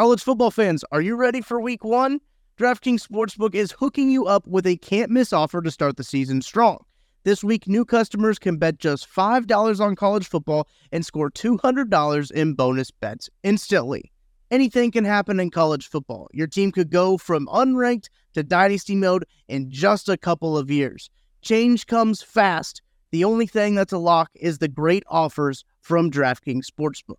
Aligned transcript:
College 0.00 0.22
football 0.22 0.50
fans, 0.50 0.82
are 0.92 1.02
you 1.02 1.14
ready 1.14 1.42
for 1.42 1.60
week 1.60 1.84
one? 1.84 2.20
DraftKings 2.58 3.06
Sportsbook 3.06 3.54
is 3.54 3.72
hooking 3.72 4.10
you 4.10 4.24
up 4.24 4.46
with 4.46 4.66
a 4.66 4.78
can't 4.78 5.10
miss 5.10 5.30
offer 5.30 5.60
to 5.60 5.70
start 5.70 5.98
the 5.98 6.02
season 6.02 6.40
strong. 6.40 6.78
This 7.24 7.44
week, 7.44 7.68
new 7.68 7.84
customers 7.84 8.38
can 8.38 8.56
bet 8.56 8.78
just 8.78 9.06
$5 9.06 9.78
on 9.78 9.96
college 9.96 10.26
football 10.26 10.66
and 10.90 11.04
score 11.04 11.30
$200 11.30 12.30
in 12.30 12.54
bonus 12.54 12.90
bets 12.90 13.28
instantly. 13.42 14.10
Anything 14.50 14.90
can 14.90 15.04
happen 15.04 15.38
in 15.38 15.50
college 15.50 15.86
football. 15.86 16.28
Your 16.32 16.46
team 16.46 16.72
could 16.72 16.90
go 16.90 17.18
from 17.18 17.46
unranked 17.48 18.08
to 18.32 18.42
dynasty 18.42 18.96
mode 18.96 19.26
in 19.48 19.70
just 19.70 20.08
a 20.08 20.16
couple 20.16 20.56
of 20.56 20.70
years. 20.70 21.10
Change 21.42 21.86
comes 21.86 22.22
fast. 22.22 22.80
The 23.10 23.24
only 23.24 23.46
thing 23.46 23.74
that's 23.74 23.92
a 23.92 23.98
lock 23.98 24.30
is 24.34 24.56
the 24.56 24.68
great 24.68 25.02
offers 25.08 25.62
from 25.82 26.10
DraftKings 26.10 26.64
Sportsbook. 26.64 27.18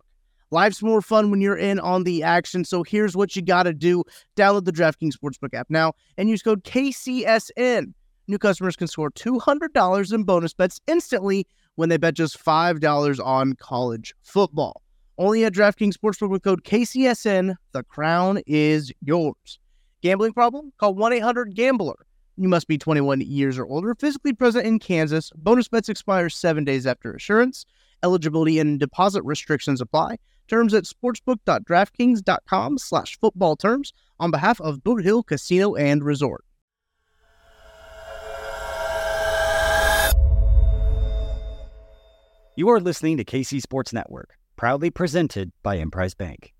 Life's 0.52 0.82
more 0.82 1.00
fun 1.00 1.30
when 1.30 1.40
you're 1.40 1.56
in 1.56 1.80
on 1.80 2.04
the 2.04 2.22
action. 2.22 2.62
So 2.66 2.82
here's 2.82 3.16
what 3.16 3.34
you 3.34 3.40
got 3.40 3.62
to 3.62 3.72
do 3.72 4.04
download 4.36 4.66
the 4.66 4.72
DraftKings 4.72 5.14
Sportsbook 5.16 5.54
app 5.54 5.70
now 5.70 5.94
and 6.18 6.28
use 6.28 6.42
code 6.42 6.62
KCSN. 6.62 7.94
New 8.28 8.38
customers 8.38 8.76
can 8.76 8.86
score 8.86 9.10
$200 9.10 10.12
in 10.12 10.24
bonus 10.24 10.52
bets 10.52 10.78
instantly 10.86 11.46
when 11.76 11.88
they 11.88 11.96
bet 11.96 12.14
just 12.14 12.38
$5 12.38 13.24
on 13.24 13.54
college 13.54 14.14
football. 14.22 14.82
Only 15.16 15.44
at 15.46 15.54
DraftKings 15.54 15.94
Sportsbook 15.94 16.28
with 16.28 16.42
code 16.42 16.64
KCSN. 16.64 17.54
The 17.72 17.82
crown 17.84 18.40
is 18.46 18.92
yours. 19.00 19.58
Gambling 20.02 20.34
problem? 20.34 20.70
Call 20.76 20.94
1 20.94 21.14
800 21.14 21.54
Gambler. 21.54 22.06
You 22.36 22.48
must 22.50 22.68
be 22.68 22.76
21 22.76 23.22
years 23.22 23.58
or 23.58 23.66
older, 23.66 23.94
physically 23.94 24.34
present 24.34 24.66
in 24.66 24.78
Kansas. 24.78 25.30
Bonus 25.34 25.68
bets 25.68 25.88
expire 25.88 26.28
seven 26.28 26.64
days 26.64 26.86
after 26.86 27.14
assurance. 27.14 27.64
Eligibility 28.02 28.58
and 28.58 28.78
deposit 28.78 29.22
restrictions 29.22 29.80
apply. 29.80 30.16
Terms 30.52 30.74
at 30.74 30.84
sportsbook.draftkings.com 30.84 32.76
slash 32.76 33.18
football 33.18 33.56
terms 33.56 33.94
on 34.20 34.30
behalf 34.30 34.60
of 34.60 34.84
Boot 34.84 35.02
Hill 35.02 35.22
Casino 35.22 35.74
and 35.74 36.04
Resort. 36.04 36.44
You 42.54 42.68
are 42.68 42.80
listening 42.80 43.16
to 43.16 43.24
KC 43.24 43.62
Sports 43.62 43.94
Network, 43.94 44.34
proudly 44.56 44.90
presented 44.90 45.52
by 45.62 45.76
Emprise 45.76 46.12
Bank. 46.12 46.52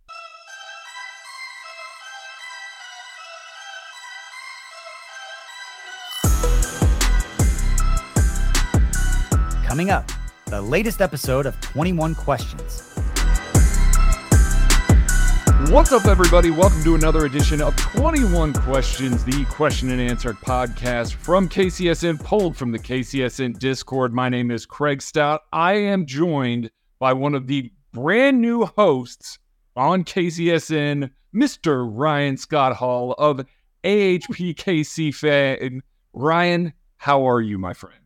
Coming 9.66 9.90
up, 9.90 10.10
the 10.46 10.62
latest 10.62 11.02
episode 11.02 11.44
of 11.44 11.60
21 11.60 12.14
Questions. 12.14 12.91
What's 15.72 15.90
up, 15.90 16.04
everybody? 16.04 16.50
Welcome 16.50 16.84
to 16.84 16.96
another 16.96 17.24
edition 17.24 17.62
of 17.62 17.74
21 17.76 18.52
Questions, 18.52 19.24
the 19.24 19.46
question 19.46 19.90
and 19.90 20.02
answer 20.02 20.34
podcast 20.34 21.14
from 21.14 21.48
KCSN, 21.48 22.22
pulled 22.22 22.58
from 22.58 22.72
the 22.72 22.78
KCSN 22.78 23.58
Discord. 23.58 24.12
My 24.12 24.28
name 24.28 24.50
is 24.50 24.66
Craig 24.66 25.00
Stout. 25.00 25.40
I 25.50 25.72
am 25.72 26.04
joined 26.04 26.70
by 26.98 27.14
one 27.14 27.34
of 27.34 27.46
the 27.46 27.72
brand 27.90 28.42
new 28.42 28.66
hosts 28.66 29.38
on 29.74 30.04
KCSN, 30.04 31.08
Mr. 31.34 31.88
Ryan 31.90 32.36
Scott 32.36 32.76
Hall 32.76 33.12
of 33.12 33.40
AHPKC 33.82 35.14
fan. 35.14 35.80
Ryan, 36.12 36.74
how 36.98 37.26
are 37.26 37.40
you, 37.40 37.56
my 37.56 37.72
friend? 37.72 37.96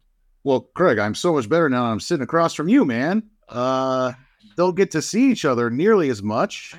Well, 0.44 0.61
Craig, 0.77 1.00
I'm 1.00 1.17
so 1.17 1.33
much 1.33 1.48
better 1.48 1.69
now. 1.69 1.87
I'm 1.87 1.98
sitting 1.98 2.22
across 2.22 2.55
from 2.55 2.69
you, 2.69 2.84
man. 2.84 3.25
Uh, 3.48 4.12
don't 4.56 4.77
get 4.77 4.92
to 4.92 5.03
see 5.03 5.33
each 5.33 5.44
other 5.44 5.69
nearly 5.69 6.11
as 6.11 6.22
much 6.22 6.77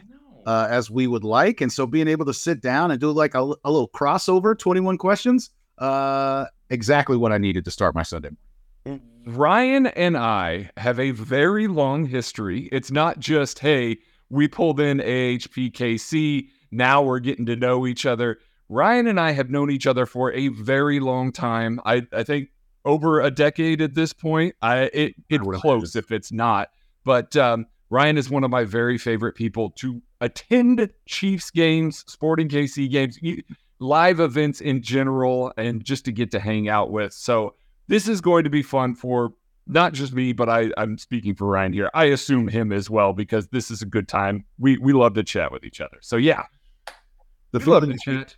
uh, 0.48 0.66
as 0.70 0.90
we 0.90 1.08
would 1.08 1.26
like, 1.26 1.60
and 1.60 1.72
so 1.72 1.86
being 1.86 2.08
able 2.08 2.26
to 2.26 2.34
sit 2.34 2.62
down 2.62 2.90
and 2.90 3.00
do 3.02 3.12
like 3.12 3.36
a, 3.36 3.42
a 3.42 3.70
little 3.70 3.90
crossover, 3.90 4.58
21 4.58 4.98
questions, 4.98 5.50
uh, 5.78 6.46
exactly 6.70 7.18
what 7.18 7.34
I 7.34 7.38
needed 7.38 7.66
to 7.66 7.72
start 7.72 7.94
my 7.94 8.04
Sunday. 8.04 8.30
Ryan 9.26 9.88
and 9.88 10.16
I 10.16 10.72
have 10.78 11.02
a 11.02 11.12
very 11.12 11.68
long 11.68 12.06
history. 12.06 12.70
It's 12.72 12.92
not 12.92 13.20
just 13.20 13.60
hey, 13.60 13.98
we 14.30 14.48
pulled 14.48 14.80
in 14.80 15.00
AHPKC. 15.00 16.48
Now 16.72 17.02
we're 17.02 17.20
getting 17.20 17.46
to 17.48 17.58
know 17.58 17.86
each 17.86 18.06
other. 18.06 18.40
Ryan 18.70 19.08
and 19.08 19.20
I 19.20 19.32
have 19.32 19.50
known 19.50 19.70
each 19.70 19.86
other 19.86 20.06
for 20.06 20.32
a 20.32 20.48
very 20.48 21.02
long 21.02 21.34
time. 21.34 21.82
I, 21.86 22.08
I 22.14 22.24
think 22.24 22.50
over 22.86 23.20
a 23.20 23.30
decade 23.30 23.82
at 23.82 23.96
this 23.96 24.14
point. 24.14 24.56
I 24.62 24.84
it 24.94 25.16
it's 25.30 25.46
close 25.60 25.98
if 25.98 26.10
it's 26.10 26.32
not. 26.32 26.70
But 27.04 27.36
um, 27.36 27.66
Ryan 27.90 28.18
is 28.18 28.30
one 28.30 28.46
of 28.46 28.50
my 28.50 28.64
very 28.64 28.98
favorite 28.98 29.36
people 29.36 29.72
to 29.72 30.02
attend 30.22 30.90
Chiefs 31.06 31.52
games, 31.52 32.04
Sporting 32.08 32.50
KC 32.50 32.90
games, 32.90 33.20
live 33.80 34.20
events 34.20 34.62
in 34.62 34.82
general, 34.82 35.54
and 35.58 35.84
just 35.84 36.06
to 36.06 36.12
get 36.12 36.32
to 36.32 36.40
hang 36.40 36.70
out 36.70 36.92
with. 36.92 37.14
So 37.14 37.56
this 37.88 38.08
is 38.08 38.22
going 38.22 38.44
to 38.44 38.50
be 38.50 38.64
fun 38.64 38.96
for 38.96 39.34
not 39.68 39.94
just 39.94 40.14
me, 40.14 40.34
but 40.34 40.50
I, 40.50 40.72
I'm 40.78 40.98
speaking 40.98 41.36
for 41.36 41.46
Ryan 41.48 41.74
here. 41.74 41.90
I 41.94 42.06
assume 42.06 42.48
him 42.48 42.72
as 42.72 42.90
well 42.90 43.14
because 43.14 43.48
this 43.50 43.70
is 43.70 43.82
a 43.82 43.86
good 43.86 44.08
time. 44.08 44.46
We 44.58 44.78
we 44.78 44.94
love 44.94 45.14
to 45.16 45.24
chat 45.24 45.52
with 45.52 45.64
each 45.64 45.82
other. 45.82 45.98
So 46.02 46.16
yeah, 46.16 46.44
the 47.52 47.60
love 47.70 47.86
to 47.86 47.98
chat. 47.98 48.36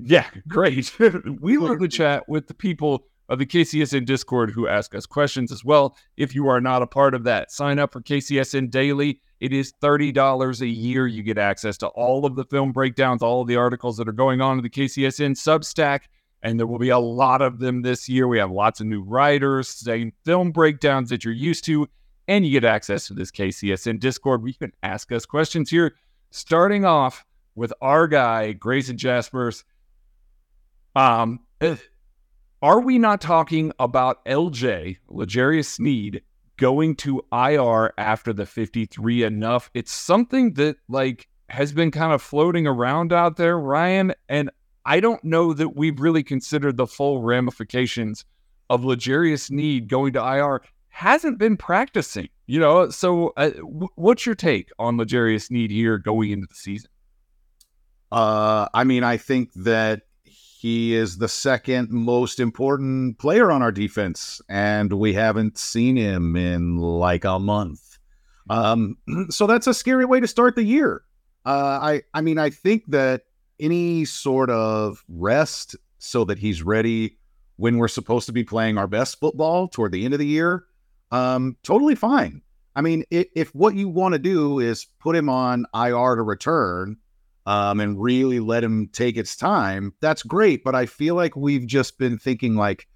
Yeah, 0.00 0.26
great. 0.48 0.92
we 1.40 1.56
love 1.56 1.78
to 1.78 1.88
chat 1.88 2.28
with 2.28 2.48
the 2.48 2.54
people 2.54 3.06
of 3.28 3.38
the 3.38 3.46
KCSN 3.46 4.04
Discord 4.04 4.50
who 4.50 4.68
ask 4.68 4.94
us 4.94 5.06
questions 5.06 5.52
as 5.52 5.64
well. 5.64 5.96
If 6.16 6.34
you 6.34 6.48
are 6.48 6.60
not 6.60 6.82
a 6.82 6.86
part 6.86 7.14
of 7.14 7.24
that, 7.24 7.50
sign 7.50 7.78
up 7.78 7.92
for 7.92 8.00
KCSN 8.00 8.70
Daily. 8.70 9.20
It 9.44 9.52
is 9.52 9.74
$30 9.82 10.62
a 10.62 10.66
year. 10.66 11.06
You 11.06 11.22
get 11.22 11.36
access 11.36 11.76
to 11.76 11.88
all 11.88 12.24
of 12.24 12.34
the 12.34 12.46
film 12.46 12.72
breakdowns, 12.72 13.22
all 13.22 13.42
of 13.42 13.46
the 13.46 13.56
articles 13.56 13.98
that 13.98 14.08
are 14.08 14.12
going 14.12 14.40
on 14.40 14.56
in 14.56 14.62
the 14.62 14.70
KCSN 14.70 15.32
Substack, 15.32 16.04
and 16.42 16.58
there 16.58 16.66
will 16.66 16.78
be 16.78 16.88
a 16.88 16.98
lot 16.98 17.42
of 17.42 17.58
them 17.58 17.82
this 17.82 18.08
year. 18.08 18.26
We 18.26 18.38
have 18.38 18.50
lots 18.50 18.80
of 18.80 18.86
new 18.86 19.02
writers, 19.02 19.68
same 19.68 20.14
film 20.24 20.50
breakdowns 20.50 21.10
that 21.10 21.26
you're 21.26 21.34
used 21.34 21.66
to, 21.66 21.86
and 22.26 22.46
you 22.46 22.58
get 22.58 22.64
access 22.64 23.06
to 23.08 23.12
this 23.12 23.30
KCSN 23.30 24.00
Discord 24.00 24.40
where 24.40 24.48
you 24.48 24.54
can 24.54 24.72
ask 24.82 25.12
us 25.12 25.26
questions 25.26 25.68
here. 25.68 25.94
Starting 26.30 26.86
off 26.86 27.26
with 27.54 27.70
our 27.82 28.08
guy, 28.08 28.52
Grayson 28.52 28.96
Jaspers. 28.96 29.62
Um, 30.96 31.40
are 32.62 32.80
we 32.80 32.98
not 32.98 33.20
talking 33.20 33.72
about 33.78 34.24
LJ, 34.24 34.96
L'Jarius 35.10 35.66
Sneed, 35.66 36.22
going 36.56 36.96
to 36.96 37.24
IR 37.32 37.92
after 37.98 38.32
the 38.32 38.46
53 38.46 39.22
enough? 39.22 39.70
It's 39.74 39.92
something 39.92 40.54
that 40.54 40.76
like 40.88 41.28
has 41.48 41.72
been 41.72 41.90
kind 41.90 42.12
of 42.12 42.22
floating 42.22 42.66
around 42.66 43.12
out 43.12 43.36
there, 43.36 43.58
Ryan, 43.58 44.14
and 44.28 44.50
I 44.86 45.00
don't 45.00 45.22
know 45.24 45.52
that 45.52 45.76
we've 45.76 45.98
really 45.98 46.22
considered 46.22 46.76
the 46.76 46.86
full 46.86 47.22
ramifications 47.22 48.24
of 48.70 48.84
L'Jarius 48.84 49.46
Sneed 49.46 49.88
going 49.88 50.12
to 50.14 50.20
IR. 50.20 50.62
Hasn't 50.88 51.38
been 51.38 51.56
practicing, 51.56 52.28
you 52.46 52.60
know. 52.60 52.90
So, 52.90 53.32
uh, 53.36 53.50
w- 53.50 53.88
what's 53.96 54.26
your 54.26 54.34
take 54.34 54.70
on 54.78 54.96
L'Jarius 54.96 55.46
Sneed 55.46 55.70
here 55.70 55.98
going 55.98 56.30
into 56.30 56.46
the 56.46 56.54
season? 56.54 56.90
Uh, 58.12 58.68
I 58.74 58.84
mean, 58.84 59.02
I 59.02 59.16
think 59.16 59.52
that 59.54 60.02
he 60.64 60.94
is 60.94 61.18
the 61.18 61.28
second 61.28 61.90
most 61.90 62.40
important 62.40 63.18
player 63.18 63.52
on 63.52 63.60
our 63.60 63.70
defense, 63.70 64.40
and 64.48 64.94
we 64.94 65.12
haven't 65.12 65.58
seen 65.58 65.94
him 65.94 66.36
in 66.36 66.78
like 66.78 67.26
a 67.26 67.38
month. 67.38 67.98
Um, 68.48 68.96
so 69.28 69.46
that's 69.46 69.66
a 69.66 69.74
scary 69.74 70.06
way 70.06 70.20
to 70.20 70.26
start 70.26 70.56
the 70.56 70.62
year. 70.62 71.02
Uh, 71.44 71.78
I, 71.82 72.02
I 72.14 72.22
mean, 72.22 72.38
I 72.38 72.48
think 72.48 72.84
that 72.86 73.24
any 73.60 74.06
sort 74.06 74.48
of 74.48 75.04
rest 75.06 75.76
so 75.98 76.24
that 76.24 76.38
he's 76.38 76.62
ready 76.62 77.18
when 77.56 77.76
we're 77.76 77.86
supposed 77.86 78.24
to 78.28 78.32
be 78.32 78.42
playing 78.42 78.78
our 78.78 78.86
best 78.86 79.20
football 79.20 79.68
toward 79.68 79.92
the 79.92 80.06
end 80.06 80.14
of 80.14 80.18
the 80.18 80.26
year, 80.26 80.64
um, 81.10 81.58
totally 81.62 81.94
fine. 81.94 82.40
I 82.74 82.80
mean, 82.80 83.04
if, 83.10 83.26
if 83.36 83.54
what 83.54 83.74
you 83.74 83.90
want 83.90 84.14
to 84.14 84.18
do 84.18 84.60
is 84.60 84.86
put 84.98 85.14
him 85.14 85.28
on 85.28 85.66
IR 85.74 86.16
to 86.16 86.22
return, 86.22 86.96
um, 87.46 87.80
and 87.80 88.00
really 88.00 88.40
let 88.40 88.64
him 88.64 88.88
take 88.92 89.16
its 89.16 89.36
time, 89.36 89.92
that's 90.00 90.22
great. 90.22 90.64
But 90.64 90.74
I 90.74 90.86
feel 90.86 91.14
like 91.14 91.36
we've 91.36 91.66
just 91.66 91.98
been 91.98 92.18
thinking 92.18 92.54
like, 92.54 92.86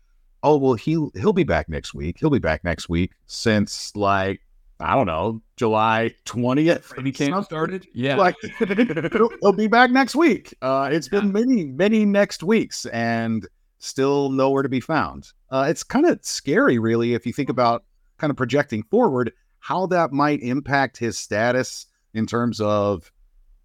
oh 0.42 0.56
well, 0.56 0.74
he'll 0.74 1.10
he'll 1.14 1.32
be 1.32 1.44
back 1.44 1.68
next 1.68 1.94
week. 1.94 2.16
He'll 2.18 2.30
be 2.30 2.38
back 2.38 2.64
next 2.64 2.88
week 2.88 3.12
since 3.26 3.94
like 3.94 4.40
I 4.80 4.94
don't 4.94 5.06
know 5.06 5.42
July 5.56 6.14
twentieth. 6.24 6.92
He 7.02 7.12
came 7.12 7.42
started. 7.42 7.86
Yeah, 7.94 8.16
like 8.16 8.36
he'll, 8.58 9.30
he'll, 9.42 9.52
be 9.52 9.66
back 9.66 9.90
next 9.90 10.14
week. 10.14 10.54
Uh, 10.62 10.88
it's 10.92 11.08
yeah. 11.12 11.20
been 11.20 11.32
many 11.32 11.64
many 11.66 12.04
next 12.04 12.42
weeks 12.42 12.86
and 12.86 13.46
still 13.80 14.30
nowhere 14.30 14.62
to 14.62 14.68
be 14.68 14.80
found. 14.80 15.28
Uh, 15.50 15.66
it's 15.68 15.82
kind 15.82 16.06
of 16.06 16.18
scary, 16.22 16.78
really, 16.78 17.14
if 17.14 17.26
you 17.26 17.32
think 17.32 17.48
about 17.48 17.84
kind 18.18 18.30
of 18.30 18.36
projecting 18.36 18.82
forward 18.84 19.32
how 19.60 19.86
that 19.86 20.12
might 20.12 20.40
impact 20.40 20.96
his 20.96 21.18
status 21.18 21.86
in 22.14 22.26
terms 22.26 22.60
of 22.60 23.10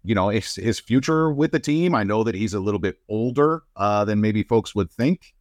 you 0.04 0.14
know 0.14 0.28
his, 0.28 0.54
his 0.54 0.78
future 0.78 1.32
with 1.32 1.52
the 1.52 1.60
team. 1.60 1.94
I 1.94 2.04
know 2.04 2.22
that 2.24 2.34
he's 2.34 2.54
a 2.54 2.60
little 2.60 2.80
bit 2.80 2.98
older 3.08 3.62
uh, 3.76 4.04
than 4.04 4.20
maybe 4.20 4.42
folks 4.42 4.74
would 4.74 4.90
think. 4.90 5.34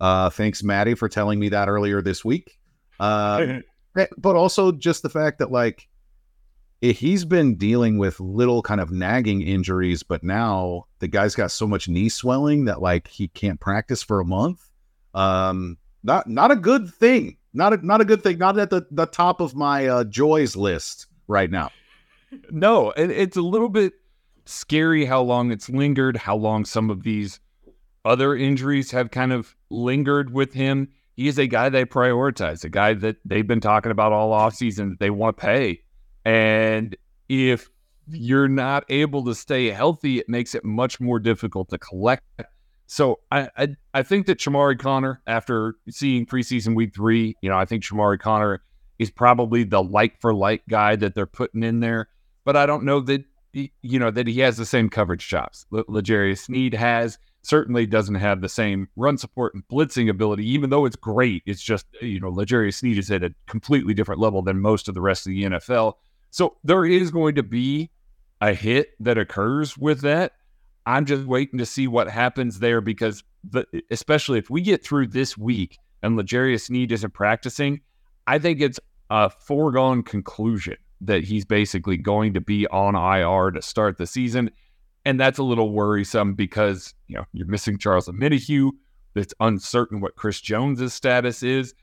Uh, 0.00 0.30
thanks, 0.30 0.62
Maddie, 0.62 0.94
for 0.94 1.08
telling 1.08 1.38
me 1.38 1.48
that 1.48 1.68
earlier 1.68 2.02
this 2.02 2.24
week. 2.24 2.58
Uh, 3.00 3.60
but 4.18 4.36
also 4.36 4.72
just 4.72 5.02
the 5.02 5.08
fact 5.08 5.38
that 5.38 5.50
like 5.50 5.88
he's 6.80 7.24
been 7.24 7.56
dealing 7.56 7.98
with 7.98 8.20
little 8.20 8.62
kind 8.62 8.80
of 8.80 8.90
nagging 8.90 9.42
injuries, 9.42 10.02
but 10.02 10.22
now 10.22 10.86
the 11.00 11.08
guy's 11.08 11.34
got 11.34 11.50
so 11.50 11.66
much 11.66 11.88
knee 11.88 12.08
swelling 12.08 12.66
that 12.66 12.80
like 12.80 13.08
he 13.08 13.28
can't 13.28 13.60
practice 13.60 14.02
for 14.02 14.20
a 14.20 14.24
month. 14.24 14.68
Um, 15.14 15.78
not 16.02 16.28
not 16.28 16.50
a 16.50 16.56
good 16.56 16.92
thing. 16.94 17.36
Not 17.52 17.72
a 17.72 17.84
not 17.84 18.00
a 18.00 18.04
good 18.04 18.22
thing. 18.22 18.38
Not 18.38 18.58
at 18.58 18.70
the, 18.70 18.86
the 18.90 19.06
top 19.06 19.40
of 19.40 19.54
my 19.54 19.86
uh, 19.86 20.04
joys 20.04 20.54
list 20.56 21.06
right 21.26 21.50
now. 21.50 21.70
No, 22.50 22.90
it, 22.90 23.10
it's 23.10 23.38
a 23.38 23.40
little 23.40 23.70
bit 23.70 23.94
scary 24.48 25.04
how 25.04 25.20
long 25.20 25.50
it's 25.50 25.68
lingered, 25.68 26.16
how 26.16 26.36
long 26.36 26.64
some 26.64 26.90
of 26.90 27.02
these 27.02 27.40
other 28.04 28.34
injuries 28.34 28.90
have 28.90 29.10
kind 29.10 29.32
of 29.32 29.54
lingered 29.70 30.32
with 30.32 30.54
him. 30.54 30.88
He 31.16 31.28
is 31.28 31.38
a 31.38 31.46
guy 31.46 31.68
they 31.68 31.84
prioritize, 31.84 32.64
a 32.64 32.68
guy 32.68 32.94
that 32.94 33.16
they've 33.24 33.46
been 33.46 33.60
talking 33.60 33.92
about 33.92 34.12
all 34.12 34.30
offseason 34.30 34.90
that 34.90 35.00
they 35.00 35.10
want 35.10 35.36
to 35.36 35.40
pay. 35.40 35.82
And 36.24 36.96
if 37.28 37.68
you're 38.08 38.48
not 38.48 38.84
able 38.88 39.24
to 39.24 39.34
stay 39.34 39.70
healthy, 39.70 40.18
it 40.18 40.28
makes 40.28 40.54
it 40.54 40.64
much 40.64 41.00
more 41.00 41.18
difficult 41.18 41.68
to 41.70 41.78
collect. 41.78 42.22
So 42.86 43.18
I, 43.30 43.50
I, 43.58 43.68
I 43.92 44.02
think 44.02 44.26
that 44.26 44.38
Chamarri 44.38 44.78
Conner, 44.78 45.20
after 45.26 45.74
seeing 45.90 46.24
preseason 46.24 46.74
week 46.74 46.94
three, 46.94 47.36
you 47.42 47.50
know, 47.50 47.58
I 47.58 47.66
think 47.66 47.84
Chamarri 47.84 48.18
Conner 48.18 48.62
is 48.98 49.10
probably 49.10 49.64
the 49.64 49.82
like 49.82 50.18
for 50.20 50.32
like 50.32 50.62
guy 50.68 50.96
that 50.96 51.14
they're 51.14 51.26
putting 51.26 51.62
in 51.62 51.80
there. 51.80 52.08
But 52.44 52.56
I 52.56 52.64
don't 52.64 52.84
know 52.84 53.00
that 53.00 53.24
you 53.52 53.98
know 53.98 54.10
that 54.10 54.26
he 54.26 54.40
has 54.40 54.56
the 54.56 54.66
same 54.66 54.88
coverage 54.88 55.26
chops. 55.26 55.66
L- 55.74 55.84
L'Jarius 55.88 56.44
Sneed 56.44 56.74
has 56.74 57.18
certainly 57.42 57.86
doesn't 57.86 58.16
have 58.16 58.40
the 58.40 58.48
same 58.48 58.88
run 58.96 59.16
support 59.16 59.54
and 59.54 59.66
blitzing 59.68 60.10
ability, 60.10 60.48
even 60.48 60.70
though 60.70 60.84
it's 60.84 60.96
great. 60.96 61.42
It's 61.46 61.62
just 61.62 61.86
you 62.00 62.20
know 62.20 62.30
L'Jarius 62.30 62.74
Sneed 62.74 62.98
is 62.98 63.10
at 63.10 63.24
a 63.24 63.34
completely 63.46 63.94
different 63.94 64.20
level 64.20 64.42
than 64.42 64.60
most 64.60 64.88
of 64.88 64.94
the 64.94 65.00
rest 65.00 65.26
of 65.26 65.30
the 65.30 65.44
NFL. 65.44 65.94
So 66.30 66.56
there 66.64 66.84
is 66.84 67.10
going 67.10 67.34
to 67.36 67.42
be 67.42 67.90
a 68.40 68.52
hit 68.52 68.90
that 69.00 69.18
occurs 69.18 69.76
with 69.76 70.02
that. 70.02 70.32
I'm 70.86 71.04
just 71.04 71.24
waiting 71.24 71.58
to 71.58 71.66
see 71.66 71.86
what 71.86 72.08
happens 72.08 72.60
there 72.60 72.80
because, 72.80 73.22
the, 73.44 73.66
especially 73.90 74.38
if 74.38 74.48
we 74.48 74.62
get 74.62 74.84
through 74.84 75.08
this 75.08 75.36
week 75.36 75.78
and 76.02 76.16
L'Jarius 76.16 76.66
Sneed 76.66 76.92
isn't 76.92 77.12
practicing, 77.12 77.80
I 78.26 78.38
think 78.38 78.60
it's 78.60 78.80
a 79.10 79.30
foregone 79.30 80.02
conclusion 80.02 80.76
that 81.00 81.24
he's 81.24 81.44
basically 81.44 81.96
going 81.96 82.34
to 82.34 82.40
be 82.40 82.66
on 82.68 82.94
IR 82.94 83.50
to 83.52 83.62
start 83.62 83.98
the 83.98 84.06
season. 84.06 84.50
And 85.04 85.18
that's 85.18 85.38
a 85.38 85.42
little 85.42 85.72
worrisome 85.72 86.34
because, 86.34 86.94
you 87.06 87.16
know, 87.16 87.24
you're 87.32 87.46
missing 87.46 87.78
Charles 87.78 88.08
Omenihu. 88.08 88.70
It's 89.14 89.34
uncertain 89.40 90.00
what 90.00 90.16
Chris 90.16 90.40
Jones's 90.40 90.94
status 90.94 91.42
is. 91.42 91.74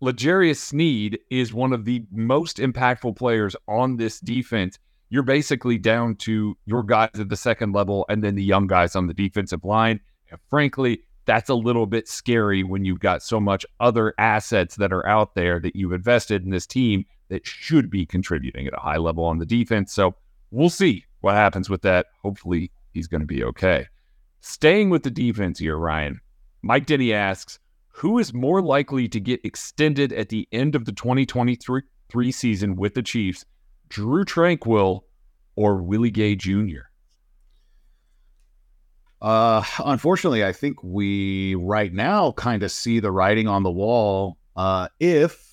L'Jarius 0.00 0.58
Sneed 0.58 1.18
is 1.30 1.52
one 1.52 1.72
of 1.72 1.84
the 1.84 2.04
most 2.12 2.58
impactful 2.58 3.16
players 3.16 3.56
on 3.66 3.96
this 3.96 4.20
defense. 4.20 4.78
You're 5.10 5.24
basically 5.24 5.78
down 5.78 6.16
to 6.16 6.56
your 6.66 6.82
guys 6.82 7.10
at 7.14 7.30
the 7.30 7.36
second 7.36 7.72
level 7.72 8.04
and 8.08 8.22
then 8.22 8.36
the 8.36 8.44
young 8.44 8.66
guys 8.66 8.94
on 8.94 9.06
the 9.06 9.14
defensive 9.14 9.64
line. 9.64 10.00
And 10.30 10.38
frankly, 10.48 11.02
that's 11.24 11.50
a 11.50 11.54
little 11.54 11.86
bit 11.86 12.08
scary 12.08 12.62
when 12.62 12.84
you've 12.84 13.00
got 13.00 13.22
so 13.22 13.40
much 13.40 13.66
other 13.80 14.14
assets 14.18 14.76
that 14.76 14.92
are 14.92 15.06
out 15.06 15.34
there 15.34 15.58
that 15.60 15.74
you've 15.74 15.92
invested 15.92 16.44
in 16.44 16.50
this 16.50 16.66
team 16.66 17.04
that 17.28 17.46
should 17.46 17.90
be 17.90 18.06
contributing 18.06 18.66
at 18.66 18.74
a 18.74 18.80
high 18.80 18.96
level 18.96 19.24
on 19.24 19.38
the 19.38 19.46
defense. 19.46 19.92
So 19.92 20.14
we'll 20.50 20.70
see 20.70 21.04
what 21.20 21.34
happens 21.34 21.68
with 21.68 21.82
that. 21.82 22.06
Hopefully, 22.22 22.70
he's 22.92 23.06
going 23.06 23.20
to 23.20 23.26
be 23.26 23.44
okay. 23.44 23.86
Staying 24.40 24.90
with 24.90 25.02
the 25.02 25.10
defense 25.10 25.58
here, 25.58 25.76
Ryan, 25.76 26.20
Mike 26.62 26.86
Denny 26.86 27.12
asks, 27.12 27.58
who 27.88 28.18
is 28.18 28.32
more 28.32 28.62
likely 28.62 29.08
to 29.08 29.20
get 29.20 29.44
extended 29.44 30.12
at 30.12 30.28
the 30.28 30.46
end 30.52 30.74
of 30.74 30.84
the 30.84 30.92
2023 30.92 31.82
season 32.32 32.76
with 32.76 32.94
the 32.94 33.02
Chiefs, 33.02 33.44
Drue 33.88 34.24
Tranquill 34.24 35.00
or 35.56 35.82
Willie 35.82 36.12
Gay 36.12 36.36
Jr.? 36.36 36.86
Uh, 39.20 39.64
unfortunately, 39.84 40.44
I 40.44 40.52
think 40.52 40.82
we 40.82 41.56
right 41.56 41.92
now 41.92 42.32
kind 42.32 42.62
of 42.62 42.70
see 42.70 43.00
the 43.00 43.10
writing 43.10 43.48
on 43.48 43.64
the 43.64 43.70
wall. 43.70 44.38
Uh, 44.54 44.88
if 45.00 45.47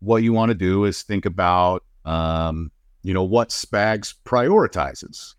what 0.00 0.22
you 0.22 0.32
want 0.32 0.50
to 0.50 0.54
do 0.54 0.84
is 0.84 1.02
think 1.02 1.24
about, 1.26 1.84
um, 2.04 2.70
you 3.02 3.14
know, 3.14 3.22
what 3.22 3.50
Spags 3.50 4.14
prioritizes 4.24 5.34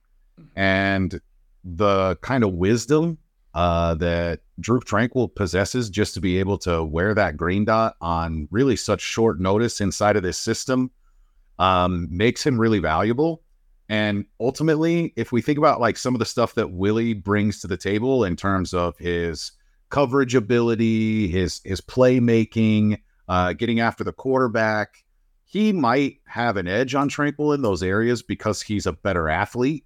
and 0.56 1.19
the 1.63 2.16
kind 2.22 2.44
of 2.44 2.54
wisdom 2.54 3.18
uh, 3.54 3.96
that 3.96 4.40
Drue 4.60 4.80
Tranquill 4.80 5.34
possesses 5.34 5.90
just 5.90 6.13
to 6.13 6.22
be 6.22 6.40
able 6.40 6.58
to 6.60 6.84
wear 6.84 7.13
that 7.13 7.38
green 7.38 7.66
dot 7.66 7.96
on 8.02 8.48
really 8.52 8.75
such 8.75 9.02
short 9.02 9.40
notice 9.40 9.81
inside 9.81 10.16
of 10.16 10.24
this 10.24 10.38
system 10.38 10.90
um, 11.60 12.08
makes 12.10 12.46
him 12.46 12.60
really 12.60 12.80
valuable. 12.80 13.44
And 13.90 14.25
ultimately, 14.40 15.13
if 15.18 15.34
we 15.34 15.42
think 15.42 15.58
about 15.58 15.81
like 15.81 15.98
some 15.98 16.16
of 16.16 16.19
the 16.19 16.25
stuff 16.25 16.56
that 16.56 16.72
Willie 16.72 17.13
brings 17.13 17.60
to 17.60 17.68
the 17.68 17.75
table 17.75 18.24
in 18.24 18.38
terms 18.38 18.74
of 18.74 18.98
his 18.98 19.52
coverage 19.90 20.34
ability, 20.34 21.28
his 21.28 21.60
his 21.66 21.81
playmaking, 21.81 23.02
uh, 23.27 23.53
getting 23.53 23.79
after 23.79 24.03
the 24.03 24.13
quarterback, 24.13 25.03
he 25.45 25.73
might 25.73 26.19
have 26.25 26.57
an 26.57 26.68
edge 26.68 26.95
on 26.95 27.09
Tranquill 27.09 27.53
in 27.53 27.62
those 27.62 27.83
areas 27.83 28.23
because 28.23 28.62
he's 28.62 28.85
a 28.85 28.94
better 28.94 29.29
athlete. 29.29 29.85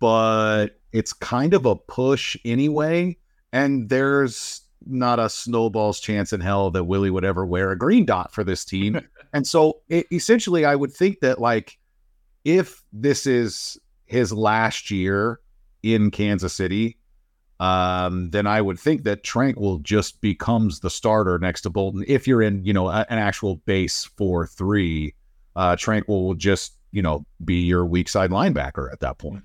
But 0.00 0.80
it's 0.92 1.12
kind 1.12 1.54
of 1.54 1.66
a 1.66 1.76
push 1.76 2.36
anyway. 2.44 3.16
And 3.52 3.88
there's 3.88 4.62
not 4.86 5.18
a 5.18 5.28
snowball's 5.28 6.00
chance 6.00 6.32
in 6.32 6.40
hell 6.40 6.70
that 6.70 6.84
Willie 6.84 7.10
would 7.10 7.24
ever 7.24 7.46
wear 7.46 7.70
a 7.70 7.78
green 7.78 8.04
dot 8.04 8.32
for 8.32 8.44
this 8.44 8.64
team. 8.64 9.00
and 9.32 9.46
so 9.46 9.80
it, 9.88 10.06
essentially, 10.12 10.64
I 10.64 10.74
would 10.74 10.92
think 10.92 11.20
that, 11.20 11.40
like, 11.40 11.78
if 12.44 12.82
this 12.92 13.26
is 13.26 13.78
his 14.06 14.32
last 14.32 14.90
year 14.90 15.40
in 15.82 16.10
Kansas 16.10 16.52
City, 16.52 16.97
um, 17.60 18.30
then 18.30 18.46
I 18.46 18.60
would 18.60 18.78
think 18.78 19.02
that 19.04 19.24
Tranquill 19.24 19.82
just 19.82 20.20
becomes 20.20 20.80
the 20.80 20.90
starter 20.90 21.38
next 21.38 21.62
to 21.62 21.70
Bolton. 21.70 22.04
If 22.06 22.26
you're 22.28 22.42
in, 22.42 22.64
you 22.64 22.72
know, 22.72 22.88
a, 22.88 23.04
an 23.08 23.18
actual 23.18 23.56
base 23.56 24.04
four 24.04 24.46
three, 24.46 25.14
uh, 25.56 25.74
Tranquill 25.74 26.08
will 26.08 26.34
just, 26.34 26.74
you 26.92 27.02
know, 27.02 27.26
be 27.44 27.62
your 27.62 27.84
weak 27.84 28.08
side 28.08 28.30
linebacker 28.30 28.92
at 28.92 29.00
that 29.00 29.18
point. 29.18 29.42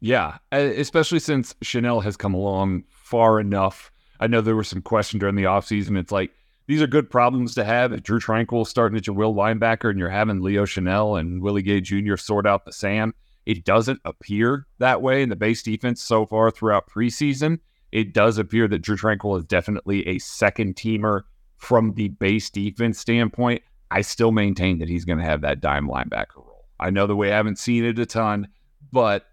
Yeah, 0.00 0.38
especially 0.50 1.20
since 1.20 1.54
Chenal 1.64 2.02
has 2.02 2.16
come 2.16 2.34
along 2.34 2.84
far 2.88 3.38
enough. 3.38 3.92
I 4.20 4.26
know 4.26 4.40
there 4.40 4.56
were 4.56 4.64
some 4.64 4.82
questions 4.82 5.20
during 5.20 5.36
the 5.36 5.44
offseason. 5.44 5.98
It's 5.98 6.12
like 6.12 6.30
these 6.66 6.82
are 6.82 6.86
good 6.86 7.10
problems 7.10 7.54
to 7.56 7.64
have. 7.64 7.92
If 7.92 8.02
Drue 8.02 8.20
Tranquill 8.20 8.66
starting 8.66 8.96
at 8.96 9.06
your 9.06 9.16
will 9.16 9.34
linebacker 9.34 9.90
and 9.90 9.98
you're 9.98 10.08
having 10.08 10.40
Leo 10.40 10.64
Chenal 10.64 11.18
and 11.18 11.42
Willie 11.42 11.62
Gay 11.62 11.80
Jr. 11.80 12.16
sort 12.16 12.46
out 12.46 12.64
the 12.64 12.72
sand, 12.72 13.14
it 13.46 13.64
doesn't 13.64 14.00
appear 14.04 14.66
that 14.78 15.02
way 15.02 15.22
in 15.22 15.28
the 15.28 15.36
base 15.36 15.62
defense 15.62 16.02
so 16.02 16.26
far 16.26 16.50
throughout 16.50 16.88
preseason. 16.88 17.58
It 17.90 18.14
does 18.14 18.38
appear 18.38 18.68
that 18.68 18.80
Drue 18.80 18.96
Tranquill 18.96 19.38
is 19.38 19.44
definitely 19.44 20.06
a 20.06 20.18
second 20.18 20.76
teamer 20.76 21.22
from 21.58 21.94
the 21.94 22.08
base 22.08 22.50
defense 22.50 22.98
standpoint. 22.98 23.62
I 23.90 24.00
still 24.00 24.32
maintain 24.32 24.78
that 24.78 24.88
he's 24.88 25.04
going 25.04 25.18
to 25.18 25.24
have 25.24 25.42
that 25.42 25.60
dime 25.60 25.88
linebacker 25.88 26.36
role. 26.36 26.64
I 26.80 26.90
know 26.90 27.06
that 27.06 27.16
we 27.16 27.28
haven't 27.28 27.58
seen 27.58 27.84
it 27.84 27.98
a 27.98 28.06
ton, 28.06 28.48
but 28.90 29.26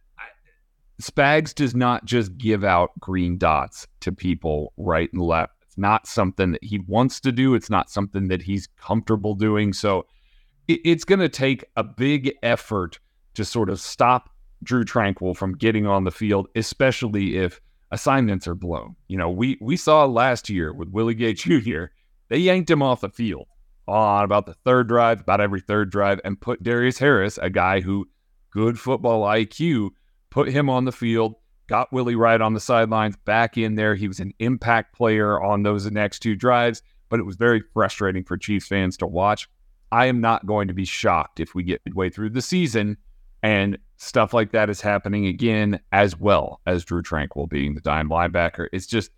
Spags 1.02 1.56
does 1.56 1.74
not 1.74 2.04
just 2.06 2.38
give 2.38 2.64
out 2.64 2.92
green 3.00 3.38
dots 3.38 3.88
to 4.02 4.12
people 4.12 4.74
right 4.76 5.10
and 5.14 5.22
left. 5.22 5.54
It's 5.62 5.78
not 5.78 6.08
something 6.08 6.52
that 6.52 6.64
he 6.64 6.80
wants 6.80 7.22
to 7.22 7.32
do. 7.32 7.56
It's 7.56 7.70
not 7.70 7.90
something 7.90 8.28
that 8.28 8.42
he's 8.42 8.68
comfortable 8.68 9.34
doing. 9.34 9.72
So 9.72 10.06
it, 10.68 10.82
it's 10.84 11.06
going 11.06 11.22
to 11.22 11.30
take 11.30 11.64
a 11.78 11.84
big 11.84 12.34
effort 12.44 13.00
to 13.40 13.46
sort 13.46 13.70
of 13.70 13.80
stop 13.80 14.30
Drue 14.64 14.84
Tranquill 14.84 15.36
from 15.36 15.56
getting 15.56 15.88
on 15.88 16.04
the 16.04 16.12
field, 16.12 16.50
especially 16.56 17.38
if 17.38 17.62
assignments 17.90 18.48
are 18.50 18.56
blown. 18.56 18.98
You 19.08 19.18
know, 19.18 19.30
we 19.30 19.58
we 19.62 19.78
saw 19.78 20.06
last 20.06 20.50
year 20.50 20.74
with 20.74 20.90
Willie 20.90 21.16
Gay 21.16 21.34
Jr. 21.36 21.86
They 22.28 22.38
yanked 22.38 22.70
him 22.70 22.84
off 22.84 23.00
the 23.00 23.10
field 23.10 23.48
on 23.88 24.26
about 24.26 24.46
the 24.46 24.54
third 24.54 24.90
drive, 24.90 25.22
about 25.22 25.40
every 25.40 25.62
third 25.62 25.90
drive, 25.90 26.20
and 26.26 26.40
put 26.40 26.62
Darius 26.62 27.00
Harris, 27.00 27.40
a 27.42 27.50
guy 27.50 27.80
who 27.80 28.10
good 28.52 28.78
football 28.78 29.24
IQ 29.24 29.92
put 30.30 30.50
him 30.50 30.70
on 30.70 30.84
the 30.84 30.92
field, 30.92 31.36
got 31.68 31.92
Willie 31.94 32.16
right 32.16 32.42
on 32.42 32.54
the 32.54 32.60
sidelines, 32.60 33.16
back 33.24 33.58
in 33.58 33.76
there. 33.76 33.96
He 33.96 34.10
was 34.10 34.20
an 34.20 34.34
impact 34.40 34.94
player 34.96 35.42
on 35.42 35.64
those 35.64 35.90
next 35.90 36.20
two 36.20 36.36
drives, 36.36 36.84
but 37.08 37.22
it 37.22 37.26
was 37.26 37.38
very 37.38 37.64
frustrating 37.74 38.26
for 38.26 38.38
Chiefs 38.38 38.68
fans 38.68 38.98
to 38.98 39.08
watch. 39.08 39.48
I 39.94 40.08
am 40.08 40.20
not 40.20 40.46
going 40.46 40.68
to 40.68 40.74
be 40.74 40.86
shocked 40.86 41.40
if 41.40 41.56
we 41.56 41.64
get 41.64 41.82
midway 41.86 42.10
through 42.10 42.32
the 42.32 42.42
season 42.42 42.98
and 43.44 43.78
stuff 43.98 44.34
like 44.34 44.52
that 44.52 44.70
is 44.70 44.82
happening 44.82 45.26
again, 45.26 45.80
as 45.92 46.18
well 46.18 46.62
as 46.66 46.86
Drue 46.86 47.02
Tranquill 47.02 47.50
being 47.50 47.76
the 47.76 47.82
dime 47.82 48.10
linebacker. 48.10 48.68
It's 48.72 48.88
just, 48.88 49.12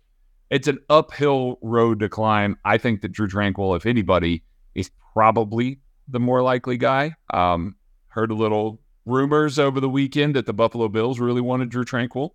it's 0.50 0.68
an 0.68 0.78
uphill 0.90 1.58
road 1.62 2.00
to 2.00 2.08
climb. 2.08 2.56
I 2.64 2.78
think 2.78 3.00
that 3.02 3.12
Drue 3.12 3.28
Tranquill, 3.28 3.76
if 3.76 3.86
anybody, 3.86 4.42
is 4.74 4.90
probably 5.12 5.80
the 6.08 6.20
more 6.20 6.42
likely 6.42 6.76
guy. 6.76 7.14
Um, 7.32 7.76
heard 8.08 8.30
a 8.30 8.34
little 8.34 8.80
rumors 9.06 9.58
over 9.58 9.80
the 9.80 9.88
weekend 9.88 10.36
that 10.36 10.46
the 10.46 10.52
Buffalo 10.52 10.88
Bills 10.88 11.20
really 11.20 11.40
wanted 11.40 11.70
Drue 11.70 11.84
Tranquill. 11.84 12.30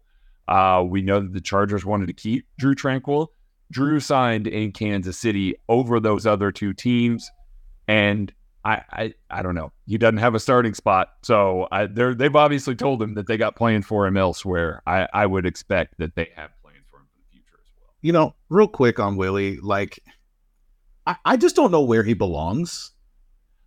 Uh, 0.47 0.83
we 0.87 1.01
know 1.01 1.19
that 1.19 1.33
the 1.33 1.41
Chargers 1.41 1.85
wanted 1.85 2.07
to 2.07 2.13
keep 2.13 2.47
Drue 2.57 2.75
Tranquill. 2.75 3.27
Drue 3.71 3.99
signed 3.99 4.47
in 4.47 4.71
Kansas 4.71 5.17
City 5.17 5.55
over 5.67 5.99
those 5.99 6.25
other 6.25 6.51
two 6.51 6.73
teams. 6.73 7.29
And 7.87 8.33
I, 8.67 8.83
I, 8.91 9.13
I 9.29 9.41
don't 9.43 9.55
know. 9.55 9.71
He 9.85 9.97
doesn't 9.97 10.17
have 10.17 10.35
a 10.35 10.41
starting 10.41 10.73
spot, 10.73 11.13
so 11.21 11.69
I, 11.71 11.85
they're 11.85 12.13
they've 12.13 12.35
obviously 12.35 12.75
told 12.75 13.01
him 13.01 13.13
that 13.13 13.25
they 13.25 13.37
got 13.37 13.55
plans 13.55 13.85
for 13.85 14.05
him 14.05 14.17
elsewhere. 14.17 14.81
I, 14.85 15.07
I 15.13 15.25
would 15.25 15.45
expect 15.45 15.97
that 15.99 16.15
they 16.15 16.29
have 16.35 16.51
plans 16.61 16.83
for 16.91 16.97
him 16.97 17.05
for 17.05 17.17
the 17.17 17.31
future 17.31 17.55
as 17.61 17.71
well. 17.79 17.91
You 18.01 18.11
know, 18.11 18.35
real 18.49 18.67
quick 18.67 18.99
on 18.99 19.15
Willie, 19.15 19.55
like 19.61 20.03
I, 21.05 21.15
I 21.23 21.37
just 21.37 21.55
don't 21.55 21.71
know 21.71 21.81
where 21.81 22.03
he 22.03 22.13
belongs 22.13 22.91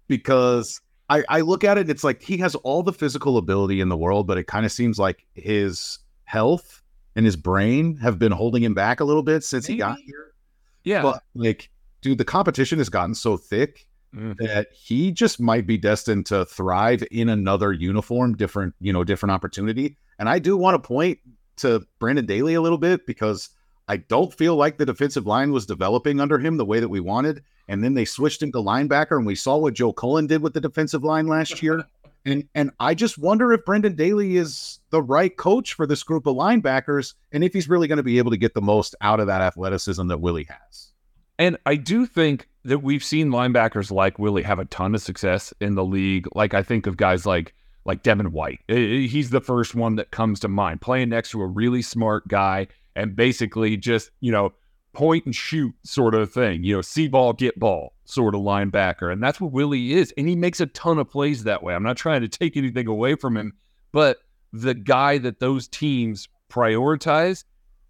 because 0.07 0.83
I, 1.09 1.25
I 1.31 1.41
look 1.41 1.65
at 1.65 1.79
it, 1.79 1.89
it's 1.89 2.05
like 2.05 2.23
he 2.23 2.37
has 2.37 2.55
all 2.57 2.83
the 2.83 2.93
physical 2.93 3.39
ability 3.39 3.81
in 3.81 3.89
the 3.89 3.97
world, 3.97 4.27
but 4.27 4.37
it 4.37 4.49
kind 4.49 4.67
of 4.67 4.73
seems 4.73 4.99
like 4.99 5.25
his 5.33 5.99
health 6.25 6.83
and 7.17 7.25
his 7.25 7.37
brain 7.37 7.97
have 7.97 8.19
been 8.19 8.33
holding 8.33 8.63
him 8.63 8.75
back 8.75 9.01
a 9.01 9.05
little 9.05 9.23
bit 9.23 9.45
since 9.45 9.67
he 9.67 9.77
got 9.77 9.99
here. 10.05 10.35
Yeah, 10.85 11.01
But 11.01 11.23
like, 11.35 11.71
dude, 12.03 12.19
the 12.19 12.25
competition 12.27 12.79
has 12.79 12.91
gotten 12.91 13.15
so 13.15 13.39
thick 13.39 13.87
Mhm. 14.15 14.37
that 14.39 14.69
he 14.73 15.13
just 15.13 15.41
might 15.41 15.67
be 15.67 15.77
destined 15.79 16.27
to 16.27 16.45
thrive 16.45 17.05
in 17.11 17.29
another 17.29 17.73
uniform, 17.73 18.37
different, 18.37 18.75
you 18.81 18.93
know, 18.93 19.05
different 19.05 19.33
opportunity. 19.33 19.97
And 20.19 20.29
I 20.29 20.39
do 20.39 20.57
want 20.57 20.75
to 20.75 20.87
point 20.87 21.19
to 21.59 21.87
Brendan 21.99 22.27
Daly 22.27 22.55
a 22.55 22.61
little 22.61 22.79
bit 22.79 23.07
because 23.07 23.51
I 23.89 23.99
don't 23.99 24.33
feel 24.35 24.57
like 24.57 24.79
the 24.79 24.87
defensive 24.87 25.27
line 25.27 25.53
was 25.53 25.67
developing 25.67 26.21
under 26.21 26.39
him 26.39 26.57
the 26.57 26.65
way 26.65 26.81
that 26.81 26.89
we 26.89 27.01
wanted. 27.01 27.43
And 27.69 27.85
then 27.85 27.95
they 27.95 28.05
switched 28.05 28.43
him 28.43 28.51
to 28.53 28.59
linebacker, 28.59 29.17
and 29.17 29.27
we 29.27 29.37
saw 29.37 29.57
what 29.57 29.75
Joe 29.75 29.93
Cullen 29.93 30.27
did 30.27 30.43
with 30.43 30.55
the 30.55 30.61
defensive 30.61 31.05
line 31.05 31.27
last 31.27 31.63
year. 31.63 31.85
And 32.27 32.47
and 32.55 32.71
I 32.79 32.93
just 32.95 33.17
wonder 33.17 33.51
if 33.55 33.65
Brendan 33.65 33.97
Daly 33.97 34.37
is 34.37 34.79
the 34.91 35.01
right 35.01 35.35
coach 35.35 35.73
for 35.73 35.87
this 35.87 36.03
group 36.03 36.27
of 36.27 36.37
linebackers, 36.37 37.15
and 37.33 37.43
if 37.43 37.55
he's 37.55 37.67
really 37.67 37.89
going 37.89 37.97
to 37.97 38.03
be 38.03 38.19
able 38.19 38.31
to 38.31 38.37
get 38.37 38.53
the 38.53 38.61
most 38.61 38.95
out 39.01 39.21
of 39.21 39.27
that 39.29 39.41
athleticism 39.41 40.07
that 40.09 40.21
Willie 40.21 40.45
has. 40.45 40.93
And 41.39 41.57
I 41.65 41.77
do 41.77 42.05
think 42.05 42.47
that 42.65 42.81
we've 42.81 43.05
seen 43.05 43.31
linebackers 43.31 43.91
like 43.91 44.19
Willie 44.19 44.43
have 44.43 44.59
a 44.59 44.65
ton 44.67 44.95
of 44.95 45.03
success 45.03 45.53
in 45.61 45.75
the 45.75 45.85
league. 45.85 46.29
Like 46.35 46.55
I 46.55 46.63
think 46.63 46.87
of 46.87 46.97
guys 46.97 47.27
like 47.27 47.55
like 47.85 48.03
Devin 48.03 48.33
White. 48.33 48.61
He's 48.69 49.31
the 49.31 49.41
first 49.41 49.75
one 49.75 49.97
that 49.97 50.11
comes 50.11 50.41
to 50.41 50.49
mind, 50.49 50.83
playing 50.83 51.09
next 51.09 51.31
to 51.31 51.41
a 51.41 51.47
really 51.47 51.83
smart 51.83 52.29
guy 52.29 52.69
and 52.95 53.17
basically 53.17 53.77
just, 53.77 54.11
you 54.21 54.31
know, 54.31 54.53
point 54.93 55.25
and 55.25 55.35
shoot 55.35 55.73
sort 55.85 56.15
of 56.15 56.31
thing. 56.33 56.63
You 56.63 56.77
know, 56.77 56.83
see 56.83 57.09
ball, 57.09 57.33
get 57.33 57.59
ball 57.59 57.95
sort 58.05 58.35
of 58.35 58.43
linebacker. 58.43 59.13
And 59.13 59.23
that's 59.23 59.41
what 59.41 59.53
Willie 59.53 59.95
is. 59.95 60.13
And 60.19 60.29
he 60.29 60.37
makes 60.37 60.61
a 60.61 60.67
ton 60.67 60.99
of 60.99 61.09
plays 61.09 61.45
that 61.45 61.63
way. 61.63 61.75
I'm 61.75 61.83
not 61.83 61.97
trying 61.97 62.21
to 62.21 62.29
take 62.29 62.57
anything 62.57 62.87
away 62.87 63.15
from 63.15 63.37
him, 63.37 63.55
but 63.93 64.19
the 64.53 64.75
guy 64.75 65.19
that 65.19 65.41
those 65.41 65.69
teams 65.69 66.29
prioritize 66.51 67.45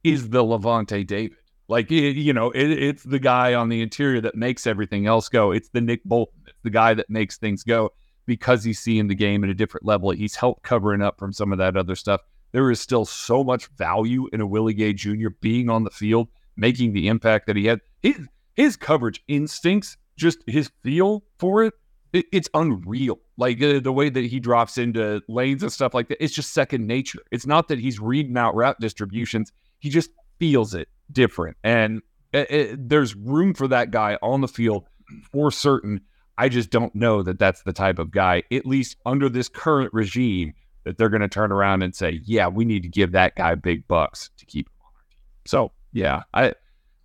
is 0.05 0.29
the 0.29 0.45
Lavonte 0.45 1.07
David. 1.07 1.37
Like 1.71 1.93
it, 1.93 2.17
you 2.17 2.33
know, 2.33 2.51
it, 2.51 2.69
it's 2.69 3.05
the 3.05 3.21
guy 3.21 3.55
on 3.55 3.69
the 3.69 3.81
interior 3.81 4.21
that 4.23 4.35
makes 4.35 4.67
everything 4.67 5.07
else 5.07 5.29
go. 5.29 5.53
It's 5.53 5.69
the 5.69 5.81
Nick 5.81 6.03
Bolton. 6.03 6.43
It's 6.49 6.59
the 6.65 6.71
guy 6.71 6.95
that 6.95 7.09
makes 7.09 7.39
things 7.39 7.63
go 7.63 7.93
because 8.27 8.65
he's 8.65 8.81
seeing 8.81 9.07
the 9.07 9.15
game 9.15 9.45
at 9.45 9.51
a 9.51 9.55
different 9.55 9.87
level. 9.87 10.11
He's 10.11 10.35
helped 10.35 10.65
covering 10.65 11.01
up 11.01 11.17
from 11.17 11.33
some 11.33 11.53
of 11.53 11.59
that 11.59 11.77
other 11.77 11.95
stuff. 11.95 12.23
There 12.51 12.73
is 12.73 12.81
still 12.81 13.05
so 13.05 13.45
much 13.45 13.69
value 13.79 14.29
in 14.33 14.41
a 14.41 14.47
Willie 14.49 14.75
Gay 14.75 14.93
Jr. 14.93 15.29
being 15.41 15.71
on 15.71 15.85
the 15.85 15.91
field, 15.91 16.27
making 16.57 16.93
the 16.93 17.07
impact 17.07 17.47
that 17.47 17.55
he 17.55 17.67
had. 17.67 17.81
His 18.03 18.19
his 18.57 18.77
coverage 18.77 19.23
instincts, 19.29 19.97
just 20.17 20.43
his 20.49 20.73
feel 20.83 21.23
for 21.39 21.63
it, 21.63 21.75
it 22.13 22.27
it's 22.33 22.49
unreal. 22.53 23.21
Like 23.37 23.63
uh, 23.63 23.79
the 23.79 23.93
way 23.93 24.09
that 24.11 24.25
he 24.25 24.41
drops 24.41 24.77
into 24.77 25.23
lanes 25.29 25.63
and 25.63 25.73
stuff 25.73 25.95
like 25.95 26.09
that, 26.09 26.23
it's 26.23 26.35
just 26.35 26.53
second 26.53 26.89
nature. 26.89 27.21
It's 27.31 27.47
not 27.47 27.69
that 27.69 27.79
he's 27.79 28.01
reading 28.01 28.37
out 28.37 28.57
route 28.57 28.81
distributions; 28.81 29.53
he 29.79 29.89
just 29.89 30.11
feels 30.41 30.75
it 30.75 30.89
different. 31.13 31.57
And 31.65 32.03
it, 32.33 32.51
it- 32.51 32.89
there's 32.89 33.15
room 33.17 33.55
for 33.55 33.69
that 33.69 33.91
guy 33.91 34.19
on 34.23 34.41
the 34.41 34.49
field 34.49 34.85
for 35.33 35.51
certain. 35.51 36.01
I 36.39 36.49
just 36.49 36.71
don't 36.71 36.95
know 36.95 37.23
that 37.23 37.39
that's 37.39 37.63
the 37.65 37.73
type 37.73 37.99
of 37.99 38.11
guy, 38.11 38.43
at 38.51 38.65
least 38.65 38.97
under 39.05 39.29
this 39.29 39.49
current 39.49 39.93
regime, 39.93 40.55
that 40.85 40.97
they're 40.97 41.11
going 41.11 41.21
to 41.21 41.29
turn 41.29 41.53
around 41.53 41.83
and 41.83 41.95
say, 41.95 42.21
"Yeah, 42.25 42.49
we 42.49 42.65
need 42.65 42.83
to 42.85 42.89
give 42.89 43.13
that 43.13 43.37
guy 43.37 43.55
big 43.57 43.87
bucks 43.89 44.31
to 44.39 44.47
keep 44.47 44.67
him 44.69 44.73
on 44.81 44.87
our 44.95 45.03
team." 45.11 45.19
So, 45.47 45.73
yeah, 45.93 46.23
I, 46.33 46.55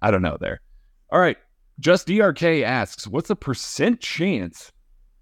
I 0.01 0.11
don't 0.11 0.21
know 0.21 0.37
there. 0.39 0.61
All 1.11 1.19
right, 1.19 1.37
just 1.79 2.07
DRK 2.07 2.63
asks, 2.63 3.07
"What's 3.07 3.27
the 3.27 3.35
percent 3.35 3.99
chance 3.99 4.71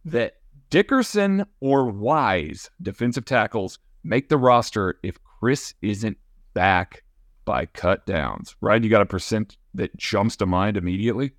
that 0.06 0.34
Dickerson 0.70 1.46
or 1.60 1.90
Wise 1.90 2.70
defensive 2.82 3.26
tackles 3.26 3.80
make 4.04 4.30
the 4.30 4.38
roster 4.38 5.00
if 5.02 5.18
Chris 5.24 5.74
isn't 5.82 6.18
back 6.54 7.03
by 7.46 7.66
cut 7.68 8.06
downs?" 8.06 8.56
right? 8.62 8.84
you 8.84 8.90
got 8.90 9.02
a 9.02 9.06
percent 9.06 9.58
that 9.74 9.96
jumps 9.98 10.36
to 10.38 10.46
mind 10.46 10.78
immediately? 10.78 11.32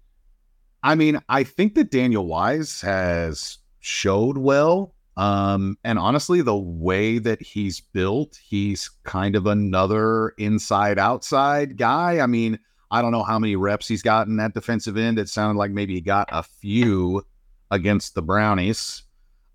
I 0.83 0.95
mean, 0.95 1.21
I 1.29 1.45
think 1.45 1.75
that 1.77 1.91
Daniel 1.91 2.27
Wise 2.27 2.81
has 2.83 3.59
showed 3.81 4.37
well. 4.39 4.95
Um, 5.17 5.79
and 5.85 5.99
honestly, 5.99 6.43
the 6.43 6.57
way 6.57 7.19
that 7.19 7.41
he's 7.41 7.81
built, 7.81 8.39
he's 8.45 8.91
kind 9.05 9.37
of 9.37 9.47
another 9.47 10.31
inside 10.39 10.99
outside 10.99 11.77
guy. 11.77 12.19
I 12.19 12.27
mean, 12.27 12.59
I 12.91 13.01
don't 13.01 13.13
know 13.13 13.23
how 13.23 13.39
many 13.39 13.57
reps 13.57 13.89
he's 13.89 14.03
gotten 14.03 14.39
at 14.41 14.55
defensive 14.55 14.97
end. 14.97 15.19
It 15.19 15.29
sounded 15.29 15.59
like 15.59 15.71
maybe 15.71 15.95
he 15.95 16.01
got 16.01 16.29
a 16.33 16.43
few 16.43 17.25
against 17.71 18.15
the 18.15 18.23
Brownies. 18.23 19.05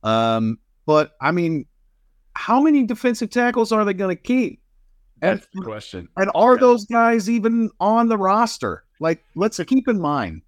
Um, 0.04 0.60
but 0.86 1.12
I 1.22 1.32
mean, 1.32 1.66
how 2.34 2.62
many 2.62 2.86
defensive 2.86 3.30
tackles 3.30 3.72
are 3.72 3.86
they 3.86 3.94
going 3.94 4.16
to 4.16 4.22
keep? 4.22 4.62
And, 5.22 5.42
the 5.54 5.62
question. 5.62 6.08
and 6.18 6.32
are 6.36 6.56
Yeah. 6.56 6.60
those 6.62 6.86
guys 6.86 7.30
even 7.30 7.70
on 7.80 8.08
the 8.10 8.18
roster? 8.18 8.84
Like, 9.00 9.24
let's 9.36 9.60
keep 9.66 9.88
in 9.88 10.00
mind 10.00 10.42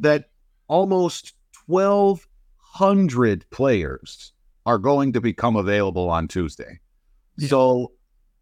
that 0.00 0.30
almost 0.68 1.32
1,200 1.66 3.44
players 3.50 4.32
are 4.66 4.78
going 4.78 5.12
to 5.12 5.20
become 5.20 5.56
available 5.56 6.08
on 6.10 6.28
Tuesday. 6.28 6.78
Yeah. 7.38 7.48
So 7.48 7.92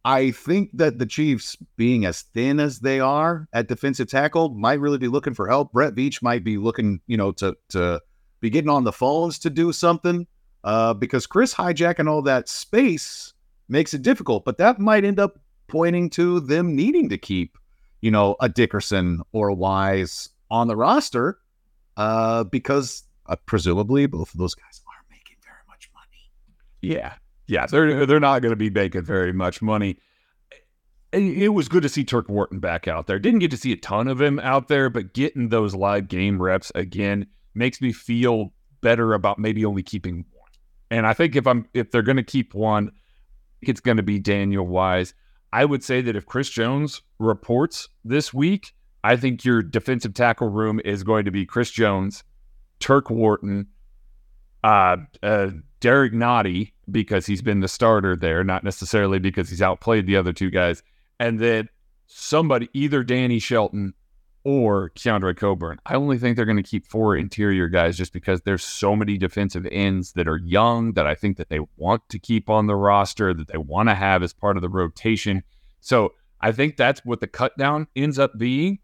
I 0.04 0.30
think 0.30 0.70
that 0.74 0.98
the 0.98 1.06
Chiefs, 1.06 1.56
being 1.76 2.04
as 2.04 2.22
thin 2.22 2.60
as 2.60 2.80
they 2.80 3.00
are 3.00 3.48
at 3.52 3.68
defensive 3.68 4.08
tackle, 4.08 4.50
might 4.50 4.80
really 4.80 4.98
be 4.98 5.08
looking 5.08 5.34
for 5.34 5.48
help. 5.48 5.72
Brett 5.72 5.94
Veach 5.94 6.22
might 6.22 6.44
be 6.44 6.58
looking, 6.58 7.00
you 7.06 7.16
know, 7.16 7.32
to 7.32 7.56
to 7.70 8.00
be 8.40 8.50
getting 8.50 8.70
on 8.70 8.84
the 8.84 8.92
phones 8.92 9.38
to 9.40 9.50
do 9.50 9.72
something 9.72 10.26
uh, 10.64 10.94
because 10.94 11.26
Chris 11.26 11.54
hijacking 11.54 12.08
all 12.08 12.22
that 12.22 12.48
space 12.48 13.32
makes 13.68 13.94
it 13.94 14.02
difficult. 14.02 14.44
But 14.44 14.58
that 14.58 14.78
might 14.78 15.04
end 15.04 15.18
up 15.18 15.38
pointing 15.68 16.10
to 16.10 16.40
them 16.40 16.74
needing 16.74 17.08
to 17.08 17.18
keep, 17.18 17.58
you 18.00 18.10
know, 18.10 18.36
a 18.40 18.48
Dickerson 18.48 19.22
or 19.32 19.48
a 19.48 19.54
Wise 19.54 20.28
on 20.50 20.68
the 20.68 20.76
roster 20.76 21.38
uh, 21.96 22.44
because 22.44 23.04
uh, 23.26 23.36
presumably 23.46 24.06
both 24.06 24.32
of 24.32 24.38
those 24.38 24.54
guys 24.54 24.82
aren't 24.86 25.10
making 25.10 25.36
very 25.42 25.62
much 25.68 25.90
money. 25.94 26.30
Yeah, 26.80 27.14
yeah, 27.46 27.66
they're 27.66 28.06
they're 28.06 28.20
not 28.20 28.42
going 28.42 28.52
to 28.52 28.56
be 28.56 28.70
making 28.70 29.02
very 29.02 29.32
much 29.32 29.62
money. 29.62 29.98
It, 31.12 31.22
it 31.22 31.48
was 31.48 31.68
good 31.68 31.82
to 31.82 31.88
see 31.88 32.04
Turk 32.04 32.28
Wharton 32.28 32.60
back 32.60 32.88
out 32.88 33.06
there. 33.06 33.18
Didn't 33.18 33.40
get 33.40 33.50
to 33.52 33.56
see 33.56 33.72
a 33.72 33.76
ton 33.76 34.08
of 34.08 34.20
him 34.20 34.38
out 34.40 34.68
there, 34.68 34.90
but 34.90 35.14
getting 35.14 35.48
those 35.48 35.74
live 35.74 36.08
game 36.08 36.40
reps 36.40 36.72
again 36.74 37.26
makes 37.54 37.80
me 37.80 37.92
feel 37.92 38.52
better 38.82 39.14
about 39.14 39.38
maybe 39.38 39.64
only 39.64 39.82
keeping 39.82 40.24
one. 40.32 40.50
And 40.90 41.06
I 41.06 41.14
think 41.14 41.36
if 41.36 41.46
I'm 41.46 41.66
if 41.74 41.90
they're 41.90 42.02
going 42.02 42.16
to 42.16 42.22
keep 42.22 42.54
one, 42.54 42.92
it's 43.62 43.80
going 43.80 43.96
to 43.96 44.02
be 44.02 44.18
Daniel 44.18 44.66
Wise. 44.66 45.14
I 45.56 45.64
would 45.64 45.82
say 45.82 46.02
that 46.02 46.14
if 46.14 46.26
Chris 46.26 46.50
Jones 46.50 47.00
reports 47.18 47.88
this 48.04 48.34
week, 48.34 48.74
I 49.02 49.16
think 49.16 49.42
your 49.42 49.62
defensive 49.62 50.12
tackle 50.12 50.50
room 50.50 50.82
is 50.84 51.02
going 51.02 51.24
to 51.24 51.30
be 51.30 51.46
Chris 51.46 51.70
Jones, 51.70 52.24
Turk 52.78 53.08
Wharton, 53.08 53.68
uh, 54.62 54.98
uh, 55.22 55.52
Derrick 55.80 56.12
Nnadi 56.12 56.72
because 56.90 57.24
he's 57.24 57.40
been 57.40 57.60
the 57.60 57.68
starter 57.68 58.16
there, 58.16 58.44
not 58.44 58.64
necessarily 58.64 59.18
because 59.18 59.48
he's 59.48 59.62
outplayed 59.62 60.06
the 60.06 60.18
other 60.18 60.34
two 60.34 60.50
guys, 60.50 60.82
and 61.18 61.40
then 61.40 61.70
somebody, 62.06 62.68
either 62.74 63.02
Danny 63.02 63.38
Shelton 63.38 63.94
or 64.46 64.90
Keondre 64.90 65.36
Coburn. 65.36 65.80
I 65.86 65.96
only 65.96 66.18
think 66.18 66.36
they're 66.36 66.44
going 66.44 66.56
to 66.56 66.62
keep 66.62 66.86
four 66.86 67.16
interior 67.16 67.66
guys 67.66 67.96
just 67.96 68.12
because 68.12 68.42
there's 68.42 68.62
so 68.62 68.94
many 68.94 69.18
defensive 69.18 69.66
ends 69.72 70.12
that 70.12 70.28
are 70.28 70.36
young 70.36 70.92
that 70.92 71.04
I 71.04 71.16
think 71.16 71.36
that 71.38 71.48
they 71.48 71.58
want 71.76 72.08
to 72.10 72.20
keep 72.20 72.48
on 72.48 72.68
the 72.68 72.76
roster, 72.76 73.34
that 73.34 73.48
they 73.48 73.58
want 73.58 73.88
to 73.88 73.96
have 73.96 74.22
as 74.22 74.32
part 74.32 74.56
of 74.56 74.62
the 74.62 74.68
rotation. 74.68 75.42
So 75.80 76.12
I 76.40 76.52
think 76.52 76.76
that's 76.76 77.04
what 77.04 77.18
the 77.18 77.26
cut 77.26 77.58
down 77.58 77.88
ends 77.96 78.20
up 78.20 78.38
being. 78.38 78.78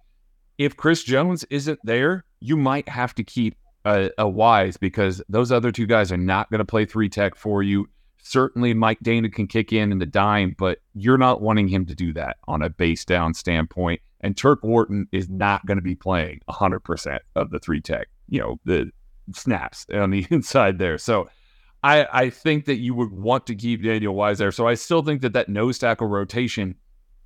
If 0.59 0.77
Chris 0.77 1.05
Jones 1.05 1.45
isn't 1.45 1.79
there, 1.85 2.25
you 2.41 2.57
might 2.57 2.89
have 2.89 3.15
to 3.15 3.23
keep 3.23 3.57
a, 3.85 4.11
a 4.19 4.29
Wise 4.29 4.77
because 4.77 5.23
those 5.29 5.53
other 5.53 5.71
two 5.71 5.87
guys 5.87 6.11
are 6.11 6.17
not 6.17 6.51
going 6.51 6.59
to 6.59 6.65
play 6.65 6.87
three 6.87 7.09
tech 7.09 7.37
for 7.37 7.63
you. 7.63 7.87
Certainly, 8.23 8.75
Mike 8.75 9.01
Danna 9.01 9.33
can 9.33 9.49
kick 9.49 9.73
in 9.73 9.91
in 9.91 9.99
the 9.99 10.07
dime, 10.07 10.55
but 10.57 10.79
you're 10.95 11.19
not 11.19 11.43
wanting 11.43 11.69
him 11.69 11.85
to 11.87 11.95
do 11.95 12.13
that 12.15 12.37
on 12.47 12.63
a 12.63 12.71
base 12.71 13.05
down 13.05 13.35
standpoint. 13.35 14.01
And 14.21 14.37
Turk 14.37 14.63
Wharton 14.63 15.09
is 15.11 15.29
not 15.29 15.67
going 15.67 15.79
to 15.79 15.83
be 15.83 15.97
playing 15.97 16.41
100% 16.49 17.19
of 17.35 17.51
the 17.51 17.59
three 17.59 17.81
tech, 17.81 18.07
you 18.29 18.41
know, 18.41 18.61
the 18.65 18.91
snaps 19.35 19.87
on 19.93 20.11
the 20.11 20.25
inside 20.31 20.79
there. 20.79 20.99
So 20.99 21.29
I, 21.83 22.07
I 22.13 22.31
think 22.31 22.67
that 22.67 22.77
you 22.77 22.95
would 22.95 23.11
want 23.11 23.47
to 23.49 23.57
keep 23.57 23.83
Daniel 23.83 24.15
Wise 24.15 24.39
there. 24.39 24.53
So 24.53 24.69
I 24.69 24.75
still 24.75 25.03
think 25.03 25.21
that 25.23 25.33
that 25.33 25.49
nose 25.49 25.79
tackle 25.79 26.07
rotation, 26.07 26.77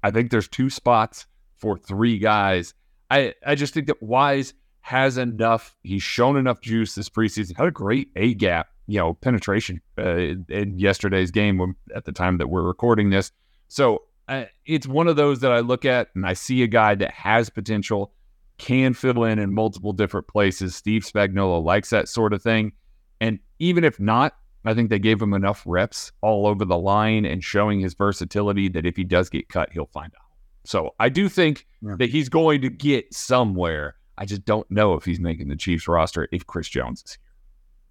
I 0.03 0.11
think 0.11 0.31
there's 0.31 0.49
two 0.49 0.71
spots 0.71 1.27
for 1.59 1.77
three 1.77 2.19
guys. 2.19 2.73
I, 3.11 3.35
I 3.45 3.55
just 3.55 3.75
think 3.75 3.87
that 3.89 4.03
Wise 4.03 4.55
has 4.81 5.19
enough. 5.19 5.77
He's 5.83 6.03
shown 6.03 6.37
enough 6.37 6.61
juice 6.61 6.95
this 6.95 7.11
preseason. 7.11 7.57
Had 7.57 7.67
a 7.67 7.71
great 7.71 8.09
A 8.17 8.35
gap, 8.35 8.69
you 8.87 8.99
know, 8.99 9.15
penetration 9.15 9.81
uh, 9.99 10.35
in 10.49 10.79
yesterday's 10.79 11.31
game 11.31 11.77
at 11.95 12.05
the 12.05 12.13
time 12.13 12.39
that 12.39 12.49
we're 12.49 12.63
recording 12.63 13.11
this. 13.11 13.33
So 13.69 14.03
uh, 14.29 14.45
it's 14.65 14.87
one 14.87 15.09
of 15.09 15.17
those 15.17 15.41
that 15.41 15.53
I 15.53 15.61
look 15.61 15.85
at 15.85 16.09
and 16.15 16.27
I 16.27 16.33
see 16.35 16.63
a 16.63 16.67
guy 16.67 16.95
that 16.95 17.13
has 17.13 17.51
potential, 17.51 18.13
can 18.59 18.95
fill 18.95 19.25
in 19.25 19.39
in 19.39 19.53
multiple 19.53 19.93
different 19.93 20.29
places. 20.29 20.75
Steve 20.75 21.03
Spagnuolo 21.03 21.63
likes 21.63 21.91
that 21.91 22.09
sort 22.09 22.33
of 22.33 22.43
thing. 22.43 22.73
And 23.21 23.39
even 23.59 23.85
if 23.85 24.01
not, 24.01 24.37
I 24.65 24.75
think 24.75 24.91
they 24.91 24.99
gave 24.99 25.21
him 25.23 25.33
enough 25.33 25.63
reps 25.67 26.11
all 26.23 26.47
over 26.47 26.65
the 26.65 26.79
line 26.79 27.25
and 27.25 27.43
showing 27.43 27.81
his 27.81 27.95
versatility 27.95 28.69
that 28.71 28.85
if 28.85 28.97
he 28.97 29.05
does 29.05 29.29
get 29.29 29.49
cut, 29.49 29.73
he'll 29.73 29.87
find 29.87 30.13
out. 30.17 30.27
So 30.65 30.95
I 30.99 31.09
do 31.09 31.29
think 31.29 31.67
yeah. 31.81 31.95
that 31.99 32.11
he's 32.11 32.29
going 32.29 32.63
to 32.63 32.69
get 32.69 33.15
somewhere. 33.15 33.97
I 34.19 34.25
just 34.25 34.45
don't 34.45 34.69
know 34.71 34.95
if 34.95 35.05
he's 35.05 35.21
making 35.21 35.49
the 35.49 35.57
Chiefs 35.57 35.87
roster 35.87 36.29
if 36.33 36.47
Chris 36.47 36.69
Jones 36.69 37.05
is 37.07 37.13
here. 37.13 37.26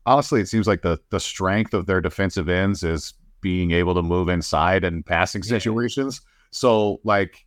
Honestly, 0.06 0.42
it 0.42 0.48
seems 0.48 0.68
like 0.68 0.82
the 0.82 1.00
the 1.10 1.20
strength 1.20 1.74
of 1.74 1.86
their 1.86 2.02
defensive 2.02 2.50
ends 2.50 2.84
is 2.84 3.14
being 3.42 3.72
able 3.72 3.94
to 3.94 4.02
move 4.02 4.30
inside 4.30 4.84
and 4.84 5.06
passing 5.06 5.44
situations. 5.44 6.22
So 6.52 7.00
like 7.04 7.46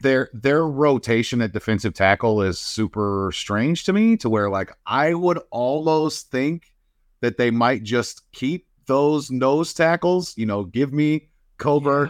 their 0.00 0.28
their 0.32 0.66
rotation 0.66 1.40
at 1.40 1.52
defensive 1.52 1.94
tackle 1.94 2.42
is 2.42 2.58
super 2.58 3.30
strange 3.34 3.84
to 3.84 3.92
me 3.92 4.16
to 4.18 4.28
where 4.28 4.50
like 4.50 4.72
I 4.86 5.14
would 5.14 5.38
almost 5.50 6.30
think 6.30 6.72
that 7.20 7.38
they 7.38 7.50
might 7.50 7.84
just 7.84 8.30
keep 8.32 8.66
those 8.86 9.30
nose 9.30 9.72
tackles, 9.72 10.36
you 10.36 10.44
know, 10.44 10.64
give 10.64 10.92
me 10.92 11.28
Colbert 11.56 12.08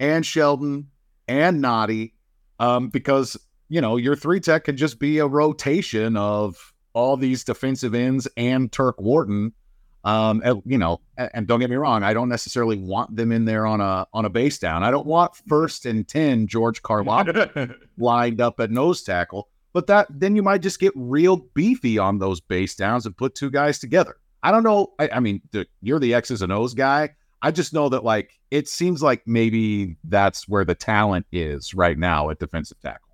yeah. 0.00 0.06
and 0.14 0.26
Shelton 0.26 0.88
and 1.28 1.62
Nnadi 1.62 2.12
um, 2.58 2.88
because 2.88 3.36
you 3.68 3.80
know 3.80 3.96
your 3.96 4.16
three 4.16 4.40
tech 4.40 4.64
can 4.64 4.76
just 4.76 4.98
be 4.98 5.18
a 5.18 5.26
rotation 5.26 6.16
of 6.16 6.73
all 6.94 7.16
these 7.16 7.44
defensive 7.44 7.94
ends 7.94 8.26
and 8.36 8.72
Turk 8.72 9.00
Wharton 9.00 9.52
um, 10.04 10.42
and, 10.44 10.62
you 10.66 10.76
know, 10.76 11.00
and, 11.16 11.30
and, 11.32 11.46
don't 11.46 11.60
get 11.60 11.70
me 11.70 11.76
wrong, 11.76 12.02
I 12.02 12.12
don't 12.12 12.28
necessarily 12.28 12.76
want 12.76 13.16
them 13.16 13.32
in 13.32 13.46
there 13.46 13.64
on 13.64 13.80
a 13.80 14.06
on 14.12 14.26
a 14.26 14.28
base 14.28 14.58
down. 14.58 14.82
I 14.82 14.90
don't 14.90 15.06
want 15.06 15.34
first 15.48 15.86
and 15.86 16.06
ten 16.06 16.46
George 16.46 16.82
Karlaftis 16.82 17.74
lined 17.98 18.38
up 18.38 18.60
at 18.60 18.70
nose 18.70 19.02
tackle, 19.02 19.48
but 19.72 19.86
that 19.86 20.06
then 20.10 20.36
you 20.36 20.42
might 20.42 20.60
just 20.60 20.78
get 20.78 20.92
real 20.94 21.36
beefy 21.54 21.98
on 21.98 22.18
those 22.18 22.38
base 22.38 22.74
downs 22.74 23.06
and 23.06 23.16
put 23.16 23.34
two 23.34 23.50
guys 23.50 23.78
together. 23.78 24.16
I 24.42 24.50
don't 24.50 24.62
know. 24.62 24.92
I, 24.98 25.08
I 25.08 25.20
mean, 25.20 25.40
the, 25.52 25.66
you're 25.80 25.98
the 25.98 26.12
X's 26.12 26.42
and 26.42 26.52
O's 26.52 26.74
guy. 26.74 27.14
I 27.40 27.50
just 27.50 27.72
know 27.72 27.88
that 27.88 28.04
like 28.04 28.38
it 28.50 28.68
seems 28.68 29.02
like 29.02 29.22
maybe 29.26 29.96
that's 30.04 30.46
where 30.46 30.66
the 30.66 30.74
talent 30.74 31.24
is 31.32 31.72
right 31.72 31.96
now 31.98 32.28
at 32.28 32.38
defensive 32.38 32.78
tackle. 32.80 33.08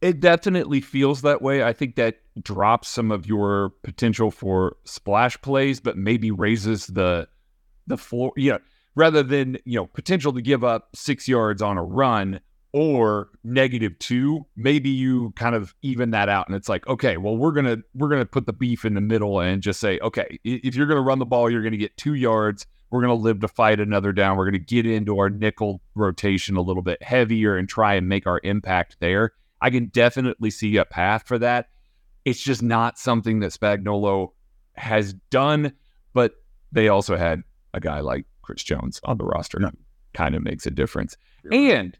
It 0.00 0.20
definitely 0.20 0.80
feels 0.82 1.22
that 1.22 1.42
way. 1.42 1.64
I 1.64 1.72
think 1.72 1.96
that 1.96 2.18
drops 2.42 2.88
some 2.88 3.10
of 3.10 3.26
your 3.26 3.70
potential 3.82 4.30
for 4.30 4.76
splash 4.84 5.40
plays, 5.40 5.80
but 5.80 5.96
maybe 5.96 6.30
raises 6.30 6.86
the 6.86 7.28
the 7.86 7.96
floor. 7.96 8.32
You 8.36 8.52
know, 8.52 8.58
rather 8.94 9.22
than 9.22 9.58
you 9.64 9.76
know 9.76 9.86
potential 9.86 10.32
to 10.32 10.42
give 10.42 10.64
up 10.64 10.90
six 10.94 11.28
yards 11.28 11.62
on 11.62 11.78
a 11.78 11.84
run 11.84 12.40
or 12.72 13.30
negative 13.44 13.98
two, 13.98 14.46
maybe 14.56 14.90
you 14.90 15.32
kind 15.36 15.54
of 15.54 15.74
even 15.82 16.10
that 16.10 16.28
out, 16.28 16.46
and 16.48 16.56
it's 16.56 16.68
like, 16.68 16.86
okay, 16.86 17.16
well, 17.16 17.36
we're 17.36 17.52
gonna 17.52 17.78
we're 17.94 18.08
gonna 18.08 18.26
put 18.26 18.46
the 18.46 18.52
beef 18.52 18.84
in 18.84 18.94
the 18.94 19.00
middle 19.00 19.40
and 19.40 19.62
just 19.62 19.80
say, 19.80 19.98
okay, 20.00 20.38
if 20.44 20.74
you're 20.74 20.86
gonna 20.86 21.00
run 21.02 21.18
the 21.18 21.26
ball, 21.26 21.50
you're 21.50 21.62
gonna 21.62 21.76
get 21.76 21.96
two 21.96 22.14
yards. 22.14 22.66
We're 22.90 23.02
gonna 23.02 23.14
live 23.14 23.40
to 23.40 23.48
fight 23.48 23.80
another 23.80 24.12
down. 24.12 24.36
We're 24.36 24.46
gonna 24.46 24.58
get 24.58 24.86
into 24.86 25.18
our 25.18 25.28
nickel 25.28 25.82
rotation 25.94 26.56
a 26.56 26.62
little 26.62 26.82
bit 26.82 27.02
heavier 27.02 27.56
and 27.56 27.68
try 27.68 27.94
and 27.94 28.08
make 28.08 28.26
our 28.26 28.40
impact 28.42 28.96
there 29.00 29.32
I 29.60 29.70
can 29.70 29.86
definitely 29.86 30.50
see 30.50 30.76
a 30.76 30.84
path 30.84 31.24
for 31.26 31.38
that. 31.38 31.68
It's 32.28 32.42
just 32.42 32.62
not 32.62 32.98
something 32.98 33.40
that 33.40 33.52
Spagnuolo 33.52 34.32
has 34.74 35.14
done, 35.30 35.72
but 36.12 36.34
they 36.70 36.88
also 36.88 37.16
had 37.16 37.42
a 37.72 37.80
guy 37.80 38.00
like 38.00 38.26
Chris 38.42 38.62
Jones 38.62 39.00
on 39.04 39.16
the 39.16 39.24
roster. 39.24 39.58
No. 39.58 39.70
Kind 40.12 40.34
of 40.34 40.42
makes 40.42 40.66
a 40.66 40.70
difference. 40.70 41.16
And 41.50 41.96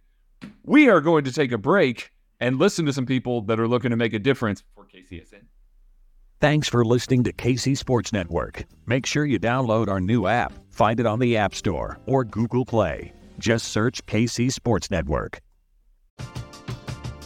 we 0.64 0.90
are 0.90 1.00
going 1.00 1.24
to 1.24 1.32
take 1.32 1.50
a 1.50 1.56
break 1.56 2.10
and 2.40 2.58
listen 2.58 2.84
to 2.84 2.92
some 2.92 3.06
people 3.06 3.40
that 3.42 3.58
are 3.58 3.66
looking 3.66 3.90
to 3.90 3.96
make 3.96 4.12
a 4.12 4.18
difference 4.18 4.62
for 4.74 4.86
KCSN. 4.86 5.44
Thanks 6.40 6.68
for 6.68 6.84
listening 6.84 7.24
to 7.24 7.32
KC 7.32 7.74
Sports 7.74 8.12
Network. 8.12 8.66
Make 8.84 9.06
sure 9.06 9.24
you 9.24 9.40
download 9.40 9.88
our 9.88 10.00
new 10.00 10.26
app. 10.26 10.52
Find 10.70 11.00
it 11.00 11.06
on 11.06 11.20
the 11.20 11.38
App 11.38 11.54
Store 11.54 11.98
or 12.04 12.22
Google 12.22 12.66
Play. 12.66 13.14
Just 13.38 13.68
search 13.68 14.04
KC 14.04 14.52
Sports 14.52 14.90
Network. 14.90 15.40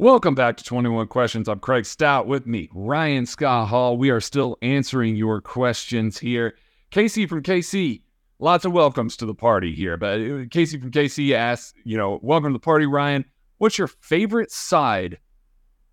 Welcome 0.00 0.36
back 0.36 0.56
to 0.58 0.62
21 0.62 1.08
Questions. 1.08 1.48
I'm 1.48 1.58
Craig 1.58 1.84
Stout 1.84 2.28
with 2.28 2.46
me, 2.46 2.68
Ryan 2.72 3.26
Scott 3.26 3.66
Hall. 3.66 3.96
We 3.96 4.10
are 4.10 4.20
still 4.20 4.56
answering 4.62 5.16
your 5.16 5.40
questions 5.40 6.16
here. 6.16 6.54
Casey 6.92 7.26
from 7.26 7.42
KC, 7.42 8.02
lots 8.38 8.64
of 8.64 8.70
welcomes 8.70 9.16
to 9.16 9.26
the 9.26 9.34
party 9.34 9.74
here. 9.74 9.96
But 9.96 10.20
uh, 10.20 10.44
Casey 10.52 10.78
from 10.78 10.92
KC 10.92 11.32
asks, 11.32 11.74
you 11.82 11.96
know, 11.96 12.20
welcome 12.22 12.52
to 12.52 12.58
the 12.60 12.62
party, 12.62 12.86
Ryan. 12.86 13.24
What's 13.56 13.76
your 13.76 13.88
favorite 13.88 14.52
side 14.52 15.18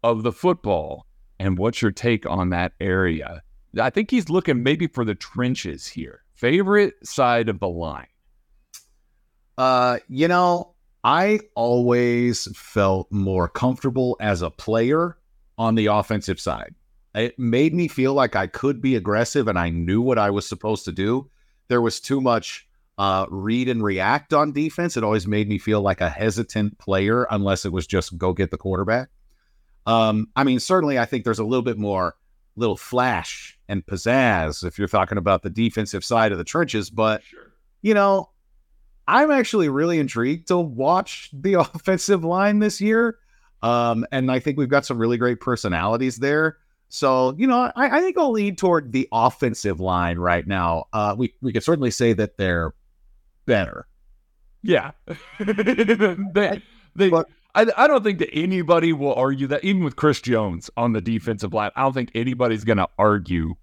of 0.03 0.21
the 0.21 0.31
football? 0.31 1.07
And 1.39 1.57
what's 1.57 1.81
your 1.81 1.89
take 1.89 2.27
on 2.27 2.51
that 2.51 2.73
area? 2.79 3.41
I 3.81 3.89
think 3.89 4.11
he's 4.11 4.29
looking 4.29 4.61
maybe 4.61 4.85
for 4.85 5.03
the 5.03 5.15
trenches 5.15 5.87
here 5.87 6.21
favorite 6.35 6.93
side 7.03 7.49
of 7.49 7.59
the 7.59 7.69
line? 7.69 8.05
Uh, 9.57 9.97
you 10.07 10.27
know, 10.27 10.74
I 11.05 11.41
always 11.53 12.47
felt 12.57 13.11
more 13.11 13.47
comfortable 13.47 14.17
as 14.19 14.41
a 14.41 14.49
player 14.49 15.19
on 15.55 15.75
the 15.75 15.85
offensive 15.85 16.39
side. 16.39 16.73
It 17.13 17.37
made 17.37 17.75
me 17.75 17.87
feel 17.87 18.15
like 18.15 18.35
I 18.35 18.47
could 18.47 18.81
be 18.81 18.95
aggressive 18.95 19.47
and 19.47 19.57
I 19.57 19.69
knew 19.69 20.01
what 20.01 20.17
I 20.17 20.31
was 20.31 20.49
supposed 20.49 20.83
to 20.85 20.91
do. 20.91 21.29
There 21.67 21.79
was 21.79 21.99
too 21.99 22.21
much 22.21 22.67
uh, 22.97 23.27
read 23.29 23.69
and 23.69 23.83
react 23.83 24.33
on 24.33 24.51
defense. 24.51 24.97
It 24.97 25.03
always 25.03 25.27
made 25.27 25.47
me 25.47 25.59
feel 25.59 25.79
like 25.79 26.01
a 26.01 26.09
hesitant 26.09 26.79
player 26.79 27.27
unless 27.29 27.65
it 27.65 27.71
was 27.71 27.85
just 27.85 28.17
go 28.17 28.33
get 28.33 28.49
the 28.49 28.57
quarterback. 28.57 29.09
Um, 29.85 30.29
I 30.35 30.43
mean, 30.43 30.59
certainly, 30.59 30.97
I 30.97 31.05
think 31.05 31.23
there's 31.23 31.37
a 31.37 31.45
little 31.45 31.61
bit 31.61 31.77
more 31.77 32.15
little 32.55 32.77
flash 32.77 33.59
and 33.69 33.85
pizzazz 33.85 34.65
if 34.65 34.79
you're 34.79 34.87
talking 34.87 35.19
about 35.19 35.43
the 35.43 35.51
defensive 35.51 36.03
side 36.03 36.31
of 36.31 36.39
the 36.39 36.43
trenches. 36.43 36.89
But, 36.89 37.21
you 37.83 37.93
know, 37.93 38.31
I'm 39.07 39.31
actually 39.31 39.69
really 39.69 39.99
intrigued 39.99 40.47
to 40.49 40.57
watch 40.57 41.29
the 41.33 41.53
offensive 41.59 42.23
line 42.23 42.59
this 42.59 42.81
year. 42.81 43.17
Um, 43.61 44.05
and 44.11 44.31
I 44.31 44.39
think 44.39 44.57
we've 44.57 44.69
got 44.69 44.85
some 44.85 44.97
really 44.97 45.17
great 45.17 45.39
personalities 45.39 46.17
there. 46.17 46.57
So, 46.89 47.33
you 47.37 47.47
know, 47.47 47.71
I, 47.75 47.97
I 47.97 48.01
think 48.01 48.17
I'll 48.17 48.31
lead 48.31 48.57
toward 48.57 48.91
the 48.91 49.07
offensive 49.11 49.79
line 49.79 50.17
right 50.17 50.45
now. 50.45 50.85
Uh, 50.93 51.15
we, 51.17 51.33
we 51.41 51.51
could 51.51 51.63
certainly 51.63 51.91
say 51.91 52.13
that 52.13 52.37
they're 52.37 52.73
better. 53.45 53.87
Yeah. 54.61 54.91
they, 55.39 56.61
they, 56.95 57.09
but, 57.09 57.27
I, 57.55 57.65
I 57.75 57.87
don't 57.87 58.03
think 58.03 58.19
that 58.19 58.29
anybody 58.33 58.93
will 58.93 59.15
argue 59.15 59.47
that, 59.47 59.63
even 59.63 59.83
with 59.83 59.95
Chris 59.95 60.21
Jones 60.21 60.69
on 60.77 60.93
the 60.93 61.01
defensive 61.01 61.53
line, 61.53 61.71
I 61.75 61.83
don't 61.83 61.93
think 61.93 62.11
anybody's 62.13 62.63
going 62.63 62.77
to 62.77 62.89
argue 62.99 63.55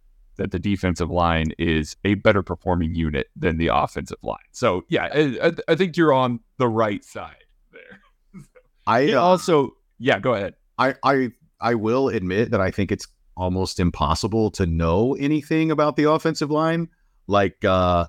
that 0.42 0.50
the 0.50 0.58
defensive 0.58 1.08
line 1.08 1.52
is 1.56 1.96
a 2.04 2.14
better 2.14 2.42
performing 2.42 2.96
unit 2.96 3.30
than 3.36 3.58
the 3.58 3.68
offensive 3.68 4.18
line. 4.22 4.38
So, 4.50 4.84
yeah, 4.88 5.08
I, 5.14 5.52
I 5.68 5.76
think 5.76 5.96
you're 5.96 6.12
on 6.12 6.40
the 6.58 6.68
right 6.68 7.04
side 7.04 7.44
there. 7.72 8.42
I 8.84 9.12
uh, 9.12 9.20
also, 9.20 9.76
yeah, 10.00 10.18
go 10.18 10.34
ahead. 10.34 10.54
I, 10.78 10.96
I, 11.04 11.30
I 11.60 11.76
will 11.76 12.08
admit 12.08 12.50
that 12.50 12.60
I 12.60 12.72
think 12.72 12.90
it's 12.90 13.06
almost 13.36 13.78
impossible 13.78 14.50
to 14.52 14.66
know 14.66 15.14
anything 15.14 15.70
about 15.70 15.94
the 15.94 16.10
offensive 16.10 16.50
line. 16.50 16.88
Like, 17.28 17.64
uh, 17.64 18.06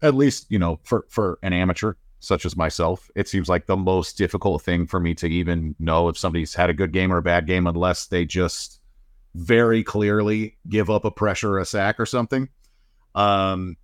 at 0.00 0.14
least, 0.14 0.46
you 0.50 0.60
know, 0.60 0.78
for, 0.84 1.06
for 1.08 1.40
an 1.42 1.52
amateur 1.52 1.94
such 2.20 2.46
as 2.46 2.56
myself, 2.56 3.10
it 3.16 3.26
seems 3.26 3.48
like 3.48 3.66
the 3.66 3.76
most 3.76 4.16
difficult 4.16 4.62
thing 4.62 4.86
for 4.86 5.00
me 5.00 5.12
to 5.16 5.26
even 5.26 5.74
know 5.80 6.08
if 6.08 6.16
somebody's 6.16 6.54
had 6.54 6.70
a 6.70 6.74
good 6.74 6.92
game 6.92 7.12
or 7.12 7.16
a 7.16 7.22
bad 7.22 7.48
game 7.48 7.66
unless 7.66 8.06
they 8.06 8.24
just 8.24 8.77
very 9.38 9.84
clearly 9.84 10.56
give 10.68 10.90
up 10.90 11.04
a 11.04 11.10
pressure 11.10 11.52
or 11.54 11.58
a 11.60 11.64
sack 11.64 12.00
or 12.00 12.06
something. 12.06 12.48
Um, 13.14 13.76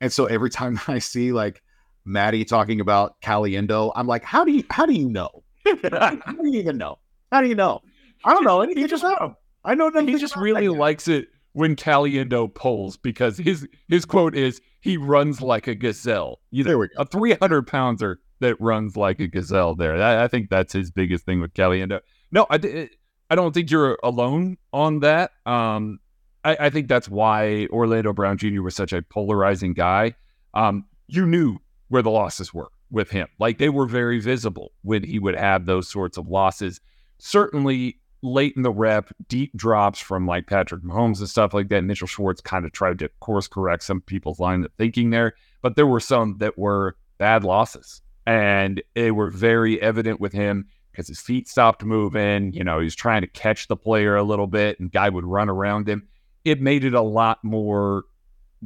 and 0.00 0.12
so 0.12 0.26
every 0.26 0.50
time 0.50 0.80
I 0.88 0.98
see 0.98 1.32
like 1.32 1.62
Maddie 2.04 2.44
talking 2.44 2.80
about 2.80 3.20
Caliendo, 3.20 3.92
I'm 3.94 4.06
like, 4.06 4.24
how 4.24 4.44
do 4.44 4.52
you 4.52 4.64
how 4.70 4.86
do 4.86 4.94
you 4.94 5.08
know? 5.08 5.44
how 5.92 6.10
do 6.10 6.48
you 6.48 6.60
even 6.60 6.78
know? 6.78 6.98
How 7.30 7.40
do 7.40 7.48
you 7.48 7.54
know? 7.54 7.80
I 8.24 8.32
don't 8.34 8.44
know. 8.44 8.62
You 8.62 8.88
just 8.88 9.02
know. 9.02 9.36
I 9.64 9.74
know 9.74 9.90
that 9.90 10.08
He 10.08 10.18
just 10.18 10.36
really 10.36 10.68
likes 10.68 11.06
it 11.06 11.28
when 11.52 11.76
Caliendo 11.76 12.52
pulls 12.52 12.96
because 12.96 13.36
his 13.36 13.68
his 13.88 14.04
quote 14.04 14.34
is 14.34 14.60
he 14.80 14.96
runs 14.96 15.40
like 15.40 15.66
a 15.68 15.74
gazelle. 15.74 16.40
You 16.50 16.64
there 16.64 16.78
we 16.78 16.88
go. 16.88 17.02
A 17.02 17.06
300 17.06 17.66
pounder 17.66 18.20
that 18.40 18.60
runs 18.60 18.96
like 18.96 19.20
a 19.20 19.28
gazelle 19.28 19.74
there. 19.74 20.02
I, 20.02 20.24
I 20.24 20.28
think 20.28 20.50
that's 20.50 20.72
his 20.72 20.90
biggest 20.90 21.24
thing 21.24 21.40
with 21.40 21.54
Caliendo. 21.54 22.00
No, 22.32 22.46
I, 22.50 22.88
I 23.32 23.34
don't 23.34 23.54
think 23.54 23.70
you're 23.70 23.98
alone 24.02 24.58
on 24.74 25.00
that. 25.00 25.30
Um, 25.46 26.00
I, 26.44 26.54
I 26.60 26.68
think 26.68 26.86
that's 26.86 27.08
why 27.08 27.66
Orlando 27.70 28.12
Brown 28.12 28.36
Jr. 28.36 28.60
was 28.60 28.76
such 28.76 28.92
a 28.92 29.00
polarizing 29.00 29.72
guy. 29.72 30.16
Um, 30.52 30.84
you 31.08 31.24
knew 31.24 31.56
where 31.88 32.02
the 32.02 32.10
losses 32.10 32.52
were 32.52 32.68
with 32.90 33.10
him. 33.10 33.28
Like 33.38 33.56
they 33.56 33.70
were 33.70 33.86
very 33.86 34.20
visible 34.20 34.72
when 34.82 35.02
he 35.02 35.18
would 35.18 35.34
have 35.34 35.64
those 35.64 35.88
sorts 35.88 36.18
of 36.18 36.28
losses. 36.28 36.78
Certainly 37.20 37.98
late 38.20 38.52
in 38.54 38.64
the 38.64 38.70
rep, 38.70 39.08
deep 39.28 39.56
drops 39.56 39.98
from 39.98 40.26
like 40.26 40.46
Patrick 40.46 40.82
Mahomes 40.82 41.20
and 41.20 41.28
stuff 41.28 41.54
like 41.54 41.70
that. 41.70 41.84
Mitchell 41.84 42.06
Schwartz 42.06 42.42
kind 42.42 42.66
of 42.66 42.72
tried 42.72 42.98
to 42.98 43.08
course 43.20 43.48
correct 43.48 43.82
some 43.84 44.02
people's 44.02 44.40
line 44.40 44.62
of 44.62 44.70
thinking 44.76 45.08
there, 45.08 45.32
but 45.62 45.74
there 45.74 45.86
were 45.86 46.00
some 46.00 46.36
that 46.40 46.58
were 46.58 46.98
bad 47.16 47.44
losses. 47.44 48.02
And 48.26 48.82
they 48.94 49.10
were 49.10 49.30
very 49.30 49.80
evident 49.80 50.20
with 50.20 50.34
him 50.34 50.66
because 50.92 51.08
his 51.08 51.20
feet 51.20 51.48
stopped 51.48 51.82
moving. 51.82 52.52
You 52.52 52.62
know, 52.62 52.78
he 52.78 52.84
was 52.84 52.94
trying 52.94 53.22
to 53.22 53.26
catch 53.26 53.68
the 53.68 53.76
player 53.76 54.14
a 54.14 54.22
little 54.22 54.46
bit 54.46 54.78
and 54.78 54.92
guy 54.92 55.08
would 55.08 55.24
run 55.24 55.48
around 55.48 55.88
him. 55.88 56.06
It 56.44 56.60
made 56.60 56.84
it 56.84 56.94
a 56.94 57.02
lot 57.02 57.42
more 57.42 58.04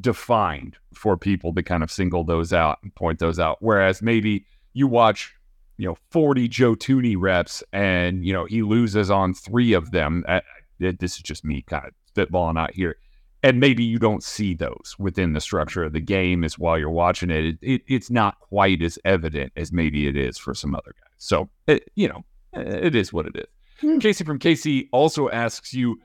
defined 0.01 0.77
for 0.93 1.17
people 1.17 1.55
to 1.55 1.62
kind 1.62 1.83
of 1.83 1.91
single 1.91 2.25
those 2.25 2.53
out 2.53 2.79
and 2.83 2.95
point 2.95 3.19
those 3.19 3.39
out. 3.39 3.59
Whereas 3.61 4.03
maybe 4.03 4.47
you 4.73 4.87
watch 4.87 5.35
you 5.79 5.87
know 5.87 5.97
40 6.11 6.49
Joe 6.49 6.75
Thuney 6.75 7.17
reps 7.19 7.62
and 7.73 8.25
you 8.25 8.33
know 8.33 8.45
he 8.45 8.62
loses 8.62 9.11
on 9.11 9.35
three 9.35 9.73
of 9.73 9.91
them. 9.91 10.25
Uh, 10.27 10.41
I, 10.81 10.93
this 10.99 11.17
is 11.17 11.23
just 11.23 11.45
me 11.45 11.62
kind 11.62 11.87
of 11.87 11.93
spitballing 12.15 12.59
out 12.59 12.75
here. 12.75 12.97
And 13.43 13.61
maybe 13.61 13.85
you 13.85 13.99
don't 13.99 14.25
see 14.25 14.55
those 14.55 14.97
within 14.99 15.33
the 15.33 15.41
structure 15.41 15.85
of 15.85 15.93
the 15.93 16.01
game 16.01 16.43
as 16.43 16.59
while 16.59 16.79
you're 16.79 16.91
watching 16.91 17.31
it. 17.31 17.45
it, 17.45 17.59
it 17.62 17.83
it's 17.87 18.11
not 18.11 18.41
quite 18.41 18.83
as 18.83 18.99
evident 19.05 19.53
as 19.57 19.73
maybe 19.73 20.09
it 20.09 20.17
is 20.17 20.37
for 20.37 20.55
some 20.55 20.75
other 20.75 20.95
guys. 20.99 21.06
So, 21.19 21.49
it, 21.67 21.89
you 21.95 22.09
know, 22.09 22.25
it 22.53 22.95
is 22.95 23.13
what 23.13 23.27
it 23.27 23.37
is. 23.37 23.47
Mm. 23.83 24.01
Casey 24.01 24.25
from 24.25 24.39
KC 24.39 24.89
also 24.93 25.29
asks 25.29 25.73
you, 25.75 25.99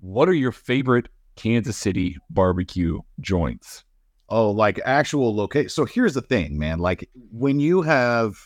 what 0.00 0.28
are 0.28 0.34
your 0.34 0.52
favorite 0.52 1.08
Kansas 1.36 1.76
City 1.76 2.16
barbecue 2.30 3.00
joints? 3.20 3.84
Oh, 4.28 4.50
like 4.50 4.80
actual 4.84 5.34
location. 5.34 5.70
So 5.70 5.84
here's 5.84 6.14
the 6.14 6.20
thing, 6.20 6.58
man. 6.58 6.78
Like 6.78 7.08
when 7.32 7.60
you 7.60 7.82
have 7.82 8.36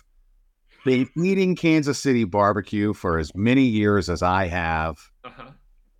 been 0.84 1.08
eating 1.16 1.56
Kansas 1.56 2.00
City 2.00 2.24
barbecue 2.24 2.92
for 2.92 3.18
as 3.18 3.34
many 3.34 3.62
years 3.62 4.08
as 4.08 4.22
I 4.22 4.46
have, 4.46 4.98
uh-huh. 5.24 5.50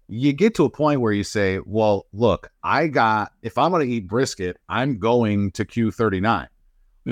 you 0.09 0.33
get 0.33 0.55
to 0.57 0.64
a 0.64 0.70
point 0.70 1.01
where 1.01 1.12
you 1.12 1.25
say, 1.25 1.61
well, 1.66 2.07
look, 2.12 2.51
I 2.62 2.87
got, 2.87 3.33
if 3.42 3.59
I'm 3.59 3.72
going 3.72 3.87
to 3.87 3.92
eat 3.92 4.07
brisket, 4.07 4.57
I'm 4.68 4.98
going 4.98 5.51
to 5.53 5.64
Q39. 5.64 6.46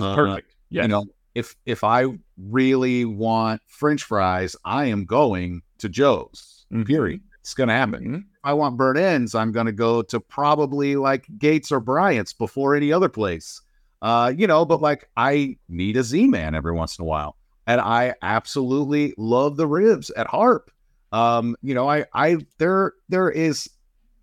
Uh, 0.00 0.14
perfect. 0.14 0.54
Yeah. 0.70 0.82
You 0.82 0.88
know, 0.88 1.06
if, 1.34 1.56
if 1.66 1.84
I 1.84 2.06
really 2.36 3.04
want 3.04 3.62
French 3.66 4.02
fries, 4.02 4.56
I 4.64 4.86
am 4.86 5.04
going 5.04 5.62
to 5.78 5.88
Joe's, 5.88 6.66
mm-hmm. 6.72 6.84
period. 6.84 7.20
It's 7.40 7.54
going 7.54 7.68
to 7.68 7.74
happen. 7.74 8.00
Mm-hmm. 8.02 8.14
If 8.16 8.44
I 8.44 8.52
want 8.52 8.76
burnt 8.76 8.98
ends, 8.98 9.34
I'm 9.34 9.52
going 9.52 9.66
to 9.66 9.72
go 9.72 10.02
to 10.02 10.20
probably 10.20 10.96
like 10.96 11.26
Gates 11.38 11.72
or 11.72 11.80
Bryant's 11.80 12.32
before 12.32 12.74
any 12.74 12.92
other 12.92 13.08
place. 13.08 13.60
Uh, 14.02 14.32
you 14.34 14.46
know, 14.46 14.64
but 14.64 14.80
like 14.80 15.08
I 15.16 15.58
need 15.68 15.96
a 15.96 16.02
Z 16.02 16.26
Man 16.26 16.54
every 16.54 16.72
once 16.72 16.98
in 16.98 17.02
a 17.02 17.06
while 17.06 17.36
and 17.70 17.80
I 17.80 18.14
absolutely 18.22 19.14
love 19.16 19.56
the 19.56 19.66
ribs 19.66 20.10
at 20.10 20.26
Harp. 20.26 20.72
Um, 21.12 21.54
you 21.62 21.72
know, 21.72 21.88
I 21.88 22.04
I 22.12 22.38
there 22.58 22.94
there 23.08 23.30
is 23.30 23.70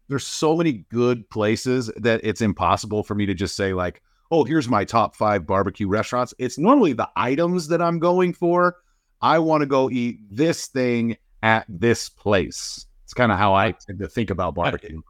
there's 0.10 0.28
so 0.28 0.58
many 0.58 0.86
good 0.90 1.30
places 1.30 1.90
that 1.96 2.20
it's 2.24 2.42
impossible 2.42 3.04
for 3.04 3.16
me 3.16 3.26
to 3.26 3.34
just 3.34 3.56
say 3.56 3.74
like, 3.74 4.02
oh, 4.32 4.44
here's 4.44 4.68
my 4.68 4.86
top 4.86 5.16
five 5.16 5.46
barbecue 5.46 5.88
restaurants. 5.88 6.34
It's 6.38 6.58
normally 6.58 6.94
the 6.94 7.10
items 7.16 7.68
that 7.70 7.82
I'm 7.82 8.00
going 8.00 8.34
for. 8.34 8.78
I 9.22 9.40
want 9.40 9.62
to 9.62 9.66
go 9.68 9.90
eat 9.90 10.20
this 10.30 10.68
thing 10.68 11.18
at 11.44 11.66
this 11.70 12.10
place. 12.10 12.86
It's 13.04 13.14
kind 13.14 13.32
of 13.32 13.38
how 13.38 13.54
I 13.54 13.72
tend 13.72 14.00
to 14.00 14.08
think 14.08 14.30
about 14.30 14.56
barbecue 14.56 15.02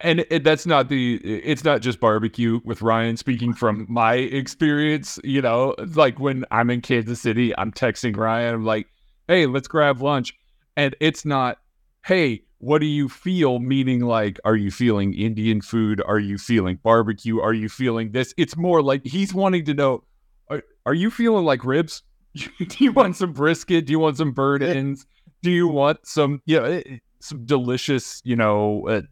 and 0.00 0.24
it, 0.30 0.44
that's 0.44 0.66
not 0.66 0.88
the 0.88 1.16
it's 1.24 1.64
not 1.64 1.80
just 1.80 1.98
barbecue 1.98 2.60
with 2.64 2.82
Ryan 2.82 3.16
speaking 3.16 3.52
from 3.54 3.86
my 3.88 4.14
experience 4.14 5.18
you 5.24 5.40
know 5.40 5.74
like 5.94 6.20
when 6.20 6.44
I'm 6.50 6.70
in 6.70 6.80
Kansas 6.80 7.20
City 7.20 7.56
I'm 7.58 7.72
texting 7.72 8.16
Ryan 8.16 8.54
I'm 8.54 8.64
like 8.64 8.86
hey 9.28 9.46
let's 9.46 9.66
grab 9.66 10.02
lunch 10.02 10.34
and 10.76 10.94
it's 11.00 11.24
not 11.24 11.58
hey 12.04 12.42
what 12.64 12.80
do 12.80 12.86
you 12.86 13.08
feel? 13.08 13.58
Meaning 13.58 14.00
like 14.00 14.38
are 14.44 14.56
you 14.56 14.70
feeling 14.70 15.14
Indian 15.14 15.60
food? 15.60 16.02
Are 16.06 16.18
you 16.18 16.38
feeling 16.38 16.78
barbecue? 16.82 17.40
Are 17.40 17.52
you 17.52 17.68
feeling 17.68 18.12
this? 18.12 18.32
It's 18.36 18.56
more 18.56 18.82
like 18.82 19.04
he's 19.06 19.34
wanting 19.34 19.64
to 19.66 19.74
know 19.74 20.04
are, 20.48 20.62
are 20.86 20.94
you 20.94 21.10
feeling 21.10 21.44
like 21.44 21.64
ribs? 21.64 22.02
Do 22.34 22.84
you 22.84 22.92
want 22.92 23.16
some 23.16 23.32
brisket? 23.32 23.86
Do 23.86 23.92
you 23.92 23.98
want 23.98 24.16
some 24.16 24.32
bird 24.32 24.62
ends? 24.62 25.06
Do 25.42 25.50
you 25.50 25.68
want 25.68 26.06
some 26.06 26.42
you 26.46 26.58
know 26.58 26.64
eh, 26.64 26.98
some 27.20 27.44
delicious 27.44 28.20
you 28.24 28.36
know 28.36 28.88
uh, 28.88 29.02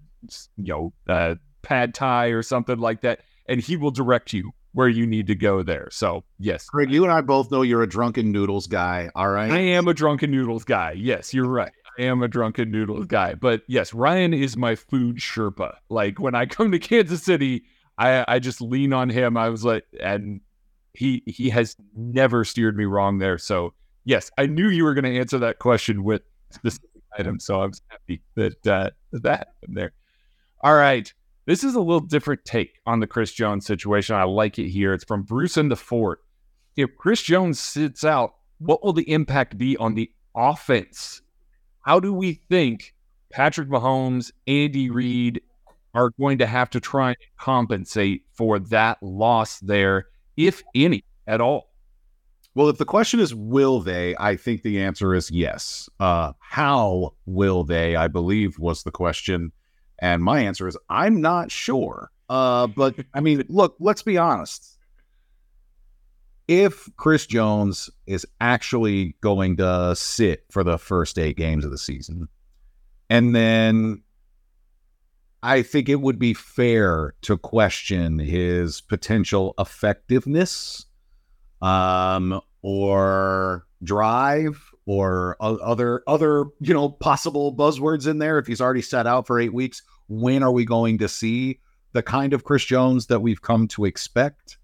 you 0.57 0.73
know, 0.73 0.93
uh, 1.09 1.37
pad 1.63 1.95
thai 1.95 2.27
or 2.27 2.43
something 2.43 2.79
like 2.79 3.03
that, 3.03 3.21
and 3.47 3.61
he 3.61 3.77
will 3.77 3.91
direct 3.91 4.33
you 4.33 4.53
where 4.73 4.89
you 4.89 5.07
need 5.07 5.27
to 5.27 5.35
go 5.35 5.63
there. 5.63 5.89
So 5.91 6.25
yes, 6.39 6.67
Greg, 6.67 6.91
you 6.91 7.05
and 7.05 7.13
I 7.13 7.21
both 7.21 7.51
know 7.51 7.63
you're 7.63 7.83
a 7.83 7.89
drunken 7.89 8.33
noodles 8.33 8.67
guy. 8.67 9.11
All 9.15 9.29
right, 9.29 9.51
I 9.51 9.59
am 9.59 9.89
a 9.89 9.95
drunken 9.95 10.31
noodles 10.31 10.65
guy. 10.65 10.93
Yes, 10.93 11.35
you're 11.35 11.49
right. 11.49 11.73
I 11.99 12.03
am 12.03 12.23
a 12.23 12.29
drunken 12.29 12.71
noodles 12.71 13.07
guy. 13.07 13.35
But 13.35 13.63
yes, 13.67 13.93
Ryan 13.95 14.35
is 14.35 14.57
my 14.57 14.75
food 14.75 15.17
Sherpa. 15.17 15.75
Like 15.89 16.19
when 16.19 16.35
I 16.35 16.47
come 16.47 16.73
to 16.73 16.79
Kansas 16.79 17.23
City, 17.23 17.65
I 17.99 18.25
I 18.29 18.39
just 18.39 18.61
lean 18.61 18.93
on 18.93 19.11
him. 19.11 19.37
I 19.37 19.49
was 19.49 19.65
like, 19.65 19.85
and 20.01 20.41
he 20.95 21.23
he 21.27 21.51
has 21.51 21.77
never 21.97 22.45
steered 22.45 22.77
me 22.77 22.85
wrong 22.85 23.19
there. 23.19 23.39
So 23.39 23.75
yes, 24.05 24.31
I 24.39 24.47
knew 24.47 24.69
you 24.69 24.85
were 24.85 24.95
going 24.95 25.05
to 25.05 25.19
answer 25.19 25.39
that 25.39 25.59
question 25.59 26.05
with 26.05 26.23
specific 26.51 26.91
item. 27.19 27.41
So 27.41 27.63
I'm 27.63 27.73
happy 27.89 28.23
that 28.37 28.67
uh, 28.67 28.91
that 29.13 29.39
happened 29.39 29.77
there. 29.77 29.93
All 30.61 30.75
right. 30.75 31.13
This 31.45 31.65
is 31.65 31.75
a 31.75 31.81
little 31.81 32.01
different 32.01 32.45
take 32.45 32.79
on 32.87 33.01
the 33.01 33.07
Chris 33.07 33.33
Jones 33.33 33.67
situation. 33.67 34.15
I 34.15 34.23
like 34.23 34.61
it 34.61 34.69
here. 34.69 34.95
It's 34.95 35.05
from 35.05 35.25
Bruce 35.25 35.57
in 35.57 35.69
the 35.69 35.77
Fort. 35.77 36.21
If 36.77 36.91
Chris 36.97 37.21
Jones 37.21 37.59
sits 37.59 38.05
out, 38.05 38.35
what 38.59 38.85
will 38.85 38.93
the 38.93 39.11
impact 39.11 39.59
be 39.59 39.77
on 39.77 39.95
the 39.95 40.11
offense? 40.37 41.21
How 41.83 41.99
do 41.99 42.13
we 42.13 42.35
think 42.35 42.95
Patrick 43.31 43.69
Mahomes, 43.69 44.31
Andy 44.47 44.89
Reid 44.89 45.43
are 45.95 46.11
going 46.19 46.39
to 46.39 46.47
have 46.47 46.71
to 46.71 46.81
try 46.81 47.09
and 47.09 47.17
compensate 47.39 48.23
for 48.33 48.59
that 48.59 49.03
loss 49.03 49.59
there, 49.61 50.07
if 50.37 50.63
any 50.75 51.05
at 51.27 51.41
all? 51.41 51.73
Well, 52.55 52.69
if 52.69 52.79
the 52.79 52.85
question 52.85 53.19
is 53.19 53.35
will 53.35 53.81
they, 53.81 54.15
I 54.19 54.37
think 54.37 54.63
the 54.63 54.81
answer 54.81 55.15
is 55.15 55.31
yes. 55.31 55.89
Uh, 55.99 56.33
how 56.39 57.15
will 57.27 57.65
they? 57.65 57.97
I 57.97 58.09
believe 58.09 58.59
was 58.59 58.83
the 58.83 58.91
question, 58.91 59.53
and 59.99 60.23
my 60.23 60.41
answer 60.41 60.69
is 60.69 60.77
I'm 60.89 61.21
not 61.21 61.51
sure. 61.51 62.11
Uh, 62.29 62.67
but 62.67 62.95
I 63.13 63.21
mean, 63.21 63.45
look, 63.49 63.77
let's 63.81 64.03
be 64.03 64.19
honest. 64.19 64.72
If 66.49 66.89
Chris 66.97 67.27
Jones 67.27 67.89
is 68.07 68.27
actually 68.41 69.17
going 69.21 69.57
to 69.59 69.95
sit 69.97 70.45
for 70.51 70.65
the 70.65 70.79
first 70.79 71.19
eight 71.19 71.37
games 71.37 71.65
of 71.65 71.71
the 71.71 71.79
season, 71.79 72.29
and 73.09 73.35
then 73.35 74.03
I 75.43 75.63
think 75.63 75.89
it 75.89 76.01
would 76.01 76.19
be 76.19 76.35
fair 76.35 77.15
to 77.23 77.37
question 77.37 78.19
his 78.19 78.81
potential 78.81 79.55
effectiveness 79.59 80.87
um, 81.61 82.41
or 82.63 83.67
drive 83.83 84.61
or 84.87 85.37
other 85.41 86.03
other 86.07 86.45
you 86.61 86.75
know 86.75 86.89
possible 86.89 87.55
buzzwords 87.55 88.07
in 88.07 88.19
there 88.19 88.39
if 88.39 88.47
he's 88.47 88.61
already 88.61 88.83
set 88.83 89.07
out 89.07 89.27
for 89.27 89.41
eight 89.41 89.55
weeks. 89.55 89.83
When 90.09 90.43
are 90.43 90.53
we 90.53 90.65
going 90.65 90.99
to 90.99 91.09
see 91.09 91.61
the 91.93 92.03
kind 92.03 92.33
of 92.33 92.45
chris 92.45 92.65
jones 92.65 93.07
that 93.07 93.21
we've 93.21 93.43
come 93.43 93.69
to 93.69 93.85
expect? 93.85 94.59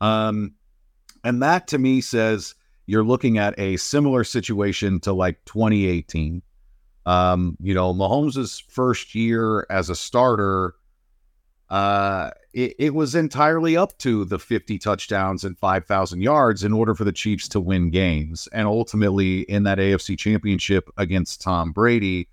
Um 0.00 0.54
and 1.24 1.42
that 1.42 1.68
to 1.68 1.78
me 1.78 2.00
says 2.00 2.54
you're 2.86 3.04
looking 3.04 3.38
at 3.38 3.58
a 3.58 3.76
similar 3.76 4.24
situation 4.24 5.00
to 5.00 5.12
like 5.12 5.44
2018 5.46 6.42
um 7.06 7.56
you 7.60 7.74
know 7.74 7.92
mahomes's 7.92 8.62
first 8.68 9.14
year 9.14 9.66
as 9.70 9.90
a 9.90 9.94
starter 9.96 10.74
uh 11.70 12.30
it, 12.52 12.74
it 12.78 12.94
was 12.94 13.14
entirely 13.14 13.76
up 13.76 13.96
to 13.98 14.24
the 14.24 14.38
50 14.38 14.78
touchdowns 14.78 15.44
and 15.44 15.58
5,000 15.58 16.20
yards 16.20 16.64
in 16.64 16.72
order 16.72 16.94
for 16.94 17.04
the 17.04 17.12
Chiefs 17.12 17.48
to 17.48 17.60
win 17.60 17.90
games. 17.90 18.48
And 18.52 18.66
ultimately, 18.66 19.40
in 19.42 19.62
that 19.64 19.78
AFC 19.78 20.18
championship 20.18 20.90
against 20.96 21.40
Tom 21.40 21.72
Brady, 21.72 22.28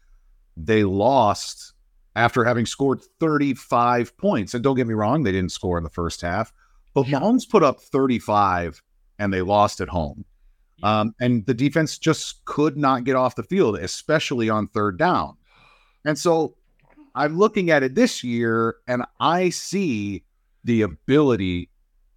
they 0.58 0.84
lost 0.84 1.74
after 2.16 2.44
having 2.44 2.66
scored 2.66 3.02
35 3.20 4.18
points. 4.18 4.54
And 4.54 4.64
don't 4.64 4.76
get 4.76 4.88
me 4.88 4.94
wrong, 4.94 5.24
they 5.24 5.32
didn't 5.32 5.52
score 5.52 5.78
in 5.78 5.84
the 5.84 5.90
first 5.90 6.22
half, 6.22 6.52
but 6.94 7.06
Mahomes 7.06 7.50
put 7.50 7.64
up 7.64 7.82
35 7.82 8.82
and 9.18 9.34
they 9.34 9.42
lost 9.42 9.82
at 9.82 9.90
home. 9.90 10.26
Um, 10.82 11.14
and 11.20 11.46
the 11.46 11.54
defense 11.54 11.98
just 11.98 12.46
could 12.46 12.78
not 12.78 13.04
get 13.04 13.16
off 13.16 13.36
the 13.36 13.44
field, 13.44 13.78
especially 13.78 14.50
on 14.50 14.68
third 14.68 14.98
down. 14.98 15.36
And 16.06 16.18
so 16.18 16.56
I'm 17.16 17.38
looking 17.38 17.70
at 17.70 17.84
it 17.84 17.96
this 17.96 18.24
year 18.24 18.78
and 18.88 19.04
I 19.20 19.50
see 19.50 20.24
the 20.64 20.82
ability 20.84 21.70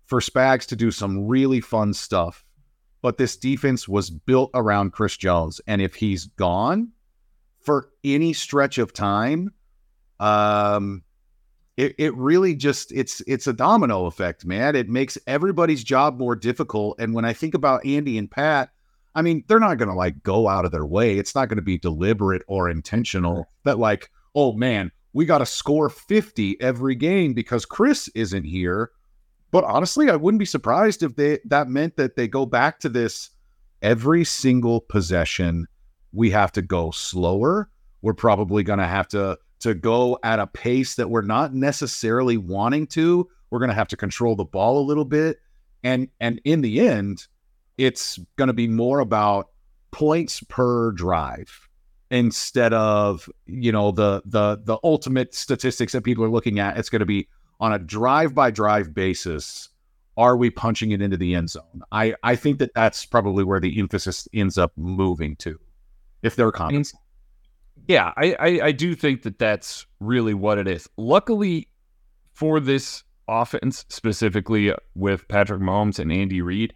for 0.07 0.21
Spags 0.21 0.67
to 0.67 0.77
do 0.77 0.91
some 0.91 1.27
really 1.27 1.61
fun 1.61 1.93
stuff. 1.95 2.45
But 3.01 3.19
this 3.19 3.37
defense 3.37 3.89
was 3.89 4.11
built 4.11 4.51
around 4.55 4.93
Chris 4.93 5.17
Jones. 5.17 5.61
And 5.67 5.83
if 5.83 5.97
he's 5.97 6.27
gone 6.27 6.93
for 7.61 7.89
any 8.05 8.33
stretch 8.33 8.79
of 8.79 8.93
time, 8.93 9.51
um, 10.21 11.03
it, 11.77 11.95
it 11.99 12.15
really 12.15 12.55
just 12.55 12.93
it's 12.93 13.23
it's 13.27 13.47
a 13.47 13.53
domino 13.53 14.07
effect, 14.07 14.45
man. 14.45 14.77
It 14.77 14.89
makes 14.89 15.19
everybody's 15.27 15.85
job 15.85 16.19
more 16.19 16.37
difficult. 16.37 16.99
And 16.99 17.15
when 17.15 17.25
I 17.25 17.33
think 17.33 17.55
about 17.55 17.85
Andy 17.87 18.19
and 18.19 18.31
Pat, 18.31 18.71
I 19.15 19.23
mean, 19.23 19.45
they're 19.49 19.59
not 19.59 19.79
gonna 19.79 19.95
like 19.95 20.23
go 20.23 20.49
out 20.49 20.65
of 20.65 20.73
their 20.73 20.87
way. 20.87 21.19
It's 21.19 21.35
not 21.35 21.49
gonna 21.49 21.63
be 21.63 21.79
deliberate 21.79 22.43
or 22.47 22.69
intentional 22.69 23.47
that 23.65 23.79
like 23.79 24.11
oh 24.35 24.53
man, 24.53 24.91
we 25.13 25.25
got 25.25 25.39
to 25.39 25.47
score 25.47 25.89
50 25.89 26.61
every 26.61 26.95
game 26.95 27.35
because 27.35 27.65
Chris 27.65 28.09
isn't 28.15 28.45
here. 28.45 28.91
But 29.51 29.65
honestly, 29.65 30.09
I 30.09 30.17
wouldn't 30.17 30.39
be 30.39 30.47
surprised 30.47 31.03
if 31.03 31.17
they 31.17 31.39
that 31.47 31.69
meant 31.69 31.97
that 31.97 32.17
they 32.17 32.27
go 32.27 32.47
back 32.47 32.81
to 32.81 32.89
this 32.89 33.31
every 33.83 34.25
single 34.25 34.81
possession. 34.81 35.67
We 36.13 36.31
have 36.31 36.53
to 36.53 36.63
go 36.63 36.91
slower. 36.91 37.69
We're 38.01 38.15
probably 38.15 38.63
going 38.63 38.79
to 38.79 38.87
have 38.87 39.09
to 39.09 39.39
to 39.62 39.75
go 39.75 40.18
at 40.22 40.38
a 40.38 40.46
pace 40.46 40.96
that 40.96 41.11
we're 41.11 41.22
not 41.22 41.55
necessarily 41.55 42.37
wanting 42.37 42.87
to. 42.88 43.29
We're 43.51 43.59
going 43.59 43.70
to 43.70 43.75
have 43.75 43.88
to 43.88 43.96
control 43.96 44.37
the 44.37 44.44
ball 44.44 44.81
a 44.81 44.87
little 44.87 45.05
bit. 45.05 45.38
And 45.83 46.09
and 46.20 46.40
in 46.44 46.61
the 46.61 46.81
end, 46.81 47.27
it's 47.79 48.18
going 48.37 48.48
to 48.48 48.55
be 48.55 48.68
more 48.68 49.01
about 49.01 49.48
points 49.90 50.40
per 50.48 50.92
drive 50.92 51.68
instead 52.11 52.72
of 52.72 53.29
you 53.46 53.72
know 53.72 53.90
the 53.90 54.22
the 54.27 54.61
the 54.64 54.79
ultimate 54.85 55.35
statistics 55.35 55.92
that 55.92 56.03
people 56.03 56.25
are 56.25 56.31
looking 56.31 56.59
at 56.59 56.77
it's 56.77 56.90
going 56.90 57.01
to 57.01 57.07
be 57.07 57.29
on 57.61 57.72
a 57.72 57.79
drive 57.79 58.35
by 58.35 58.51
drive 58.51 58.94
basis 58.94 59.68
are 60.16 60.37
we 60.37 60.51
punching 60.51 60.92
it 60.92 61.01
into 61.01 61.16
the 61.16 61.35
end 61.35 61.48
zone 61.48 61.83
i 61.90 62.14
i 62.22 62.37
think 62.37 62.59
that 62.59 62.72
that's 62.75 63.07
probably 63.07 63.44
where 63.44 63.61
the 63.61 63.79
emphasis 63.79 64.29
ends 64.35 64.59
up 64.59 64.72
moving 64.77 65.37
to 65.37 65.59
if 66.22 66.37
they're 66.37 66.53
confident 66.53 66.92
yeah 67.88 68.12
I, 68.16 68.37
I 68.38 68.61
i 68.66 68.73
do 68.73 68.95
think 68.95 69.23
that 69.23 69.38
that's 69.38 69.87
really 70.01 70.35
what 70.35 70.59
it 70.59 70.68
is 70.68 70.88
luckily 70.97 71.68
for 72.33 72.61
this 72.61 73.05
offense 73.29 73.85
specifically 73.88 74.73
with 74.95 75.27
patrick 75.29 75.61
mahomes 75.61 75.99
and 75.99 76.12
andy 76.12 76.42
reid 76.42 76.75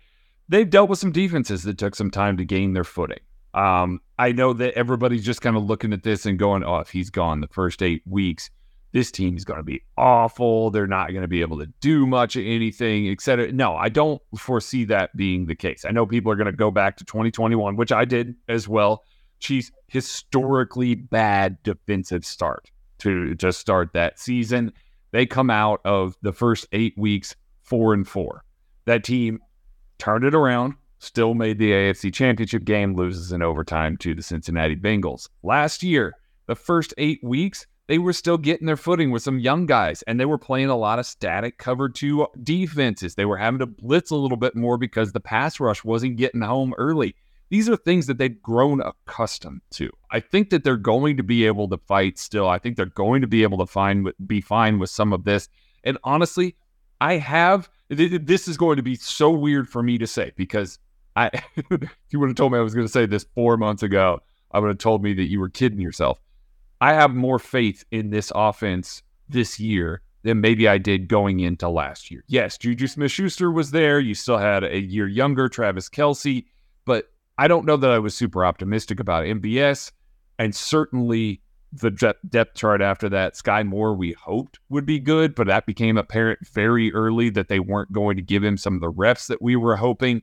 they've 0.49 0.69
dealt 0.69 0.89
with 0.89 0.99
some 0.99 1.13
defenses 1.13 1.63
that 1.65 1.79
took 1.79 1.95
some 1.95 2.11
time 2.11 2.37
to 2.37 2.45
gain 2.45 2.73
their 2.73 2.85
footing 2.85 3.21
um, 3.57 4.03
I 4.19 4.33
know 4.33 4.53
that 4.53 4.75
everybody's 4.75 5.25
just 5.25 5.41
kind 5.41 5.57
of 5.57 5.65
looking 5.65 5.95
at 5.95 6.03
this 6.03 6.27
and 6.27 6.39
going, 6.39 6.63
oh, 6.63 6.77
if 6.77 6.91
he's 6.91 7.09
gone 7.09 7.41
the 7.41 7.49
first 7.49 7.83
eight 7.83 8.03
weeks, 8.05 8.51
this 8.93 9.11
team 9.11 9.37
is 9.37 9.47
going 9.47 9.59
to 9.59 9.65
be 9.65 9.83
awful. 9.97 10.71
They're 10.71 10.87
not 10.87 11.11
going 11.11 11.23
to 11.23 11.29
be 11.29 11.41
able 11.41 11.59
to 11.59 11.67
do 11.81 12.07
much 12.07 12.37
of 12.37 12.45
anything, 12.45 13.09
et 13.09 13.23
cetera. 13.23 13.51
No, 13.51 13.75
I 13.75 13.89
don't 13.89 14.21
foresee 14.37 14.85
that 14.87 15.17
being 15.17 15.47
the 15.47 15.55
case. 15.55 15.87
I 15.87 15.91
know 15.91 16.07
people 16.07 16.31
are 16.31 16.37
going 16.37 16.47
to 16.47 16.53
go 16.53 16.71
back 16.71 16.99
to 16.99 17.05
2021, 17.05 17.77
which 17.77 17.93
I 17.93 18.05
did 18.05 18.37
as 18.47 18.69
well. 18.69 19.05
Chiefs 19.41 19.71
historically 19.89 20.95
bad 20.95 21.63
defensive 21.63 22.25
start 22.25 22.71
to 22.99 23.35
just 23.35 23.61
start 23.61 23.93
that 23.93 24.19
season. 24.19 24.73
They 25.13 25.27
come 25.27 25.51
out 25.51 25.81
of 25.85 26.17
the 26.23 26.33
first 26.33 26.67
eight 26.73 26.95
weeks 26.97 27.35
four 27.63 27.95
and 27.95 28.07
four. 28.07 28.45
That 28.87 29.05
team 29.05 29.41
turned 29.99 30.25
it 30.25 30.35
around, 30.35 30.75
still 30.99 31.35
made 31.35 31.59
the 31.59 31.73
AFC 31.73 32.13
Championship 32.13 32.65
game, 32.65 32.95
loses 32.95 33.33
in 33.33 33.43
overtime 33.43 33.97
to 33.99 34.15
the 34.15 34.23
Cincinnati 34.23 34.77
Bengals. 34.77 35.29
Last 35.43 35.83
year, 35.83 36.15
the 36.47 36.55
first 36.55 36.95
eight 36.99 37.21
weeks, 37.23 37.67
they 37.89 37.99
were 37.99 38.13
still 38.13 38.39
getting 38.39 38.67
their 38.67 38.77
footing 38.77 39.11
with 39.11 39.23
some 39.23 39.39
young 39.39 39.67
guys, 39.67 40.03
and 40.03 40.19
they 40.19 40.25
were 40.25 40.39
playing 40.39 40.69
a 40.69 40.77
lot 40.77 40.99
of 40.99 41.07
static 41.07 41.59
cover 41.59 41.89
two 41.89 42.27
defenses. 42.43 43.15
They 43.15 43.25
were 43.25 43.37
having 43.37 43.61
to 43.61 43.67
blitz 43.67 44.11
a 44.11 44.17
little 44.17 44.37
bit 44.37 44.57
more 44.57 44.77
because 44.77 45.13
the 45.13 45.21
pass 45.21 45.61
rush 45.61 45.85
wasn't 45.85 46.17
getting 46.17 46.41
home 46.41 46.75
early. 46.79 47.15
These 47.49 47.69
are 47.69 47.77
things 47.77 48.07
that 48.07 48.19
they've 48.19 48.43
grown 48.43 48.81
accustomed 48.81 49.61
to. 49.73 49.91
I 50.11 50.21
think 50.21 50.51
that 50.51 50.65
they're 50.65 50.77
going 50.77 51.17
to 51.17 51.23
be 51.23 51.47
able 51.47 51.69
to 51.69 51.79
fight 51.79 52.19
still. 52.19 52.49
I 52.49 52.59
think 52.59 52.77
they're 52.77 52.87
going 52.87 53.21
to 53.21 53.29
be 53.29 53.43
able 53.43 53.59
to 53.59 53.67
find 53.67 54.13
be 54.27 54.41
fine 54.41 54.79
with 54.79 54.91
some 54.91 55.13
of 55.13 55.25
this. 55.25 55.49
And 55.85 55.99
honestly, 56.03 56.57
I 57.01 57.15
have 57.15 57.69
this 57.89 58.49
is 58.49 58.57
going 58.57 58.77
to 58.77 58.83
be 58.83 58.97
so 58.97 59.31
weird 59.31 59.69
for 59.69 59.83
me 59.83 59.99
to 59.99 60.07
say 60.07 60.33
because 60.37 60.79
I 61.15 61.31
you 62.11 62.19
would 62.19 62.29
have 62.29 62.37
told 62.37 62.53
me 62.53 62.59
I 62.59 62.63
was 62.63 62.75
going 62.75 62.87
to 62.87 62.93
say 62.93 63.07
this 63.07 63.27
four 63.35 63.57
months 63.57 63.83
ago, 63.83 64.21
I 64.51 64.59
would 64.59 64.69
have 64.69 64.79
told 64.79 65.03
me 65.03 65.15
that 65.15 65.31
you 65.31 65.39
were 65.39 65.49
kidding 65.49 65.81
yourself. 65.81 66.21
I 66.81 66.95
have 66.95 67.15
more 67.15 67.39
faith 67.39 67.85
in 67.91 68.11
this 68.11 68.33
offense 68.35 69.03
this 69.29 69.59
year 69.59 70.03
than 70.25 70.41
maybe 70.41 70.69
I 70.69 70.79
did 70.79 71.09
going 71.09 71.41
into 71.41 71.69
last 71.69 72.11
year. 72.11 72.25
Yes, 72.27 72.59
Juju 72.59 72.89
Smith 72.89 73.13
Schuster 73.13 73.51
was 73.51 73.71
there. 73.71 74.01
You 74.01 74.15
still 74.15 74.39
had 74.39 74.65
a 74.65 74.81
year 74.81 75.07
younger 75.07 75.49
Travis 75.49 75.89
Kelce, 75.89 76.45
but 76.85 77.11
I 77.39 77.49
don't 77.49 77.67
know 77.67 77.77
that 77.77 77.91
I 77.91 77.99
was 77.99 78.15
super 78.15 78.45
optimistic 78.45 79.01
about 79.01 79.25
MBS, 79.25 79.93
And 80.39 80.55
certainly 80.55 81.41
the 81.73 81.91
depth 82.29 82.55
chart 82.55 82.81
after 82.81 83.09
that, 83.11 83.35
Skyy 83.35 83.67
Moore, 83.67 83.95
we 83.95 84.13
hoped 84.13 84.59
would 84.69 84.87
be 84.87 84.99
good, 84.99 85.35
but 85.35 85.47
that 85.47 85.67
became 85.67 85.99
apparent 85.99 86.47
very 86.47 86.93
early 86.93 87.31
that 87.31 87.49
they 87.49 87.61
weren't 87.61 87.93
going 87.93 88.17
to 88.17 88.23
give 88.23 88.43
him 88.43 88.57
some 88.57 88.75
of 88.75 88.81
the 88.81 88.89
reps 88.89 89.27
that 89.27 89.43
we 89.43 89.57
were 89.57 89.77
hoping. 89.77 90.23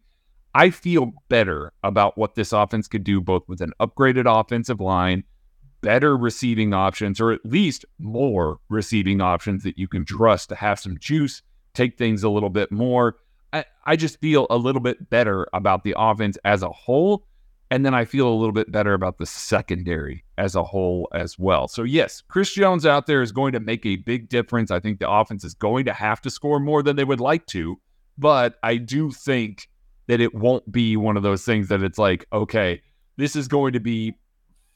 I 0.56 0.70
feel 0.70 1.14
better 1.30 1.74
about 1.84 2.18
what 2.18 2.36
this 2.36 2.54
offense 2.54 2.88
could 2.88 3.04
do, 3.04 3.22
both 3.22 3.44
with 3.48 3.62
an 3.62 3.74
upgraded 3.80 4.26
offensive 4.28 4.80
line, 4.80 5.24
better 5.82 6.16
receiving 6.16 6.74
options, 6.74 7.20
or 7.20 7.32
at 7.32 7.46
least 7.46 7.86
more 8.00 8.60
receiving 8.70 9.20
options 9.20 9.64
that 9.64 9.78
you 9.78 9.88
can 9.88 10.06
trust 10.06 10.50
to 10.50 10.56
have 10.56 10.80
some 10.80 10.98
juice, 10.98 11.42
take 11.74 11.98
things 11.98 12.24
a 12.24 12.30
little 12.30 12.52
bit 12.52 12.72
more. 12.72 13.18
I, 13.54 13.66
I 13.86 13.96
just 13.96 14.20
feel 14.20 14.48
a 14.50 14.58
little 14.58 14.82
bit 14.82 15.10
better 15.10 15.48
about 15.54 15.84
the 15.84 15.96
offense 15.98 16.38
as 16.44 16.64
a 16.64 16.70
whole. 16.70 17.26
And 17.72 17.86
then 17.86 17.94
I 17.94 18.06
feel 18.06 18.28
a 18.28 18.36
little 18.36 18.54
bit 18.54 18.72
better 18.72 18.94
about 18.94 19.18
the 19.18 19.26
secondary 19.26 20.26
as 20.38 20.56
a 20.56 20.64
whole 20.64 21.08
as 21.14 21.40
well. 21.40 21.68
So, 21.68 21.84
yes, 21.84 22.22
Chris 22.28 22.54
Jones 22.54 22.86
out 22.86 23.08
there 23.08 23.22
is 23.22 23.32
going 23.32 23.54
to 23.54 23.60
make 23.60 23.86
a 23.86 23.96
big 23.96 24.30
difference. 24.30 24.70
I 24.70 24.80
think 24.80 25.00
the 25.00 25.10
offense 25.10 25.44
is 25.44 25.54
going 25.54 25.86
to 25.86 25.94
have 25.94 26.22
to 26.22 26.30
score 26.30 26.60
more 26.60 26.84
than 26.84 26.98
they 26.98 27.04
would 27.04 27.20
like 27.20 27.48
to. 27.48 27.80
But 28.18 28.56
I 28.62 28.78
do 28.78 29.12
think 29.12 29.70
that 30.08 30.20
it 30.20 30.36
won't 30.36 30.72
be 30.72 30.98
one 30.98 31.18
of 31.18 31.24
those 31.24 31.46
things 31.46 31.70
that 31.70 31.82
it's 31.82 31.98
like, 31.98 32.28
okay, 32.32 32.82
this 33.18 33.36
is 33.36 33.48
going 33.48 33.74
to 33.74 33.80
be 33.80 34.14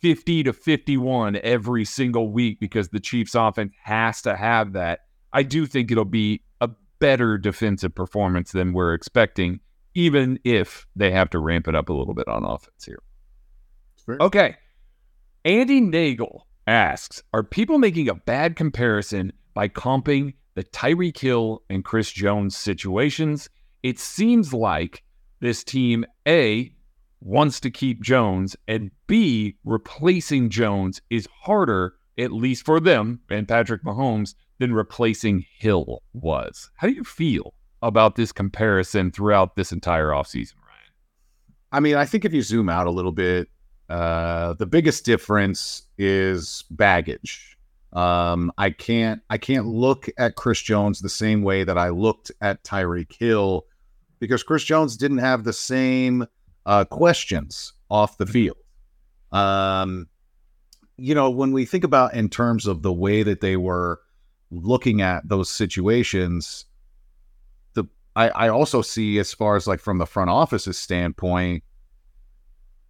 50 0.02 0.44
to 0.44 0.54
51 0.54 1.40
every 1.44 1.86
single 1.86 2.32
week 2.32 2.60
because 2.60 2.90
the 2.90 3.00
Chiefs 3.00 3.36
offense 3.36 3.74
has 3.84 4.22
to 4.24 4.36
have 4.36 4.74
that. 4.74 5.02
I 5.34 5.44
do 5.44 5.66
think 5.66 5.92
it'll 5.92 6.06
be 6.06 6.44
a 6.62 6.70
better 7.00 7.38
defensive 7.38 7.94
performance 7.94 8.52
than 8.52 8.74
we're 8.74 8.94
expecting, 8.94 9.60
even 9.94 10.40
if 10.44 10.88
they 10.96 11.12
have 11.12 11.30
to 11.32 11.40
ramp 11.40 11.68
it 11.68 11.76
up 11.76 11.90
a 11.90 11.94
little 11.94 12.14
bit 12.14 12.28
on 12.28 12.44
offense 12.44 12.86
here. 12.86 13.02
Okay. 14.20 14.56
Andy 15.44 15.82
Nagel 15.82 16.48
asks 16.66 17.24
Are 17.34 17.44
people 17.44 17.78
making 17.78 18.10
a 18.10 18.16
bad 18.16 18.56
comparison 18.56 19.34
by 19.54 19.68
comping 19.68 20.34
the 20.56 20.64
Tyreek 20.64 21.18
Hill 21.18 21.64
and 21.70 21.84
Chris 21.84 22.12
Jones 22.12 22.56
situations? 22.56 23.50
It 23.84 24.00
seems 24.00 24.54
like 24.54 25.04
this 25.40 25.64
team, 25.64 26.06
A, 26.28 26.74
wants 27.22 27.60
to 27.62 27.72
keep 27.72 28.02
Jones, 28.02 28.56
and 28.68 28.92
B, 29.08 29.56
replacing 29.64 30.50
Jones 30.50 31.02
is 31.10 31.28
harder, 31.42 31.96
at 32.18 32.32
least 32.32 32.66
for 32.66 32.80
them 32.80 33.22
and 33.30 33.48
Patrick 33.48 33.84
Mahomes, 33.84 34.36
than 34.60 34.74
replacing 34.74 35.46
Hill 35.58 36.02
was. 36.13 36.70
How 36.76 36.88
do 36.88 36.93
you 36.93 37.04
feel 37.04 37.54
about 37.82 38.15
this 38.15 38.32
comparison 38.32 39.12
throughout 39.12 39.56
this 39.56 39.72
entire 39.72 40.10
offseason, 40.10 40.56
Ryan? 40.56 40.91
I 41.72 41.80
mean, 41.80 41.96
I 41.96 42.06
think 42.06 42.26
if 42.26 42.34
you 42.34 42.41
zoom 42.41 42.70
out 42.70 42.88
a 42.88 42.91
little 42.91 43.12
bit, 43.12 43.50
uh, 43.89 44.54
the 44.54 44.65
biggest 44.65 45.06
difference 45.06 45.84
is 45.98 46.65
baggage. 46.72 47.58
Um, 47.93 48.52
I 48.58 48.72
can't 48.72 49.22
I 49.30 49.38
can't 49.38 49.65
look 49.65 50.10
at 50.17 50.36
Chris 50.36 50.62
Jones 50.62 51.00
the 51.00 51.10
same 51.10 51.41
way 51.41 51.63
that 51.63 51.78
I 51.78 51.89
looked 51.89 52.32
at 52.41 52.63
Tyreek 52.63 53.13
Hill 53.17 53.65
because 54.20 54.43
Chris 54.43 54.63
Jones 54.63 54.98
didn't 54.98 55.20
have 55.20 55.46
the 55.46 55.54
same 55.54 56.26
uh, 56.65 56.84
questions 56.84 57.74
off 57.89 58.17
the 58.17 58.26
field. 58.26 58.58
Um, 59.32 60.08
you 60.98 61.15
know, 61.15 61.30
when 61.30 61.52
we 61.52 61.65
think 61.65 61.84
about 61.84 62.13
in 62.13 62.28
terms 62.28 62.67
of 62.67 62.82
the 62.82 62.91
way 62.91 63.24
that 63.24 63.39
they 63.39 63.56
were 63.56 64.02
looking 64.52 65.02
at 65.02 65.28
those 65.28 65.50
situations, 65.50 66.66
the 67.74 67.86
I, 68.16 68.30
I 68.30 68.50
also 68.50 68.82
see 68.82 69.20
as 69.20 69.34
far 69.34 69.56
as 69.56 69.68
like 69.68 69.80
from 69.80 69.98
the 69.98 70.06
front 70.06 70.30
office's 70.30 70.78
standpoint, 70.78 71.64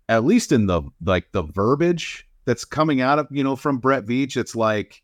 at 0.10 0.24
least 0.26 0.52
in 0.52 0.68
the 0.68 0.84
like 1.04 1.32
the 1.32 1.44
verbiage 1.44 2.28
that's 2.46 2.66
coming 2.66 3.02
out 3.02 3.20
of 3.20 3.28
you 3.32 3.44
know 3.44 3.56
from 3.56 3.78
Brett 3.78 4.06
Veach, 4.06 4.38
it's 4.38 4.56
like 4.56 5.04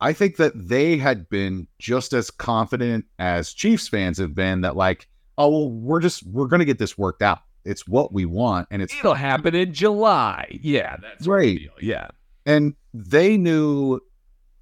I 0.00 0.12
think 0.12 0.36
that 0.36 0.52
they 0.56 0.96
had 0.96 1.28
been 1.28 1.66
just 1.78 2.12
as 2.12 2.30
confident 2.30 3.04
as 3.18 3.52
Chiefs 3.52 3.88
fans 3.88 4.18
have 4.18 4.34
been 4.34 4.62
that 4.62 4.76
like, 4.76 5.08
oh 5.36 5.48
well, 5.48 5.70
we're 5.70 6.00
just 6.00 6.26
we're 6.26 6.46
gonna 6.46 6.64
get 6.64 6.78
this 6.78 6.96
worked 6.96 7.22
out. 7.22 7.40
It's 7.64 7.86
what 7.86 8.12
we 8.12 8.24
want, 8.24 8.68
and 8.70 8.80
it's 8.80 8.94
it'll 8.98 9.14
happen 9.14 9.54
in 9.54 9.74
July. 9.74 10.58
Yeah, 10.62 10.96
that's 11.02 11.26
right. 11.26 11.60
Yeah, 11.80 12.08
and 12.46 12.74
they 12.94 13.36
knew 13.36 14.00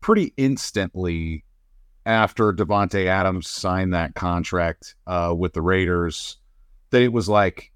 pretty 0.09 0.33
instantly 0.39 1.45
after 2.07 2.51
Davante 2.51 3.05
Adams 3.05 3.47
signed 3.47 3.93
that 3.93 4.15
contract 4.15 4.95
uh, 5.07 5.35
with 5.37 5.53
the 5.53 5.61
Raiders 5.61 6.39
that 6.89 7.03
it 7.03 7.13
was 7.13 7.29
like, 7.29 7.71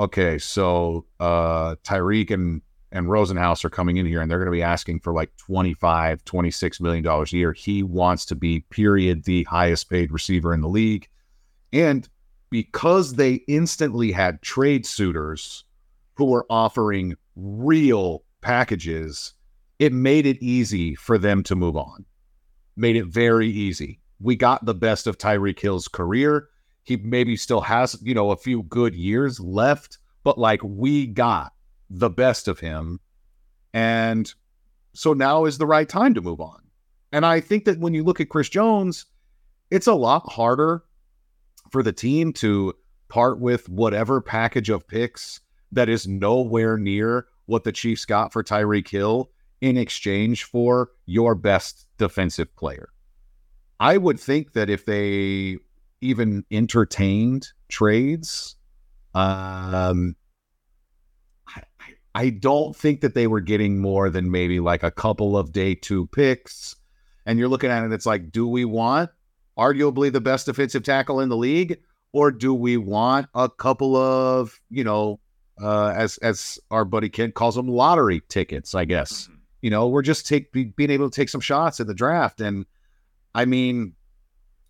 okay, 0.00 0.36
so 0.38 1.06
uh, 1.20 1.76
Tyreek 1.84 2.32
and 2.32 2.60
and 2.90 3.06
Rosenhaus 3.06 3.64
are 3.64 3.70
coming 3.70 3.98
in 3.98 4.06
here 4.06 4.20
and 4.20 4.28
they're 4.28 4.40
going 4.40 4.50
to 4.50 4.50
be 4.50 4.64
asking 4.64 4.98
for 4.98 5.12
like 5.12 5.30
25, 5.36 6.24
26 6.24 6.80
million 6.80 7.04
dollars 7.04 7.32
a 7.32 7.36
year. 7.36 7.52
He 7.52 7.84
wants 7.84 8.24
to 8.24 8.34
be 8.34 8.64
period 8.70 9.22
the 9.22 9.44
highest 9.44 9.88
paid 9.88 10.10
receiver 10.10 10.52
in 10.52 10.60
the 10.60 10.68
league. 10.68 11.06
And 11.72 12.08
because 12.50 13.14
they 13.14 13.34
instantly 13.46 14.10
had 14.10 14.42
trade 14.42 14.84
suitors 14.84 15.62
who 16.16 16.24
were 16.24 16.46
offering 16.50 17.14
real 17.36 18.24
packages, 18.40 19.34
it 19.78 19.92
made 19.92 20.26
it 20.26 20.42
easy 20.42 20.94
for 20.94 21.18
them 21.18 21.42
to 21.44 21.54
move 21.54 21.76
on. 21.76 22.04
Made 22.76 22.96
it 22.96 23.06
very 23.06 23.48
easy. 23.48 24.00
We 24.20 24.36
got 24.36 24.64
the 24.64 24.74
best 24.74 25.06
of 25.06 25.18
Tyreek 25.18 25.60
Hill's 25.60 25.88
career. 25.88 26.48
He 26.82 26.96
maybe 26.96 27.36
still 27.36 27.60
has, 27.60 27.96
you 28.02 28.14
know, 28.14 28.30
a 28.30 28.36
few 28.36 28.62
good 28.64 28.94
years 28.94 29.38
left, 29.38 29.98
but 30.24 30.38
like 30.38 30.60
we 30.62 31.06
got 31.06 31.52
the 31.90 32.10
best 32.10 32.48
of 32.48 32.58
him. 32.58 33.00
And 33.72 34.32
so 34.94 35.12
now 35.12 35.44
is 35.44 35.58
the 35.58 35.66
right 35.66 35.88
time 35.88 36.14
to 36.14 36.20
move 36.20 36.40
on. 36.40 36.60
And 37.12 37.24
I 37.24 37.40
think 37.40 37.64
that 37.64 37.78
when 37.78 37.94
you 37.94 38.02
look 38.02 38.20
at 38.20 38.28
Chris 38.28 38.48
Jones, 38.48 39.06
it's 39.70 39.86
a 39.86 39.94
lot 39.94 40.30
harder 40.30 40.82
for 41.70 41.82
the 41.82 41.92
team 41.92 42.32
to 42.34 42.74
part 43.08 43.38
with 43.38 43.68
whatever 43.68 44.20
package 44.20 44.70
of 44.70 44.86
picks 44.88 45.40
that 45.72 45.88
is 45.88 46.06
nowhere 46.06 46.76
near 46.76 47.26
what 47.46 47.64
the 47.64 47.72
Chiefs 47.72 48.04
got 48.04 48.32
for 48.32 48.42
Tyreek 48.42 48.88
Hill 48.88 49.30
in 49.60 49.76
exchange 49.76 50.44
for 50.44 50.90
your 51.06 51.34
best 51.34 51.86
defensive 51.98 52.54
player. 52.56 52.90
I 53.80 53.96
would 53.96 54.18
think 54.18 54.52
that 54.52 54.70
if 54.70 54.86
they 54.86 55.58
even 56.00 56.44
entertained 56.50 57.48
trades, 57.68 58.56
um, 59.14 60.16
I, 61.48 61.62
I 62.14 62.30
don't 62.30 62.74
think 62.74 63.00
that 63.00 63.14
they 63.14 63.26
were 63.26 63.40
getting 63.40 63.80
more 63.80 64.10
than 64.10 64.30
maybe 64.30 64.60
like 64.60 64.82
a 64.82 64.90
couple 64.90 65.36
of 65.36 65.52
day 65.52 65.74
two 65.74 66.06
picks. 66.08 66.76
And 67.26 67.38
you're 67.38 67.48
looking 67.48 67.70
at 67.70 67.84
it, 67.84 67.92
it's 67.92 68.06
like, 68.06 68.32
do 68.32 68.48
we 68.48 68.64
want 68.64 69.10
arguably 69.58 70.10
the 70.10 70.20
best 70.20 70.46
defensive 70.46 70.84
tackle 70.84 71.20
in 71.20 71.28
the 71.28 71.36
league, 71.36 71.78
or 72.12 72.30
do 72.30 72.54
we 72.54 72.76
want 72.76 73.26
a 73.34 73.48
couple 73.48 73.96
of 73.96 74.60
you 74.70 74.84
know, 74.84 75.20
uh, 75.60 75.88
as 75.88 76.16
as 76.18 76.58
our 76.70 76.84
buddy 76.84 77.08
Kent 77.08 77.34
calls 77.34 77.56
them, 77.56 77.68
lottery 77.68 78.22
tickets? 78.28 78.74
I 78.74 78.84
guess 78.84 79.24
mm-hmm. 79.24 79.34
You 79.62 79.70
know 79.70 79.88
we're 79.88 80.02
just 80.02 80.26
take 80.26 80.52
be, 80.52 80.64
being 80.64 80.90
able 80.90 81.10
to 81.10 81.14
take 81.14 81.28
some 81.28 81.40
shots 81.40 81.80
in 81.80 81.86
the 81.86 81.94
draft, 81.94 82.40
and 82.40 82.66
I 83.34 83.44
mean, 83.44 83.94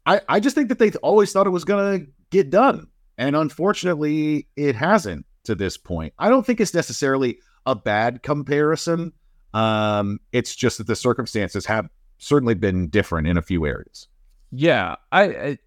I 0.07 0.21
I 0.29 0.41
just 0.41 0.55
think 0.55 0.69
that 0.69 0.79
they 0.79 0.91
always 1.03 1.33
thought 1.33 1.47
it 1.47 1.51
was 1.51 1.65
gonna 1.65 2.01
get 2.31 2.51
done, 2.51 2.89
and 3.17 3.37
unfortunately, 3.37 4.49
it 4.57 4.75
hasn't 4.75 5.27
to 5.45 5.55
this 5.55 5.77
point. 5.77 6.13
I 6.19 6.29
don't 6.29 6.45
think 6.45 6.61
it's 6.61 6.75
necessarily 6.75 7.39
a 7.67 7.75
bad 7.75 8.23
comparison. 8.23 9.13
Um, 9.55 10.21
it's 10.33 10.55
just 10.55 10.79
that 10.79 10.87
the 10.87 10.97
circumstances 10.97 11.67
have 11.67 11.89
certainly 12.19 12.55
been 12.55 12.89
different 12.89 13.27
in 13.27 13.37
a 13.37 13.43
few 13.43 13.67
areas. 13.67 14.09
Yeah, 14.51 14.97
I, 15.13 15.59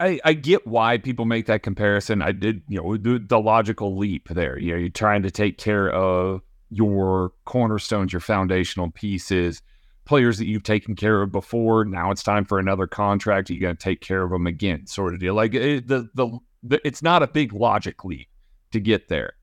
I 0.00 0.20
I 0.24 0.32
get 0.32 0.66
why 0.66 0.98
people 0.98 1.24
make 1.24 1.46
that 1.46 1.62
comparison. 1.62 2.22
I 2.22 2.32
did, 2.32 2.62
you 2.68 2.80
know, 2.80 2.96
the, 2.96 3.18
the 3.18 3.40
logical 3.40 3.96
leap 3.96 4.28
there. 4.28 4.58
You 4.58 4.72
know, 4.72 4.78
you're 4.78 4.88
trying 4.90 5.22
to 5.22 5.30
take 5.30 5.58
care 5.58 5.90
of 5.90 6.42
your 6.70 7.32
cornerstones, 7.44 8.12
your 8.12 8.20
foundational 8.20 8.90
pieces, 8.90 9.62
players 10.04 10.38
that 10.38 10.46
you've 10.46 10.62
taken 10.62 10.96
care 10.96 11.22
of 11.22 11.32
before. 11.32 11.84
Now 11.84 12.10
it's 12.10 12.22
time 12.22 12.44
for 12.44 12.58
another 12.58 12.86
contract. 12.86 13.50
You 13.50 13.60
got 13.60 13.78
to 13.78 13.84
take 13.84 14.00
care 14.00 14.22
of 14.22 14.30
them 14.30 14.46
again, 14.46 14.86
sort 14.86 15.14
of 15.14 15.20
deal. 15.20 15.34
Like 15.34 15.54
it, 15.54 15.86
the, 15.88 16.08
the 16.14 16.38
the 16.62 16.80
it's 16.84 17.02
not 17.02 17.22
a 17.22 17.28
big 17.28 17.52
logic 17.52 18.04
leap 18.04 18.28
to 18.72 18.80
get 18.80 19.08
there. 19.08 19.34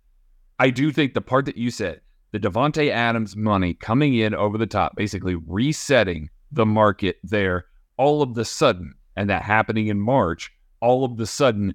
I 0.59 0.69
do 0.69 0.91
think 0.91 1.13
the 1.13 1.21
part 1.21 1.45
that 1.45 1.57
you 1.57 1.71
said, 1.71 2.01
the 2.31 2.39
Davante 2.39 2.89
Adams 2.89 3.35
money 3.35 3.73
coming 3.73 4.15
in 4.15 4.33
over 4.33 4.57
the 4.57 4.65
top, 4.65 4.95
basically 4.95 5.35
resetting 5.35 6.29
the 6.51 6.65
market 6.65 7.17
there 7.23 7.65
all 7.97 8.21
of 8.21 8.33
the 8.33 8.45
sudden, 8.45 8.93
and 9.15 9.29
that 9.29 9.41
happening 9.41 9.87
in 9.87 9.99
March, 9.99 10.51
all 10.81 11.05
of 11.05 11.17
the 11.17 11.25
sudden 11.25 11.73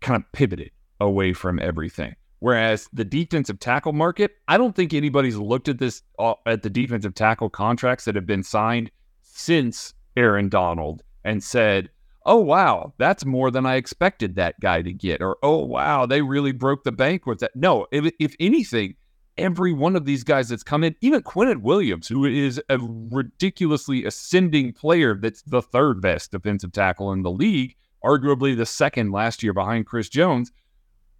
kind 0.00 0.22
of 0.22 0.32
pivoted 0.32 0.70
away 1.00 1.32
from 1.32 1.58
everything. 1.58 2.14
Whereas 2.40 2.88
the 2.92 3.04
defensive 3.04 3.58
tackle 3.58 3.92
market, 3.92 4.32
I 4.46 4.58
don't 4.58 4.74
think 4.74 4.94
anybody's 4.94 5.36
looked 5.36 5.68
at 5.68 5.78
this 5.78 6.02
uh, 6.18 6.34
at 6.46 6.62
the 6.62 6.70
defensive 6.70 7.14
tackle 7.14 7.50
contracts 7.50 8.04
that 8.04 8.14
have 8.14 8.26
been 8.26 8.44
signed 8.44 8.90
since 9.22 9.94
Aaron 10.16 10.48
Donald 10.48 11.02
and 11.24 11.42
said, 11.42 11.90
"Oh 12.24 12.38
wow, 12.38 12.94
that's 12.98 13.24
more 13.24 13.50
than 13.50 13.66
I 13.66 13.74
expected 13.74 14.36
that 14.36 14.60
guy 14.60 14.82
to 14.82 14.92
get," 14.92 15.20
or 15.20 15.36
"Oh 15.42 15.64
wow, 15.64 16.06
they 16.06 16.22
really 16.22 16.52
broke 16.52 16.84
the 16.84 16.92
bank 16.92 17.26
with 17.26 17.40
that." 17.40 17.56
No, 17.56 17.86
if, 17.90 18.12
if 18.20 18.36
anything, 18.38 18.94
every 19.36 19.72
one 19.72 19.96
of 19.96 20.04
these 20.04 20.22
guys 20.22 20.48
that's 20.48 20.62
come 20.62 20.84
in, 20.84 20.94
even 21.00 21.22
Quinnen 21.22 21.62
Williams, 21.62 22.06
who 22.06 22.24
is 22.24 22.62
a 22.68 22.78
ridiculously 22.80 24.04
ascending 24.04 24.74
player 24.74 25.16
that's 25.16 25.42
the 25.42 25.62
third 25.62 26.00
best 26.00 26.30
defensive 26.30 26.70
tackle 26.70 27.12
in 27.12 27.22
the 27.22 27.30
league, 27.32 27.74
arguably 28.04 28.56
the 28.56 28.66
second 28.66 29.10
last 29.10 29.42
year 29.42 29.52
behind 29.52 29.86
Chris 29.86 30.08
Jones, 30.08 30.52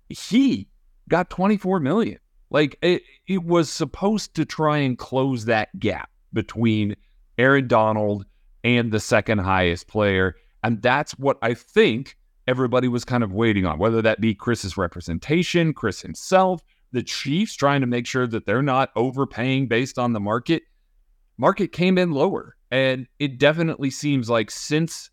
he 0.08 0.68
got 1.08 1.30
24 1.30 1.80
million. 1.80 2.18
Like 2.50 2.78
it, 2.82 3.02
it 3.26 3.44
was 3.44 3.70
supposed 3.70 4.34
to 4.34 4.44
try 4.44 4.78
and 4.78 4.96
close 4.96 5.44
that 5.46 5.78
gap 5.78 6.10
between 6.32 6.96
Aaron 7.36 7.68
Donald 7.68 8.24
and 8.64 8.90
the 8.90 9.00
second 9.00 9.38
highest 9.38 9.86
player. 9.86 10.34
And 10.62 10.82
that's 10.82 11.12
what 11.12 11.38
I 11.42 11.54
think 11.54 12.16
everybody 12.46 12.88
was 12.88 13.04
kind 13.04 13.22
of 13.22 13.32
waiting 13.32 13.66
on, 13.66 13.78
whether 13.78 14.02
that 14.02 14.20
be 14.20 14.34
Chris's 14.34 14.76
representation, 14.76 15.72
Chris 15.74 16.00
himself, 16.00 16.62
the 16.92 17.02
Chiefs 17.02 17.54
trying 17.54 17.82
to 17.82 17.86
make 17.86 18.06
sure 18.06 18.26
that 18.26 18.46
they're 18.46 18.62
not 18.62 18.90
overpaying 18.96 19.68
based 19.68 19.98
on 19.98 20.12
the 20.12 20.20
market, 20.20 20.62
market 21.36 21.72
came 21.72 21.98
in 21.98 22.12
lower. 22.12 22.56
And 22.70 23.06
it 23.18 23.38
definitely 23.38 23.90
seems 23.90 24.28
like 24.28 24.50
since 24.50 25.10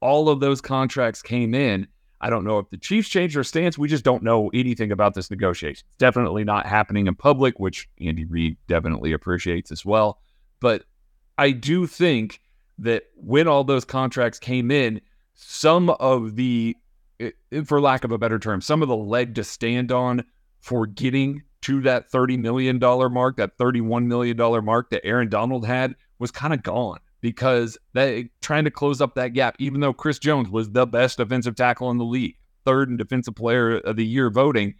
all 0.00 0.28
of 0.28 0.40
those 0.40 0.60
contracts 0.60 1.22
came 1.22 1.54
in, 1.54 1.88
I 2.20 2.30
don't 2.30 2.44
know 2.44 2.58
if 2.58 2.70
the 2.70 2.78
Chiefs 2.78 3.08
changed 3.08 3.36
their 3.36 3.44
stance. 3.44 3.76
We 3.76 3.88
just 3.88 4.04
don't 4.04 4.22
know 4.22 4.50
anything 4.54 4.90
about 4.90 5.14
this 5.14 5.30
negotiation. 5.30 5.86
It's 5.86 5.98
definitely 5.98 6.44
not 6.44 6.66
happening 6.66 7.06
in 7.06 7.14
public, 7.14 7.58
which 7.60 7.88
Andy 8.00 8.24
Reid 8.24 8.56
definitely 8.68 9.12
appreciates 9.12 9.70
as 9.70 9.84
well. 9.84 10.20
But 10.60 10.84
I 11.36 11.50
do 11.50 11.86
think 11.86 12.40
that 12.78 13.04
when 13.16 13.48
all 13.48 13.64
those 13.64 13.84
contracts 13.84 14.38
came 14.38 14.70
in, 14.70 15.00
some 15.34 15.90
of 15.90 16.36
the, 16.36 16.76
for 17.64 17.80
lack 17.80 18.04
of 18.04 18.12
a 18.12 18.18
better 18.18 18.38
term, 18.38 18.62
some 18.62 18.82
of 18.82 18.88
the 18.88 18.96
leg 18.96 19.34
to 19.34 19.44
stand 19.44 19.92
on 19.92 20.24
for 20.60 20.86
getting 20.86 21.42
to 21.62 21.82
that 21.82 22.10
$30 22.10 22.38
million 22.38 22.78
mark, 22.78 23.36
that 23.36 23.58
$31 23.58 24.06
million 24.06 24.36
mark 24.64 24.90
that 24.90 25.04
Aaron 25.04 25.28
Donald 25.28 25.66
had 25.66 25.94
was 26.18 26.30
kind 26.30 26.54
of 26.54 26.62
gone 26.62 26.98
because 27.20 27.78
they 27.92 28.30
trying 28.40 28.64
to 28.64 28.70
close 28.70 29.00
up 29.00 29.14
that 29.14 29.28
gap, 29.28 29.56
even 29.58 29.80
though 29.80 29.92
Chris 29.92 30.18
Jones 30.18 30.48
was 30.48 30.70
the 30.70 30.86
best 30.86 31.18
defensive 31.18 31.56
tackle 31.56 31.90
in 31.90 31.98
the 31.98 32.04
league, 32.04 32.36
third 32.64 32.88
in 32.88 32.96
defensive 32.96 33.34
player 33.34 33.78
of 33.78 33.96
the 33.96 34.06
year 34.06 34.30
voting. 34.30 34.74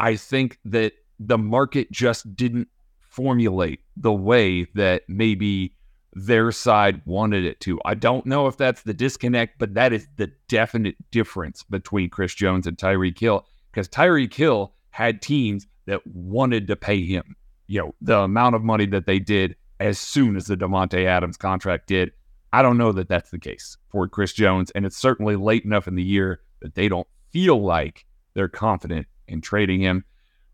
I 0.00 0.16
think 0.16 0.58
that 0.64 0.92
the 1.18 1.38
market 1.38 1.90
just 1.90 2.36
didn't 2.36 2.68
formulate 3.00 3.80
the 3.96 4.12
way 4.12 4.64
that 4.74 5.02
maybe 5.08 5.74
their 6.12 6.52
side 6.52 7.02
wanted 7.04 7.44
it 7.44 7.60
to. 7.60 7.80
I 7.84 7.94
don't 7.94 8.26
know 8.26 8.46
if 8.46 8.56
that's 8.56 8.82
the 8.82 8.94
disconnect, 8.94 9.58
but 9.58 9.74
that 9.74 9.92
is 9.92 10.06
the 10.16 10.30
definite 10.48 10.96
difference 11.10 11.62
between 11.64 12.10
Chris 12.10 12.34
Jones 12.34 12.66
and 12.66 12.76
Tyreek 12.76 13.18
Hill 13.18 13.46
because 13.70 13.88
Tyreek 13.88 14.34
Hill 14.34 14.72
had 14.90 15.22
teams 15.22 15.66
that 15.86 16.06
wanted 16.06 16.66
to 16.68 16.76
pay 16.76 17.04
him, 17.04 17.36
you 17.66 17.80
know, 17.80 17.94
the 18.00 18.18
amount 18.18 18.54
of 18.54 18.62
money 18.62 18.86
that 18.86 19.06
they 19.06 19.18
did 19.18 19.56
as 19.80 19.98
soon 19.98 20.36
as 20.36 20.46
the 20.46 20.56
Davante 20.56 21.04
Adams 21.04 21.36
contract 21.36 21.86
did. 21.86 22.12
I 22.52 22.62
don't 22.62 22.78
know 22.78 22.92
that 22.92 23.08
that's 23.08 23.30
the 23.30 23.38
case 23.38 23.76
for 23.90 24.08
Chris 24.08 24.32
Jones, 24.32 24.70
and 24.72 24.86
it's 24.86 24.96
certainly 24.96 25.36
late 25.36 25.64
enough 25.64 25.86
in 25.86 25.94
the 25.94 26.02
year 26.02 26.40
that 26.60 26.74
they 26.74 26.88
don't 26.88 27.06
feel 27.30 27.62
like 27.62 28.06
they're 28.34 28.48
confident 28.48 29.06
in 29.26 29.40
trading 29.40 29.80
him. 29.80 30.04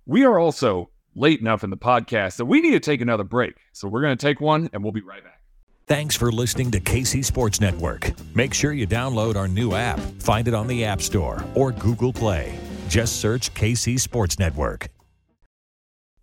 We 0.06 0.24
are 0.24 0.38
also 0.38 0.90
late 1.14 1.40
enough 1.40 1.62
in 1.62 1.70
the 1.70 1.76
podcast 1.76 2.36
that 2.36 2.46
we 2.46 2.60
need 2.60 2.72
to 2.72 2.80
take 2.80 3.00
another 3.00 3.24
break. 3.24 3.54
So 3.72 3.88
we're 3.88 4.02
going 4.02 4.16
to 4.16 4.26
take 4.26 4.40
one 4.40 4.68
and 4.72 4.82
we'll 4.82 4.92
be 4.92 5.02
right 5.02 5.22
back. 5.22 5.40
Thanks 5.86 6.16
for 6.16 6.32
listening 6.32 6.70
to 6.72 6.80
KC 6.80 7.24
Sports 7.24 7.60
Network. 7.60 8.12
Make 8.34 8.54
sure 8.54 8.72
you 8.72 8.86
download 8.86 9.36
our 9.36 9.46
new 9.46 9.74
app. 9.74 10.00
Find 10.20 10.48
it 10.48 10.54
on 10.54 10.66
the 10.66 10.84
App 10.84 11.02
Store 11.02 11.44
or 11.54 11.72
Google 11.72 12.12
Play. 12.12 12.58
Just 12.88 13.20
search 13.20 13.52
KC 13.54 14.00
Sports 14.00 14.38
Network. 14.38 14.88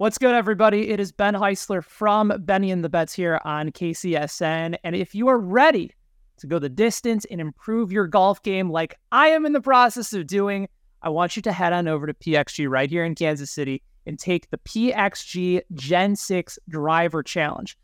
What's 0.02 0.18
good, 0.18 0.34
everybody? 0.34 0.90
It 0.90 1.00
is 1.00 1.12
Ben 1.12 1.36
Heisler 1.36 1.84
from 1.84 2.34
Benny 2.40 2.72
and 2.72 2.84
the 2.84 2.90
Bets 2.90 3.14
here 3.14 3.40
on 3.46 3.70
KCSN. 3.70 4.76
And 4.84 4.96
if 4.96 5.14
you 5.14 5.28
are 5.28 5.38
ready 5.38 5.92
to 6.38 6.48
go 6.48 6.58
the 6.58 6.70
distance 6.70 7.24
and 7.30 7.40
improve 7.40 7.92
your 7.92 8.08
golf 8.08 8.42
game 8.42 8.72
like 8.72 8.98
I 9.12 9.28
am 9.28 9.46
in 9.46 9.54
the 9.54 9.62
process 9.62 10.12
of 10.14 10.26
doing, 10.26 10.68
I 11.04 11.10
want 11.10 11.36
you 11.36 11.44
to 11.44 11.52
head 11.52 11.72
on 11.72 11.88
over 11.88 12.08
to 12.08 12.16
PXG 12.16 12.68
right 12.68 12.90
here 12.90 13.06
in 13.06 13.14
Kansas 13.14 13.52
City 13.52 13.84
and 14.08 14.18
take 14.18 14.50
the 14.50 14.58
PXG 14.58 15.62
Gen 15.76 16.16
6 16.16 16.58
Driver 16.68 17.22
Challenge. 17.22 17.78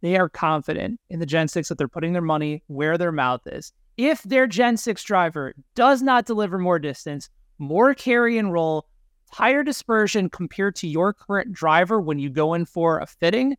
They 0.00 0.16
are 0.16 0.30
confident 0.30 0.98
in 1.10 1.20
the 1.20 1.26
Gen 1.26 1.46
6 1.46 1.68
that 1.68 1.76
they're 1.76 1.88
putting 1.88 2.14
their 2.14 2.22
money 2.22 2.62
where 2.68 2.96
their 2.96 3.12
mouth 3.12 3.42
is. 3.44 3.70
If 3.98 4.22
their 4.22 4.46
Gen 4.46 4.78
6 4.78 5.04
driver 5.04 5.52
does 5.74 6.00
not 6.00 6.24
deliver 6.24 6.56
more 6.56 6.78
distance, 6.78 7.28
more 7.58 7.92
carry 7.92 8.38
and 8.38 8.50
roll, 8.50 8.86
higher 9.30 9.62
dispersion 9.62 10.28
compared 10.28 10.76
to 10.76 10.88
your 10.88 11.12
current 11.12 11.52
driver 11.52 12.00
when 12.00 12.18
you 12.18 12.30
go 12.30 12.54
in 12.54 12.64
for 12.64 12.98
a 12.98 13.06
fitting, 13.06 13.56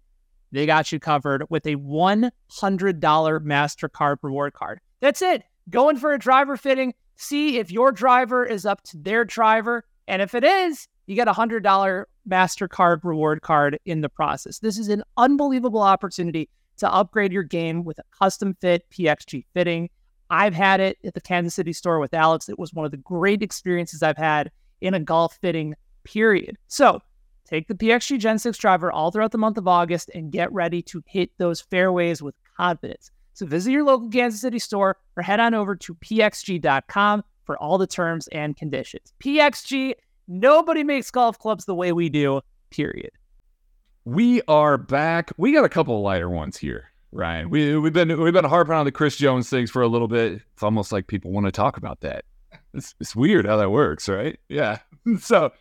they 0.52 0.66
got 0.66 0.92
you 0.92 1.00
covered 1.00 1.46
with 1.50 1.66
a 1.66 1.76
$100 1.76 2.32
MasterCard 2.52 4.18
reward 4.22 4.54
card. 4.54 4.80
That's 5.00 5.22
it. 5.22 5.44
Going 5.70 5.98
for 5.98 6.14
a 6.14 6.20
driver 6.20 6.58
fitting, 6.58 6.94
see 7.16 7.58
if 7.58 7.72
your 7.72 7.92
driver 7.92 8.46
is 8.46 8.66
up 8.66 8.84
to 8.84 8.98
their 8.98 9.24
driver. 9.24 9.86
And 10.08 10.22
if 10.22 10.36
it 10.36 10.44
is, 10.44 10.88
you 11.08 11.16
get 11.16 11.28
a 11.28 11.34
$100 11.34 12.06
MasterCard 12.30 13.04
reward 13.04 13.42
card 13.42 13.80
in 13.86 14.02
the 14.02 14.10
process. 14.10 14.60
This 14.60 14.78
is 14.78 14.90
an 14.90 15.04
unbelievable 15.18 15.82
opportunity 15.82 16.50
to 16.78 16.92
upgrade 16.92 17.32
your 17.32 17.44
game 17.44 17.84
with 17.84 18.00
a 18.00 18.04
custom 18.18 18.56
fit 18.60 18.90
PXG 18.90 19.46
fitting. 19.54 19.90
I've 20.30 20.54
had 20.54 20.80
it 20.80 20.98
at 21.04 21.14
the 21.14 21.22
Kansas 21.22 21.54
City 21.54 21.74
store 21.74 22.00
with 22.00 22.14
Alex. 22.14 22.50
It 22.50 22.58
was 22.58 22.74
one 22.74 22.86
of 22.86 22.92
the 22.92 22.98
great 22.98 23.44
experiences 23.44 24.02
I've 24.02 24.18
had 24.18 24.52
in 24.82 24.94
a 24.94 25.00
golf 25.00 25.38
fitting 25.42 25.76
period. 26.04 26.58
So 26.68 27.02
take 27.46 27.68
the 27.68 27.76
PXG 27.76 28.20
Gen 28.20 28.40
6 28.40 28.58
driver 28.58 28.92
all 28.92 29.12
throughout 29.12 29.32
the 29.32 29.38
month 29.38 29.58
of 29.58 29.68
August 29.68 30.10
and 30.14 30.32
get 30.32 30.52
ready 30.52 30.82
to 30.84 31.04
hit 31.06 31.32
those 31.38 31.62
fairways 31.62 32.22
with 32.22 32.36
confidence. 32.58 33.12
So 33.34 33.46
visit 33.46 33.72
your 33.72 33.84
local 33.84 34.10
Kansas 34.10 34.42
City 34.42 34.60
store 34.60 34.98
or 35.16 35.24
head 35.24 35.40
on 35.40 35.54
over 35.54 35.76
to 35.76 35.96
pxg.com 35.96 37.24
for 37.44 37.58
all 37.58 37.78
the 37.78 37.88
terms 37.88 38.28
and 38.30 38.56
conditions. 38.56 39.14
PXG, 39.24 39.94
nobody 40.28 40.84
makes 40.84 41.10
golf 41.12 41.40
clubs 41.40 41.66
the 41.66 41.76
way 41.76 41.92
we 41.92 42.10
do, 42.10 42.42
period. 42.70 43.12
We 44.06 44.42
are 44.48 44.78
back. 44.78 45.32
We 45.38 45.54
got 45.54 45.64
a 45.64 45.70
couple 45.70 45.96
of 45.96 46.02
lighter 46.02 46.30
ones 46.30 46.58
here, 46.58 46.92
Ryan. 47.12 47.50
We 47.50 47.78
we've 47.78 47.94
been 47.94 48.20
we've 48.20 48.34
been 48.34 48.46
harping 48.46 48.74
on 48.74 48.86
the 48.86 48.92
Chris 48.92 49.16
Jones 49.16 49.50
things 49.50 49.70
for 49.70 49.82
a 49.82 49.88
little 49.88 50.08
bit. 50.08 50.42
It's 50.54 50.64
almost 50.64 50.92
like 50.92 51.08
people 51.08 51.32
want 51.32 51.46
to 51.46 51.52
talk 51.52 51.78
about 51.78 52.02
that. 52.02 52.26
It's, 52.74 52.96
it's 53.00 53.16
weird 53.16 53.46
how 53.46 53.58
that 53.58 53.70
works, 53.70 54.10
right? 54.10 54.40
Yeah. 54.50 54.80
So 55.20 55.52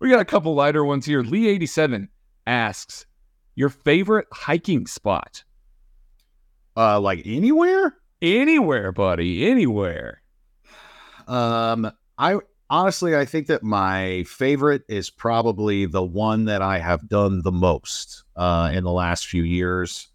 we 0.00 0.10
got 0.10 0.18
a 0.18 0.24
couple 0.24 0.56
lighter 0.56 0.84
ones 0.84 1.06
here. 1.06 1.22
Lee87 1.22 2.08
asks, 2.48 3.06
your 3.54 3.68
favorite 3.68 4.26
hiking 4.32 4.86
spot? 4.88 5.44
Uh, 6.76 7.00
like 7.00 7.22
anywhere? 7.24 7.96
Anywhere, 8.20 8.90
buddy. 8.90 9.48
Anywhere. 9.48 10.22
Um, 11.28 11.90
I 12.16 12.38
honestly, 12.70 13.16
I 13.16 13.24
think 13.24 13.46
that 13.48 13.62
my 13.62 14.24
favorite 14.24 14.82
is 14.88 15.10
probably 15.10 15.86
the 15.86 16.02
one 16.02 16.44
that 16.46 16.62
I 16.62 16.78
have 16.78 17.08
done 17.08 17.42
the 17.42 17.52
most 17.52 18.24
uh, 18.36 18.70
in 18.72 18.84
the 18.84 18.92
last 18.92 19.26
few 19.26 19.42
years. 19.42 20.08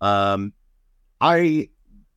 Um, 0.00 0.52
I, 1.20 1.68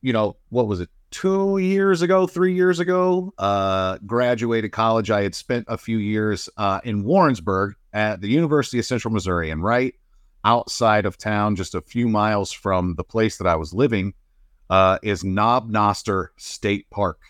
you 0.02 0.12
know, 0.12 0.36
what 0.50 0.66
was 0.66 0.80
it? 0.80 0.88
Two 1.14 1.58
years 1.58 2.02
ago, 2.02 2.26
three 2.26 2.54
years 2.54 2.80
ago, 2.80 3.32
uh, 3.38 3.98
graduated 4.04 4.72
college. 4.72 5.12
I 5.12 5.22
had 5.22 5.36
spent 5.36 5.64
a 5.68 5.78
few 5.78 5.98
years 5.98 6.48
uh, 6.56 6.80
in 6.82 7.04
Warrensburg 7.04 7.76
at 7.92 8.20
the 8.20 8.26
University 8.26 8.80
of 8.80 8.84
Central 8.84 9.14
Missouri, 9.14 9.50
and 9.50 9.62
right 9.62 9.94
outside 10.44 11.06
of 11.06 11.16
town, 11.16 11.54
just 11.54 11.76
a 11.76 11.80
few 11.80 12.08
miles 12.08 12.50
from 12.50 12.96
the 12.96 13.04
place 13.04 13.38
that 13.38 13.46
I 13.46 13.54
was 13.54 13.72
living, 13.72 14.14
uh, 14.68 14.98
is 15.04 15.22
Knob 15.22 15.70
Noster 15.70 16.32
State 16.36 16.90
Park. 16.90 17.20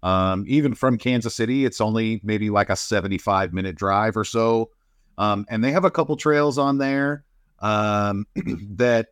Um, 0.00 0.44
even 0.46 0.76
from 0.76 0.96
Kansas 0.96 1.34
City, 1.34 1.64
it's 1.64 1.80
only 1.80 2.20
maybe 2.22 2.50
like 2.50 2.70
a 2.70 2.76
75 2.76 3.52
minute 3.52 3.74
drive 3.74 4.16
or 4.16 4.24
so. 4.24 4.70
Um, 5.18 5.44
and 5.50 5.64
they 5.64 5.72
have 5.72 5.84
a 5.84 5.90
couple 5.90 6.16
trails 6.16 6.56
on 6.56 6.78
there 6.78 7.24
um, 7.58 8.28
that, 8.76 9.08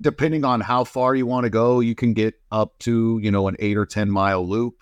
depending 0.00 0.44
on 0.44 0.60
how 0.60 0.84
far 0.84 1.14
you 1.14 1.26
want 1.26 1.44
to 1.44 1.50
go, 1.50 1.80
you 1.80 1.94
can 1.94 2.14
get 2.14 2.34
up 2.50 2.78
to, 2.80 3.18
you 3.22 3.30
know, 3.30 3.48
an 3.48 3.56
eight 3.58 3.76
or 3.76 3.86
10 3.86 4.10
mile 4.10 4.46
loop. 4.46 4.76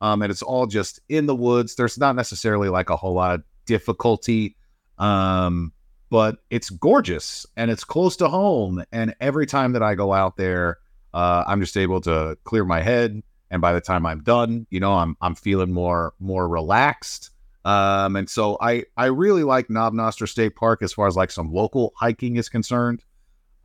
Um, 0.00 0.22
and 0.22 0.30
it's 0.30 0.42
all 0.42 0.66
just 0.66 1.00
in 1.08 1.26
the 1.26 1.34
woods. 1.34 1.74
There's 1.74 1.98
not 1.98 2.14
necessarily 2.14 2.68
like 2.68 2.90
a 2.90 2.96
whole 2.96 3.14
lot 3.14 3.34
of 3.34 3.42
difficulty, 3.66 4.56
um, 4.98 5.72
but 6.10 6.38
it's 6.50 6.70
gorgeous 6.70 7.46
and 7.56 7.70
it's 7.70 7.84
close 7.84 8.16
to 8.18 8.28
home. 8.28 8.84
And 8.92 9.14
every 9.20 9.46
time 9.46 9.72
that 9.72 9.82
I 9.82 9.94
go 9.94 10.12
out 10.12 10.36
there, 10.36 10.78
uh, 11.14 11.44
I'm 11.46 11.60
just 11.60 11.76
able 11.76 12.00
to 12.02 12.36
clear 12.44 12.64
my 12.64 12.80
head, 12.80 13.22
and 13.50 13.62
by 13.62 13.72
the 13.72 13.80
time 13.80 14.04
I'm 14.04 14.22
done, 14.22 14.66
you 14.70 14.78
know, 14.78 14.92
I'm 14.92 15.16
I'm 15.20 15.34
feeling 15.34 15.72
more 15.72 16.14
more 16.20 16.46
relaxed. 16.46 17.30
Um, 17.64 18.16
and 18.16 18.28
so 18.28 18.56
I 18.60 18.84
I 18.96 19.06
really 19.06 19.42
like 19.42 19.70
Knob 19.70 19.94
Noster 19.94 20.26
State 20.26 20.54
Park 20.54 20.82
as 20.82 20.92
far 20.92 21.06
as 21.06 21.16
like 21.16 21.30
some 21.30 21.52
local 21.52 21.92
hiking 21.96 22.36
is 22.36 22.48
concerned. 22.48 23.02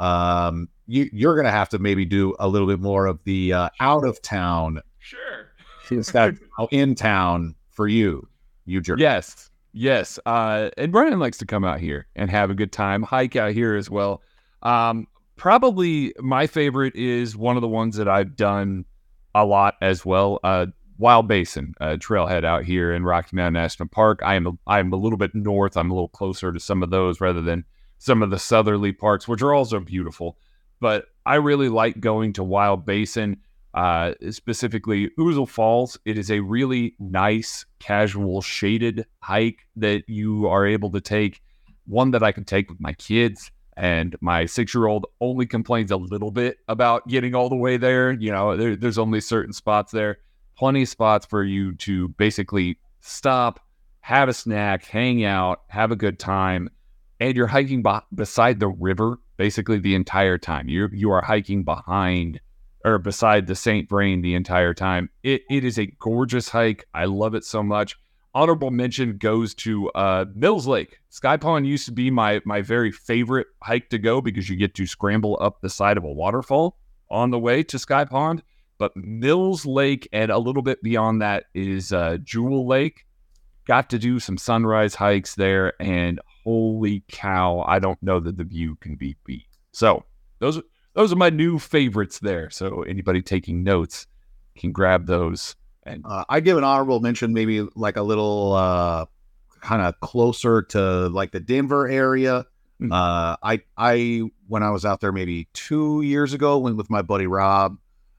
Um, 0.03 0.67
you 0.85 1.09
you're 1.13 1.35
gonna 1.35 1.51
have 1.51 1.69
to 1.69 1.79
maybe 1.79 2.05
do 2.05 2.35
a 2.39 2.47
little 2.47 2.67
bit 2.67 2.79
more 2.79 3.05
of 3.05 3.23
the 3.23 3.53
uh, 3.53 3.69
out 3.79 4.05
of 4.05 4.21
town. 4.21 4.81
Sure. 4.99 5.19
It's 5.91 6.11
got 6.11 6.33
in 6.71 6.95
town 6.95 7.55
for 7.69 7.89
you, 7.89 8.27
you 8.65 8.79
jerk. 8.79 8.99
Yes. 8.99 9.49
Yes. 9.73 10.17
Uh, 10.25 10.69
and 10.77 10.93
Brian 10.93 11.19
likes 11.19 11.37
to 11.39 11.45
come 11.45 11.65
out 11.65 11.79
here 11.79 12.07
and 12.15 12.31
have 12.31 12.49
a 12.49 12.53
good 12.53 12.71
time, 12.71 13.03
hike 13.03 13.35
out 13.35 13.51
here 13.51 13.75
as 13.75 13.89
well. 13.89 14.21
Um, 14.61 15.07
probably 15.35 16.13
my 16.19 16.47
favorite 16.47 16.95
is 16.95 17.35
one 17.35 17.57
of 17.57 17.61
the 17.61 17.67
ones 17.67 17.97
that 17.97 18.07
I've 18.07 18.35
done 18.37 18.85
a 19.35 19.45
lot 19.45 19.75
as 19.81 20.05
well. 20.05 20.39
Uh, 20.43 20.67
Wild 20.97 21.27
Basin 21.27 21.73
uh, 21.81 21.97
trailhead 21.99 22.45
out 22.45 22.63
here 22.63 22.93
in 22.93 23.03
Rocky 23.03 23.35
Mountain 23.35 23.61
National 23.61 23.89
Park. 23.89 24.21
I 24.23 24.35
am 24.35 24.47
a, 24.47 24.51
I 24.65 24.79
am 24.79 24.93
a 24.93 24.95
little 24.95 25.17
bit 25.17 25.35
north. 25.35 25.75
I'm 25.75 25.91
a 25.91 25.93
little 25.93 26.07
closer 26.07 26.53
to 26.53 26.59
some 26.59 26.81
of 26.81 26.91
those 26.91 27.19
rather 27.19 27.41
than 27.41 27.65
some 28.03 28.21
of 28.21 28.29
the 28.31 28.37
southerly 28.37 28.91
parts, 28.91 29.29
which 29.29 29.41
are 29.41 29.53
also 29.53 29.79
beautiful. 29.79 30.37
But 30.81 31.05
I 31.25 31.35
really 31.35 31.69
like 31.69 32.01
going 32.01 32.33
to 32.33 32.43
Wild 32.43 32.85
Basin, 32.85 33.37
uh, 33.73 34.11
specifically 34.29 35.09
Ouzel 35.17 35.47
Falls. 35.47 35.97
It 36.03 36.17
is 36.17 36.29
a 36.29 36.41
really 36.41 36.95
nice, 36.99 37.65
casual, 37.79 38.41
shaded 38.41 39.05
hike 39.21 39.65
that 39.77 40.03
you 40.09 40.47
are 40.47 40.67
able 40.67 40.91
to 40.91 40.99
take. 40.99 41.41
one 41.85 42.11
that 42.11 42.23
I 42.23 42.33
can 42.33 42.43
take 42.43 42.69
with 42.69 42.81
my 42.81 42.93
kids. 42.93 43.51
And 43.75 44.15
my 44.21 44.45
six 44.45 44.75
year 44.75 44.87
old 44.87 45.05
only 45.19 45.45
complains 45.45 45.91
a 45.91 45.97
little 45.97 46.31
bit 46.31 46.57
about 46.67 47.07
getting 47.07 47.33
all 47.35 47.47
the 47.47 47.55
way 47.55 47.77
there. 47.77 48.11
You 48.11 48.31
know, 48.31 48.57
there, 48.57 48.75
there's 48.75 48.97
only 48.97 49.21
certain 49.21 49.53
spots 49.53 49.91
there, 49.91 50.17
plenty 50.57 50.83
of 50.83 50.89
spots 50.89 51.25
for 51.25 51.43
you 51.43 51.73
to 51.75 52.09
basically 52.09 52.77
stop, 52.99 53.59
have 54.01 54.29
a 54.29 54.33
snack, 54.33 54.85
hang 54.85 55.23
out, 55.23 55.61
have 55.67 55.91
a 55.91 55.95
good 55.95 56.19
time. 56.19 56.69
And 57.19 57.35
you're 57.35 57.47
hiking 57.47 57.83
b- 57.83 57.99
beside 58.13 58.59
the 58.59 58.67
river 58.67 59.19
basically 59.37 59.79
the 59.79 59.95
entire 59.95 60.37
time. 60.37 60.69
You 60.69 60.89
you 60.91 61.11
are 61.11 61.21
hiking 61.21 61.63
behind 61.63 62.41
or 62.85 62.97
beside 62.97 63.47
the 63.47 63.55
St. 63.55 63.87
Vrain 63.87 64.21
the 64.21 64.35
entire 64.35 64.73
time. 64.73 65.09
It 65.23 65.43
it 65.49 65.63
is 65.63 65.79
a 65.79 65.87
gorgeous 65.99 66.49
hike. 66.49 66.85
I 66.93 67.05
love 67.05 67.35
it 67.35 67.45
so 67.45 67.63
much 67.63 67.95
honorable 68.33 68.71
mention 68.71 69.17
goes 69.17 69.53
to 69.53 69.89
uh, 69.91 70.25
Mills 70.33 70.67
Lake. 70.67 70.99
Sky 71.09 71.37
Pond 71.37 71.67
used 71.67 71.85
to 71.85 71.91
be 71.91 72.09
my 72.09 72.41
my 72.45 72.61
very 72.61 72.91
favorite 72.91 73.47
hike 73.61 73.89
to 73.89 73.97
go 73.97 74.21
because 74.21 74.49
you 74.49 74.55
get 74.55 74.73
to 74.75 74.85
scramble 74.85 75.37
up 75.41 75.61
the 75.61 75.69
side 75.69 75.97
of 75.97 76.03
a 76.03 76.11
waterfall 76.11 76.77
on 77.09 77.31
the 77.31 77.39
way 77.39 77.63
to 77.63 77.79
Sky 77.79 78.05
Pond. 78.05 78.43
But 78.79 78.95
Mills 78.97 79.65
Lake 79.65 80.09
and 80.11 80.31
a 80.31 80.37
little 80.37 80.63
bit 80.63 80.81
beyond 80.81 81.21
that 81.21 81.45
is 81.53 81.93
uh, 81.93 82.17
Jewel 82.23 82.67
Lake. 82.67 83.05
Got 83.65 83.89
to 83.91 83.99
do 83.99 84.19
some 84.19 84.37
sunrise 84.37 84.95
hikes 84.95 85.35
there, 85.35 85.73
and 85.81 86.19
holy 86.43 87.03
cow, 87.07 87.63
I 87.65 87.79
don't 87.79 88.01
know 88.03 88.19
that 88.19 88.37
the 88.37 88.43
view 88.43 88.75
can 88.75 88.95
be 88.95 89.15
beat. 89.25 89.47
So 89.71 90.03
those 90.39 90.61
those 90.93 91.13
are 91.13 91.17
my 91.17 91.29
new 91.29 91.59
favorites 91.59 92.19
there. 92.19 92.49
So 92.49 92.83
anybody 92.83 93.21
taking 93.21 93.63
notes 93.63 94.05
can 94.55 94.71
grab 94.71 95.07
those 95.07 95.55
and 95.85 96.03
uh, 96.05 96.25
I 96.29 96.39
give 96.39 96.57
an 96.57 96.63
honorable 96.63 96.99
mention, 96.99 97.33
maybe 97.33 97.67
like 97.75 97.97
a 97.97 98.01
little 98.01 98.53
uh, 98.53 99.05
kind 99.61 99.81
of 99.81 99.99
closer 99.99 100.61
to 100.61 101.09
like 101.09 101.31
the 101.31 101.39
Denver 101.39 101.87
area. 101.87 102.45
Mm-hmm. 102.81 102.91
Uh, 102.91 103.35
I 103.43 103.61
I 103.77 104.23
when 104.47 104.63
I 104.63 104.71
was 104.71 104.85
out 104.85 105.01
there 105.01 105.11
maybe 105.11 105.47
two 105.53 106.01
years 106.01 106.33
ago, 106.33 106.57
went 106.57 106.77
with 106.77 106.89
my 106.89 107.01
buddy 107.01 107.27
Rob 107.27 107.77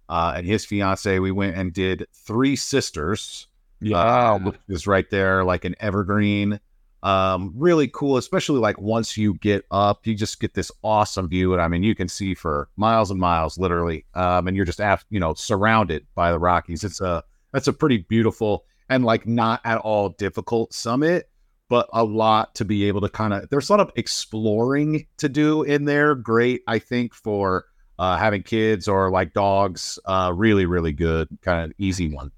uh, 0.08 0.34
and 0.36 0.46
his 0.46 0.64
fiance. 0.64 1.18
We 1.18 1.32
went 1.32 1.56
and 1.56 1.72
did 1.72 2.06
Three 2.12 2.56
Sisters. 2.56 3.48
Yeah, 3.84 3.98
uh, 3.98 4.38
which 4.38 4.56
is 4.68 4.86
right 4.86 5.08
there, 5.10 5.44
like 5.44 5.64
an 5.64 5.74
evergreen. 5.80 6.60
Um, 7.02 7.52
really 7.54 7.88
cool, 7.88 8.16
especially 8.16 8.60
like 8.60 8.80
once 8.80 9.16
you 9.18 9.34
get 9.34 9.66
up, 9.70 10.06
you 10.06 10.14
just 10.14 10.40
get 10.40 10.54
this 10.54 10.72
awesome 10.82 11.28
view, 11.28 11.52
and 11.52 11.60
I 11.60 11.68
mean, 11.68 11.82
you 11.82 11.94
can 11.94 12.08
see 12.08 12.34
for 12.34 12.68
miles 12.76 13.10
and 13.10 13.20
miles, 13.20 13.58
literally. 13.58 14.06
Um, 14.14 14.48
and 14.48 14.56
you're 14.56 14.64
just 14.64 14.80
af- 14.80 15.04
you 15.10 15.20
know 15.20 15.34
surrounded 15.34 16.06
by 16.14 16.32
the 16.32 16.38
Rockies. 16.38 16.82
It's 16.82 17.00
a 17.02 17.22
that's 17.52 17.68
a 17.68 17.72
pretty 17.74 17.98
beautiful 17.98 18.64
and 18.88 19.04
like 19.04 19.26
not 19.26 19.60
at 19.64 19.78
all 19.78 20.10
difficult 20.10 20.72
summit, 20.72 21.28
but 21.68 21.88
a 21.92 22.04
lot 22.04 22.54
to 22.56 22.64
be 22.64 22.88
able 22.88 23.00
to 23.02 23.08
kind 23.08 23.34
of 23.34 23.48
there's 23.50 23.68
a 23.68 23.72
lot 23.72 23.80
of 23.80 23.90
exploring 23.96 25.06
to 25.18 25.28
do 25.28 25.62
in 25.62 25.84
there. 25.84 26.14
Great, 26.14 26.62
I 26.66 26.78
think, 26.78 27.14
for 27.14 27.66
uh, 27.98 28.16
having 28.16 28.42
kids 28.42 28.88
or 28.88 29.10
like 29.10 29.32
dogs. 29.34 29.98
Uh, 30.04 30.32
really, 30.34 30.66
really 30.66 30.92
good, 30.92 31.28
kind 31.42 31.64
of 31.64 31.72
easy 31.78 32.12
one. 32.12 32.30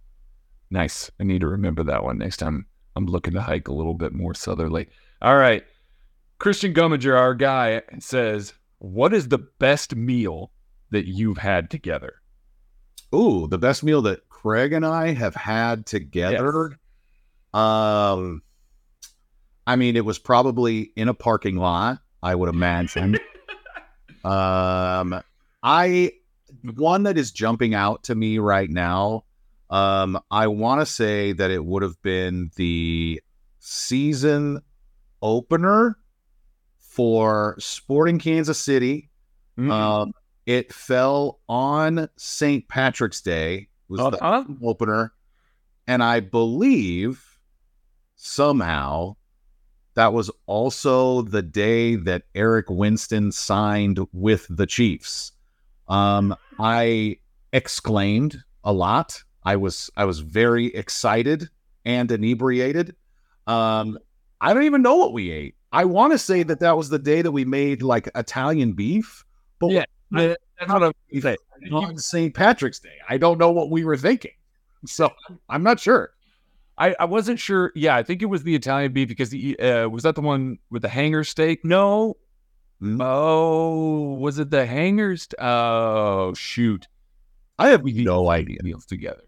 Nice. 0.71 1.11
I 1.21 1.25
need 1.25 1.41
to 1.41 1.49
remember 1.49 1.85
that 1.85 2.05
one 2.05 2.19
next 2.19 2.39
time 2.39 2.67
I'm 2.97 3.07
looking 3.07 3.35
to 3.35 3.43
hike 3.43 3.69
a 3.69 3.75
little 3.75 3.95
bit 3.95 4.13
more 4.13 4.35
southerly. 4.35 4.89
All 5.23 5.37
right. 5.37 5.65
Christian 6.39 6.75
Gumminger, 6.75 7.19
our 7.19 7.35
guy, 7.35 7.83
says, 7.99 8.53
What 8.79 9.15
is 9.15 9.29
the 9.29 9.39
best 9.39 9.95
meal 9.95 10.51
that 10.91 11.07
you've 11.07 11.39
had 11.39 11.71
together? 11.71 12.15
Ooh, 13.15 13.47
the 13.49 13.59
best 13.59 13.83
meal 13.85 14.03
that 14.03 14.29
Craig 14.29 14.73
and 14.73 14.85
I 14.85 15.13
have 15.13 15.35
had 15.35 15.87
together. 15.87 16.71
Yes. 17.55 17.61
Um, 17.61 18.43
I 19.67 19.77
mean, 19.77 19.97
it 19.97 20.05
was 20.05 20.19
probably 20.19 20.93
in 20.97 21.09
a 21.09 21.15
parking 21.15 21.57
lot. 21.57 21.99
I 22.23 22.35
would 22.35 22.49
imagine. 22.49 23.19
um, 24.25 25.23
I 25.63 26.13
one 26.75 27.05
that 27.05 27.19
is 27.19 27.31
jumping 27.31 27.75
out 27.75 28.05
to 28.05 28.15
me 28.15 28.39
right 28.39 28.71
now. 28.71 29.25
Um, 29.71 30.19
I 30.31 30.47
want 30.47 30.81
to 30.81 30.87
say 30.87 31.33
that 31.33 31.51
it 31.51 31.65
would 31.65 31.83
have 31.83 32.01
been 32.03 32.51
the 32.57 33.21
season 33.59 34.61
opener 35.23 35.99
for 36.79 37.57
Sporting 37.59 38.19
Kansas 38.19 38.61
City. 38.61 39.11
Mm-hmm. 39.59 39.71
Um, 39.71 40.13
it 40.47 40.73
fell 40.73 41.41
on 41.49 42.09
St. 42.17 42.67
Patrick's 42.69 43.21
Day, 43.21 43.69
was 43.89 44.01
uh-huh. 44.01 44.45
the 44.47 44.57
opener. 44.67 45.13
And 45.89 46.03
I 46.03 46.21
believe 46.21 47.23
somehow 48.17 49.17
that 49.95 50.13
was 50.13 50.31
also 50.47 51.23
the 51.23 51.43
day 51.43 51.97
that 51.97 52.25
Eric 52.35 52.67
Winston 52.69 53.33
signed 53.33 53.99
with 54.13 54.47
the 54.51 54.67
Chiefs. 54.67 55.33
Um, 55.89 56.37
I 56.59 57.19
exclaimed 57.53 58.37
a 58.63 58.73
lot. 58.73 59.23
I 59.47 59.57
was 59.57 59.91
I 59.97 60.05
was 60.05 60.19
very 60.19 60.67
excited 60.67 61.49
and 61.85 62.11
inebriated. 62.11 62.97
Um, 63.47 63.97
I 64.41 64.53
don't 64.53 64.65
even 64.65 64.83
know 64.83 64.97
what 64.97 65.13
we 65.13 65.31
ate. 65.31 65.55
I 65.73 65.85
want 65.85 66.13
to 66.13 66.19
say 66.19 66.43
that 66.43 66.61
that 66.61 66.77
was 66.77 66.89
the 66.89 66.99
day 66.99 67.23
that 67.23 67.31
we 67.31 67.45
made 67.45 67.81
like 67.81 68.11
Italian 68.17 68.73
beef, 68.73 69.25
but 69.61 69.71
yeah, 69.71 69.85
that's 70.11 70.37
what 70.69 70.83
I'm 70.83 70.93
saying. 71.21 71.37
On 71.73 71.97
St. 71.97 72.35
Patrick's 72.35 72.81
Day. 72.81 72.99
I 73.09 73.17
don't 73.19 73.39
know 73.39 73.51
what 73.51 73.71
we 73.71 73.85
were 73.85 73.97
thinking. 73.97 74.33
So 74.85 75.11
I'm 75.49 75.63
not 75.63 75.81
sure. 75.81 76.11
I, 76.77 76.95
I 77.01 77.05
wasn't 77.07 77.39
sure. 77.39 77.73
Yeah, 77.75 77.97
I 77.97 78.03
think 78.03 78.23
it 78.23 78.27
was 78.27 78.43
the 78.43 78.55
Italian 78.55 78.93
beef 78.93 79.09
because 79.09 79.31
the 79.31 79.59
uh, 79.59 79.89
was 79.89 80.03
that 80.03 80.17
the 80.17 80.21
one 80.21 80.59
with 80.71 80.83
the 80.83 80.89
hanger 80.89 81.25
steak? 81.25 81.65
No. 81.65 82.17
Mm-hmm. 82.83 83.01
Oh, 83.01 84.17
was 84.19 84.39
it 84.39 84.51
the 84.51 84.67
hangers? 84.67 85.29
Oh, 85.39 86.35
shoot. 86.35 86.89
I 87.59 87.69
have 87.69 87.85
no 87.85 88.29
idea. 88.29 88.59
Meals 88.63 88.85
together. 88.85 89.23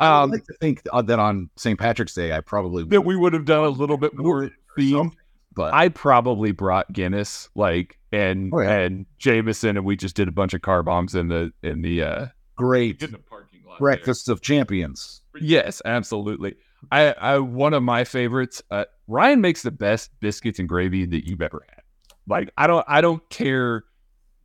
Um, 0.00 0.08
I 0.08 0.24
like 0.24 0.44
to 0.46 0.54
think 0.54 0.82
uh, 0.92 1.02
that 1.02 1.18
on 1.18 1.50
St. 1.56 1.78
Patrick's 1.78 2.14
Day, 2.14 2.32
I 2.32 2.40
probably 2.40 2.84
that 2.84 3.02
we 3.02 3.16
would 3.16 3.34
have 3.34 3.44
done 3.44 3.64
a 3.64 3.68
little 3.68 3.98
bit 3.98 4.16
more 4.16 4.50
theme. 4.76 5.12
But 5.52 5.74
I 5.74 5.88
probably 5.88 6.52
brought 6.52 6.92
Guinness, 6.92 7.50
like 7.54 7.98
and 8.12 8.50
oh, 8.54 8.60
yeah. 8.60 8.78
and 8.78 9.06
Jameson, 9.18 9.76
and 9.76 9.84
we 9.84 9.96
just 9.96 10.16
did 10.16 10.26
a 10.28 10.32
bunch 10.32 10.54
of 10.54 10.62
car 10.62 10.82
bombs 10.82 11.14
in 11.14 11.28
the 11.28 11.52
in 11.62 11.82
the 11.82 12.02
uh 12.02 12.26
great 12.56 13.02
in 13.02 13.12
the 13.12 13.18
parking 13.18 13.62
lot 13.66 13.78
breakfast 13.78 14.26
there. 14.26 14.32
of 14.32 14.40
champions. 14.40 15.22
Yes, 15.40 15.82
absolutely. 15.84 16.54
I, 16.90 17.12
I 17.12 17.38
one 17.38 17.74
of 17.74 17.82
my 17.82 18.04
favorites. 18.04 18.62
Uh, 18.70 18.84
Ryan 19.06 19.40
makes 19.40 19.62
the 19.62 19.70
best 19.70 20.10
biscuits 20.20 20.58
and 20.58 20.68
gravy 20.68 21.04
that 21.04 21.28
you've 21.28 21.42
ever 21.42 21.64
had. 21.68 21.82
Like 22.26 22.50
I 22.56 22.66
don't 22.66 22.84
I 22.88 23.00
don't 23.00 23.28
care. 23.28 23.84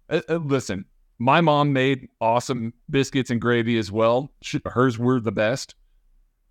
Uh, 0.10 0.22
uh, 0.28 0.36
listen, 0.36 0.86
my 1.18 1.42
mom 1.42 1.74
made 1.74 2.08
awesome 2.20 2.74
biscuits 2.90 3.30
and 3.30 3.40
gravy 3.40 3.78
as 3.78 3.92
well. 3.92 4.32
She, 4.42 4.60
hers 4.66 4.98
were 4.98 5.20
the 5.20 5.32
best 5.32 5.76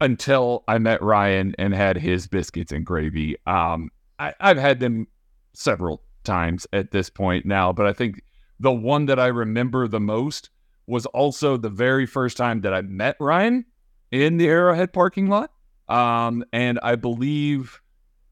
until 0.00 0.64
I 0.68 0.78
met 0.78 1.02
Ryan 1.02 1.54
and 1.58 1.74
had 1.74 1.96
his 1.96 2.26
biscuits 2.26 2.72
and 2.72 2.84
gravy. 2.84 3.36
Um, 3.46 3.90
I, 4.18 4.34
I've 4.40 4.58
had 4.58 4.80
them 4.80 5.06
several 5.52 6.02
times 6.24 6.66
at 6.72 6.90
this 6.90 7.10
point 7.10 7.46
now, 7.46 7.72
but 7.72 7.86
I 7.86 7.92
think 7.92 8.22
the 8.58 8.72
one 8.72 9.06
that 9.06 9.18
I 9.18 9.26
remember 9.26 9.86
the 9.86 10.00
most 10.00 10.50
was 10.86 11.06
also 11.06 11.56
the 11.56 11.70
very 11.70 12.06
first 12.06 12.36
time 12.36 12.60
that 12.62 12.74
I 12.74 12.82
met 12.82 13.16
Ryan 13.20 13.64
in 14.10 14.36
the 14.36 14.48
Arrowhead 14.48 14.92
parking 14.92 15.28
lot. 15.28 15.50
Um, 15.88 16.44
and 16.52 16.78
I 16.82 16.96
believe 16.96 17.80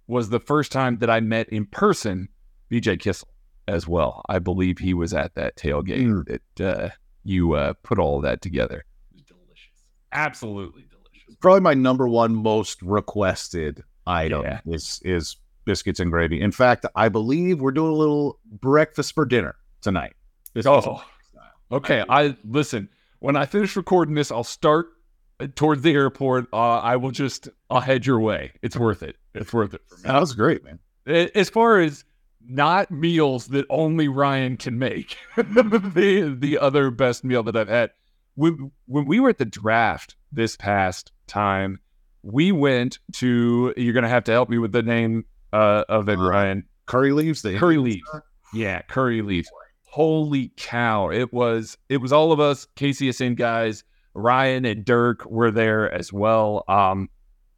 was 0.07 0.31
the 0.31 0.41
first 0.41 0.73
time 0.73 0.99
that 0.99 1.11
I 1.11 1.21
met 1.21 1.49
in 1.51 1.67
person 1.67 2.29
BJ 2.71 2.99
Kissel 2.99 3.29
as 3.73 3.89
well. 3.89 4.23
I 4.29 4.39
believe 4.39 4.79
he 4.79 4.95
was 4.95 5.15
at 5.15 5.35
that 5.35 5.57
tailgate 5.57 6.07
mm. 6.07 6.41
that 6.57 6.79
uh, 6.79 6.91
you 7.25 7.55
uh, 7.55 7.73
put 7.83 7.99
all 7.99 8.19
of 8.19 8.23
that 8.23 8.43
together. 8.43 8.85
Delicious. 9.27 9.71
Absolutely 10.13 10.85
delicious. 10.91 11.37
Probably 11.41 11.61
my 11.61 11.75
number 11.75 12.07
one 12.07 12.35
most 12.35 12.81
requested 12.83 13.83
item 14.07 14.43
yeah. 14.43 14.61
is 14.67 15.01
is 15.05 15.37
biscuits 15.65 16.01
and 16.01 16.11
gravy. 16.11 16.41
In 16.41 16.53
fact, 16.53 16.85
I 16.95 17.09
believe 17.09 17.61
we're 17.61 17.73
doing 17.73 17.93
a 17.93 17.97
little 17.97 18.39
breakfast 18.45 19.15
for 19.15 19.25
dinner 19.25 19.57
tonight. 19.81 20.15
oh, 20.67 21.03
okay. 21.71 22.05
I 22.09 22.37
listen. 22.45 22.89
When 23.21 23.37
I 23.37 23.47
finish 23.47 23.77
recording 23.77 24.17
this, 24.17 24.33
I'll 24.33 24.45
start 24.45 24.89
uh, 25.41 25.47
towards 25.55 25.83
the 25.83 25.93
airport. 25.93 26.47
Uh, 26.53 26.79
I 26.81 26.97
will 26.97 27.13
just 27.13 27.49
I'll 27.71 27.81
head 27.81 28.05
your 28.05 28.21
way. 28.21 28.53
It's 28.63 28.77
worth 28.77 29.03
it. 29.03 29.17
It's 29.35 29.53
worth 29.53 29.73
it 29.73 29.81
for 29.89 29.97
me. 29.97 30.03
That 30.05 30.21
was 30.21 30.35
great, 30.35 30.63
man. 30.65 30.79
As 31.07 31.49
far 31.49 31.81
as 31.81 32.05
not 32.49 32.91
meals 32.91 33.49
that 33.49 33.67
only 33.71 34.09
Ryan 34.09 34.57
can 34.57 34.79
make, 34.79 35.17
the 35.37 36.37
the 36.39 36.59
other 36.59 36.91
best 36.91 37.25
meal 37.25 37.43
that 37.45 37.57
I've 37.57 37.69
had. 37.69 37.91
When 38.35 38.71
when 38.87 39.05
we 39.07 39.21
were 39.21 39.29
at 39.29 39.39
the 39.39 39.45
draft 39.45 40.17
this 40.31 40.57
past 40.57 41.13
time, 41.27 41.81
we 42.23 42.53
went 42.53 42.99
to. 43.15 43.75
You're 43.77 43.95
gonna 43.95 44.09
have 44.09 44.25
to 44.25 44.33
help 44.33 44.49
me 44.49 44.59
with 44.59 44.73
the 44.73 44.83
name 44.83 45.25
uh, 45.53 45.85
of 45.89 46.09
it, 46.09 46.19
uh, 46.19 46.23
Ryan. 46.23 46.65
Curry 46.87 47.13
leaves. 47.13 47.43
The 47.43 47.59
curry 47.59 47.79
leaves. 47.79 48.09
Yeah, 48.53 48.83
curry 48.83 49.23
leaves. 49.23 49.51
Holy 49.85 50.53
cow! 50.57 51.11
It 51.11 51.33
was 51.33 51.77
it 51.89 51.99
was 51.99 52.13
all 52.13 52.33
of 52.33 52.41
us 52.41 52.67
KCSN 52.77 53.37
guys. 53.37 53.85
Ryan 54.15 54.67
and 54.67 54.85
Dirk 54.85 55.25
were 55.25 55.51
there 55.51 55.91
as 55.91 56.13
well. 56.13 56.65
Um, 56.69 57.09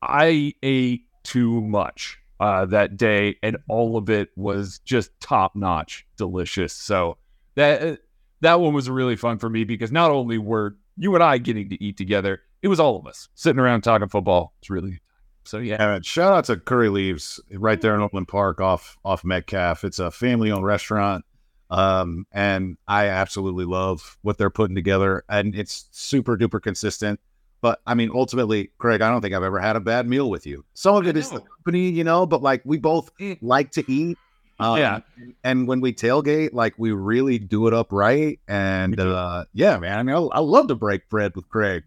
I 0.02 0.54
ate 0.62 1.02
too 1.24 1.60
much 1.62 2.18
uh, 2.40 2.66
that 2.66 2.96
day, 2.96 3.36
and 3.42 3.56
all 3.68 3.96
of 3.96 4.10
it 4.10 4.30
was 4.36 4.80
just 4.80 5.10
top 5.20 5.54
notch, 5.54 6.06
delicious. 6.16 6.72
So 6.72 7.18
that 7.54 7.82
uh, 7.82 7.96
that 8.40 8.60
one 8.60 8.74
was 8.74 8.90
really 8.90 9.16
fun 9.16 9.38
for 9.38 9.48
me 9.48 9.64
because 9.64 9.92
not 9.92 10.10
only 10.10 10.38
were 10.38 10.76
you 10.96 11.14
and 11.14 11.24
I 11.24 11.38
getting 11.38 11.68
to 11.70 11.82
eat 11.82 11.96
together, 11.96 12.42
it 12.62 12.68
was 12.68 12.80
all 12.80 12.98
of 12.98 13.06
us 13.06 13.28
sitting 13.34 13.60
around 13.60 13.82
talking 13.82 14.08
football. 14.08 14.54
It's 14.60 14.70
really 14.70 15.00
so 15.44 15.58
yeah. 15.58 15.94
And 15.94 16.04
shout 16.04 16.32
out 16.32 16.44
to 16.46 16.56
Curry 16.56 16.88
Leaves 16.88 17.40
right 17.52 17.80
there 17.80 17.94
in 17.94 18.00
Overland 18.00 18.28
Park 18.28 18.60
off 18.60 18.96
off 19.04 19.24
Metcalf. 19.24 19.84
It's 19.84 19.98
a 19.98 20.10
family 20.10 20.50
owned 20.50 20.64
restaurant. 20.64 21.24
Um, 21.70 22.26
and 22.30 22.76
I 22.86 23.08
absolutely 23.08 23.64
love 23.64 24.18
what 24.22 24.38
they're 24.38 24.50
putting 24.50 24.76
together, 24.76 25.24
and 25.28 25.54
it's 25.54 25.88
super 25.90 26.36
duper 26.36 26.60
consistent. 26.60 27.20
But 27.64 27.80
I 27.86 27.94
mean, 27.94 28.10
ultimately, 28.12 28.72
Craig, 28.76 29.00
I 29.00 29.08
don't 29.08 29.22
think 29.22 29.34
I've 29.34 29.42
ever 29.42 29.58
had 29.58 29.74
a 29.74 29.80
bad 29.80 30.06
meal 30.06 30.28
with 30.28 30.46
you. 30.46 30.66
Some 30.74 30.96
of 30.96 31.06
it 31.06 31.16
is 31.16 31.30
the 31.30 31.40
company, 31.40 31.88
you 31.88 32.04
know, 32.04 32.26
but 32.26 32.42
like 32.42 32.60
we 32.66 32.76
both 32.76 33.10
like 33.40 33.70
to 33.70 33.90
eat. 33.90 34.18
Um, 34.60 34.78
Yeah. 34.78 35.00
And 35.44 35.66
when 35.66 35.80
we 35.80 35.94
tailgate, 35.94 36.52
like 36.52 36.74
we 36.76 36.92
really 36.92 37.38
do 37.38 37.66
it 37.66 37.72
up 37.72 37.90
right. 37.90 38.38
And 38.48 39.00
uh, 39.00 39.46
yeah, 39.54 39.78
man, 39.78 39.98
I 39.98 40.02
mean, 40.02 40.14
I, 40.14 40.36
I 40.36 40.40
love 40.40 40.68
to 40.68 40.74
break 40.74 41.08
bread 41.08 41.34
with 41.34 41.48
Craig. 41.48 41.84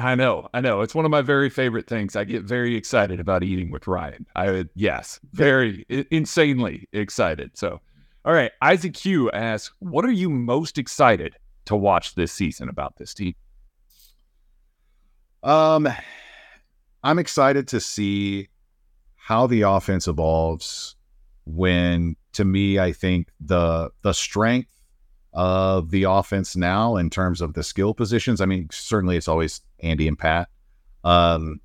I 0.00 0.14
know, 0.14 0.48
I 0.54 0.62
know. 0.62 0.80
It's 0.80 0.94
one 0.94 1.04
of 1.04 1.10
my 1.10 1.20
very 1.20 1.50
favorite 1.50 1.86
things. 1.86 2.16
I 2.16 2.24
get 2.24 2.44
very 2.44 2.74
excited 2.74 3.20
about 3.20 3.42
eating 3.42 3.70
with 3.70 3.86
Ryan. 3.86 4.24
I 4.34 4.50
would, 4.50 4.70
yes, 4.76 5.20
very 5.34 5.84
insanely 6.10 6.88
excited. 6.94 7.50
So, 7.52 7.82
all 8.24 8.32
right, 8.32 8.52
Isaac 8.62 8.94
Q 8.94 9.30
asks, 9.32 9.74
"What 9.80 10.06
are 10.06 10.10
you 10.10 10.30
most 10.30 10.78
excited 10.78 11.36
to 11.66 11.76
watch 11.76 12.14
this 12.14 12.32
season 12.32 12.70
about 12.70 12.96
this 12.96 13.12
team?" 13.12 13.34
Um, 15.42 15.88
I'm 17.02 17.18
excited 17.18 17.68
to 17.68 17.80
see 17.80 18.48
how 19.16 19.46
the 19.46 19.62
offense 19.62 20.08
evolves. 20.08 20.96
When 21.44 22.16
to 22.34 22.44
me, 22.44 22.78
I 22.78 22.92
think 22.92 23.28
the 23.40 23.90
the 24.02 24.12
strength 24.12 24.70
of 25.32 25.90
the 25.90 26.04
offense 26.04 26.56
now 26.56 26.96
in 26.96 27.10
terms 27.10 27.40
of 27.40 27.54
the 27.54 27.62
skill 27.62 27.94
positions. 27.94 28.40
I 28.40 28.46
mean, 28.46 28.68
certainly 28.70 29.16
it's 29.16 29.28
always 29.28 29.60
Andy 29.80 30.08
and 30.08 30.18
Pat. 30.18 30.48
Um, 31.04 31.60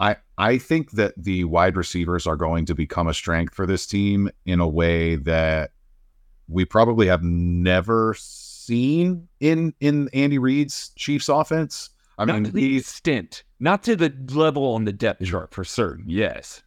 I 0.00 0.16
I 0.36 0.58
think 0.58 0.92
that 0.92 1.14
the 1.16 1.44
wide 1.44 1.76
receivers 1.76 2.26
are 2.26 2.36
going 2.36 2.66
to 2.66 2.74
become 2.74 3.06
a 3.06 3.14
strength 3.14 3.54
for 3.54 3.66
this 3.66 3.86
team 3.86 4.30
in 4.44 4.60
a 4.60 4.68
way 4.68 5.16
that 5.16 5.70
we 6.48 6.64
probably 6.64 7.06
have 7.06 7.22
never 7.22 8.14
seen 8.18 9.28
in 9.40 9.72
in 9.80 10.08
Andy 10.12 10.38
Reid's 10.38 10.90
Chiefs 10.96 11.28
offense. 11.28 11.90
I 12.18 12.24
not 12.24 12.34
mean, 12.34 12.44
to 12.44 12.50
the 12.52 12.76
extent, 12.78 13.44
not 13.60 13.82
to 13.84 13.96
the 13.96 14.14
level 14.32 14.74
on 14.74 14.84
the 14.84 14.92
depth 14.92 15.24
chart 15.24 15.52
for 15.52 15.64
certain. 15.64 16.04
Yes, 16.08 16.62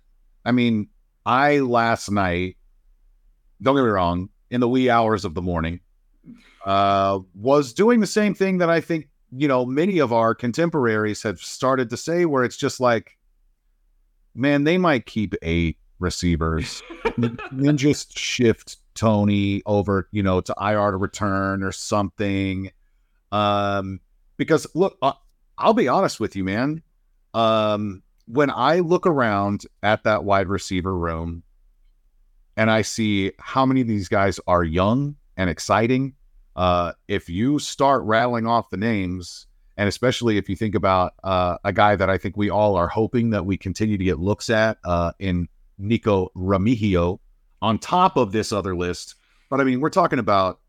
I 0.46 0.52
mean, 0.52 0.90
I 1.26 1.60
last 1.60 2.12
night, 2.12 2.58
don't 3.62 3.76
get 3.76 3.84
me 3.84 3.90
wrong, 3.90 4.30
in 4.50 4.62
the 4.62 4.70
wee 4.70 4.90
hours 4.90 5.26
of 5.26 5.34
the 5.34 5.42
morning, 5.42 5.80
uh, 6.66 7.20
was 7.34 7.74
doing 7.74 8.00
the 8.00 8.08
same 8.08 8.34
thing 8.34 8.58
that 8.60 8.70
I 8.70 8.82
think, 8.82 9.10
you 9.36 9.48
know, 9.48 9.66
many 9.66 10.00
of 10.00 10.14
our 10.14 10.36
contemporaries 10.36 11.24
have 11.24 11.40
started 11.40 11.90
to 11.90 11.98
say, 11.98 12.26
where 12.26 12.44
it's 12.44 12.58
just 12.58 12.80
like, 12.80 13.18
man, 14.36 14.64
they 14.64 14.78
might 14.78 15.06
keep 15.06 15.34
eight 15.42 15.78
receivers 16.00 16.82
and 17.18 17.80
just 17.80 18.18
shift 18.18 18.78
Toney 18.94 19.62
over, 19.66 20.08
you 20.12 20.24
know, 20.24 20.42
to 20.42 20.56
IR 20.60 20.92
to 20.92 20.98
return 20.98 21.64
or 21.64 21.72
something. 21.72 22.72
Um, 23.32 24.00
because 24.38 24.68
look, 24.74 24.98
uh, 25.02 25.14
I'll 25.58 25.74
be 25.74 25.88
honest 25.88 26.20
with 26.20 26.36
you, 26.36 26.44
man. 26.44 26.82
Um, 27.34 28.04
when 28.28 28.50
I 28.50 28.80
look 28.80 29.08
around 29.08 29.66
at 29.84 30.04
that 30.04 30.24
wide 30.24 30.48
receiver 30.48 30.96
room 30.96 31.44
and 32.56 32.70
I 32.70 32.82
see 32.82 33.32
how 33.40 33.66
many 33.66 33.82
of 33.82 33.88
these 33.88 34.08
guys 34.08 34.40
are 34.48 34.64
young 34.64 35.16
and 35.38 35.50
exciting, 35.50 36.16
uh, 36.56 36.94
if 37.08 37.30
you 37.30 37.60
start 37.60 38.04
rattling 38.04 38.48
off 38.48 38.70
the 38.70 38.78
names, 38.78 39.48
and 39.78 39.88
especially 39.88 40.38
if 40.38 40.50
you 40.50 40.56
think 40.56 40.74
about 40.76 41.14
uh, 41.24 41.58
a 41.64 41.72
guy 41.72 41.96
that 41.96 42.10
I 42.10 42.18
think 42.18 42.36
we 42.36 42.50
all 42.50 42.76
are 42.76 42.88
hoping 42.88 43.30
that 43.30 43.46
we 43.46 43.58
continue 43.58 43.98
to 43.98 44.04
get 44.04 44.20
looks 44.20 44.50
at 44.50 44.80
uh, 44.84 45.12
in 45.20 45.48
Nikko 45.78 46.32
Remigio 46.36 47.20
on 47.62 47.78
top 47.78 48.18
of 48.18 48.32
this 48.32 48.52
other 48.52 48.76
list. 48.76 49.16
But 49.50 49.62
I 49.62 49.64
mean, 49.64 49.80
we're 49.80 49.92
talking 49.92 50.20
about 50.20 50.60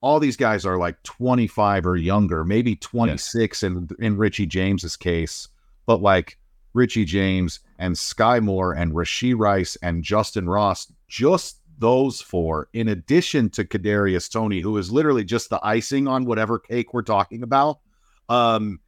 all 0.00 0.20
these 0.20 0.36
guys 0.36 0.64
are 0.64 0.78
like 0.78 1.02
25 1.02 1.86
or 1.86 1.96
younger, 1.96 2.44
maybe 2.44 2.76
26 2.76 3.62
in 3.62 3.88
in 3.98 4.16
Richie 4.16 4.46
James's 4.46 4.96
case, 4.96 5.48
but 5.86 6.00
like 6.00 6.38
Richie 6.74 7.04
James 7.04 7.60
and 7.78 7.94
Skyy 7.94 8.42
Moore 8.42 8.72
and 8.72 8.92
Rashee 8.92 9.36
Rice 9.36 9.76
and 9.82 10.04
Justin 10.04 10.48
Ross, 10.48 10.92
just 11.08 11.60
those 11.78 12.20
four, 12.20 12.68
in 12.72 12.88
addition 12.88 13.50
to 13.50 13.64
Kadarius 13.64 14.30
Toney, 14.30 14.60
who 14.60 14.76
is 14.76 14.90
literally 14.92 15.24
just 15.24 15.50
the 15.50 15.60
icing 15.62 16.08
on 16.08 16.24
whatever 16.24 16.58
cake 16.58 16.92
we're 16.92 17.02
talking 17.02 17.42
about. 17.42 17.78
Um, 18.28 18.80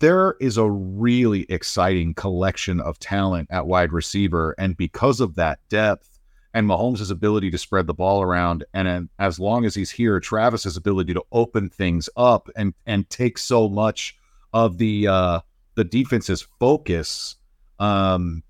there 0.00 0.36
is 0.40 0.56
a 0.56 0.70
really 0.70 1.42
exciting 1.50 2.14
collection 2.14 2.80
of 2.80 2.98
talent 2.98 3.48
at 3.50 3.66
wide 3.66 3.92
receiver, 3.92 4.54
and 4.58 4.76
because 4.76 5.20
of 5.20 5.34
that 5.36 5.58
depth 5.68 6.09
and 6.52 6.68
Mahomes' 6.68 7.10
ability 7.10 7.50
to 7.50 7.58
spread 7.58 7.86
the 7.86 7.94
ball 7.94 8.22
around, 8.22 8.64
and 8.74 9.08
as 9.18 9.38
long 9.38 9.64
as 9.64 9.74
he's 9.74 9.90
here, 9.90 10.18
Travis's 10.20 10.76
ability 10.76 11.14
to 11.14 11.22
open 11.32 11.68
things 11.68 12.08
up 12.16 12.48
and 12.56 12.74
and 12.86 13.08
take 13.08 13.38
so 13.38 13.68
much 13.68 14.16
of 14.52 14.78
the 14.78 15.06
uh, 15.06 15.40
the 15.74 15.84
defense's 15.84 16.46
focus. 16.58 17.36
Um, 17.78 18.42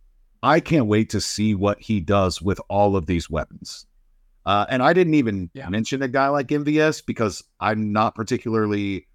I 0.43 0.61
can't 0.61 0.87
wait 0.87 1.11
to 1.11 1.21
see 1.21 1.55
what 1.55 1.81
he 1.81 2.01
does 2.01 2.41
with 2.41 2.61
all 2.69 2.97
of 2.97 3.07
these 3.07 3.29
weapons. 3.29 3.87
Uh, 4.47 4.65
and 4.71 4.83
I 4.83 4.95
didn't 4.95 5.15
even 5.15 5.51
mention 5.69 6.03
a 6.03 6.09
guy 6.09 6.29
like 6.29 6.49
MVS 6.49 7.05
because 7.05 7.45
I'm 7.61 7.93
not 7.93 8.15
particularly 8.15 9.07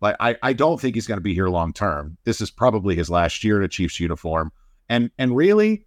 like 0.00 0.16
I, 0.20 0.36
I 0.42 0.52
don't 0.52 0.78
think 0.78 0.94
he's 0.94 1.06
going 1.06 1.16
to 1.16 1.22
be 1.22 1.34
here 1.34 1.48
long 1.48 1.72
term. 1.72 2.18
This 2.24 2.42
is 2.42 2.50
probably 2.50 2.94
his 2.94 3.08
last 3.08 3.42
year 3.42 3.56
in 3.58 3.64
a 3.64 3.68
Chiefs 3.68 3.98
uniform. 3.98 4.52
And 4.88 5.10
and 5.18 5.34
really, 5.34 5.86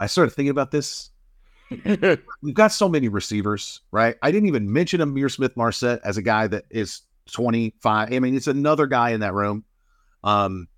I 0.00 0.06
started 0.06 0.32
thinking 0.32 0.50
about 0.50 0.72
this. 0.72 1.10
We've 2.42 2.54
got 2.54 2.72
so 2.72 2.88
many 2.88 3.08
receivers, 3.08 3.80
right? 3.90 4.16
I 4.22 4.30
didn't 4.30 4.48
even 4.48 4.72
mention 4.72 5.00
Ihmir 5.00 5.30
Smith-Marsette 5.30 6.00
as 6.04 6.16
a 6.16 6.22
guy 6.22 6.46
that 6.48 6.64
is 6.70 7.02
25. 7.32 8.12
I 8.12 8.18
mean, 8.18 8.36
it's 8.36 8.46
another 8.46 8.86
guy 8.86 9.10
in 9.10 9.20
that 9.20 9.34
room. 9.34 9.64
Um, 10.24 10.68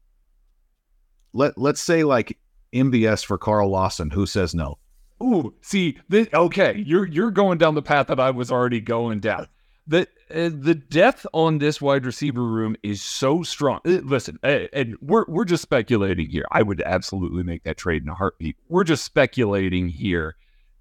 let 1.33 1.59
let's 1.59 1.83
say 1.83 2.05
like 2.05 2.39
MVS 2.75 3.25
for 3.25 3.39
Carl 3.39 3.71
Lawson. 3.71 4.11
Who 4.11 4.27
says 4.27 4.55
no? 4.55 4.79
Ooh, 5.23 5.55
see, 5.63 5.99
this, 6.09 6.29
okay, 6.35 6.83
you're 6.87 7.07
you're 7.07 7.31
going 7.31 7.59
down 7.59 7.75
the 7.75 7.83
path 7.83 8.09
that 8.09 8.21
I 8.21 8.31
was 8.31 8.51
already 8.51 8.81
going 8.81 9.21
down. 9.21 9.49
The 9.87 10.09
uh, 10.31 10.51
the 10.53 10.75
depth 10.75 11.27
on 11.33 11.59
this 11.59 11.81
wide 11.81 12.07
receiver 12.07 12.43
room 12.43 12.77
is 12.83 13.03
so 13.03 13.43
strong. 13.43 13.81
Uh, 13.87 14.01
listen, 14.03 14.39
uh, 14.43 14.67
and 14.73 14.97
we're 15.01 15.25
we're 15.29 15.45
just 15.45 15.63
speculating 15.63 16.29
here. 16.29 16.47
I 16.51 16.63
would 16.63 16.83
absolutely 16.83 17.43
make 17.43 17.65
that 17.65 17.77
trade 17.77 18.03
in 18.03 18.09
a 18.09 18.15
heartbeat. 18.15 18.57
We're 18.69 18.85
just 18.85 19.05
speculating 19.05 19.89
here, 19.89 20.37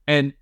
and 0.08 0.34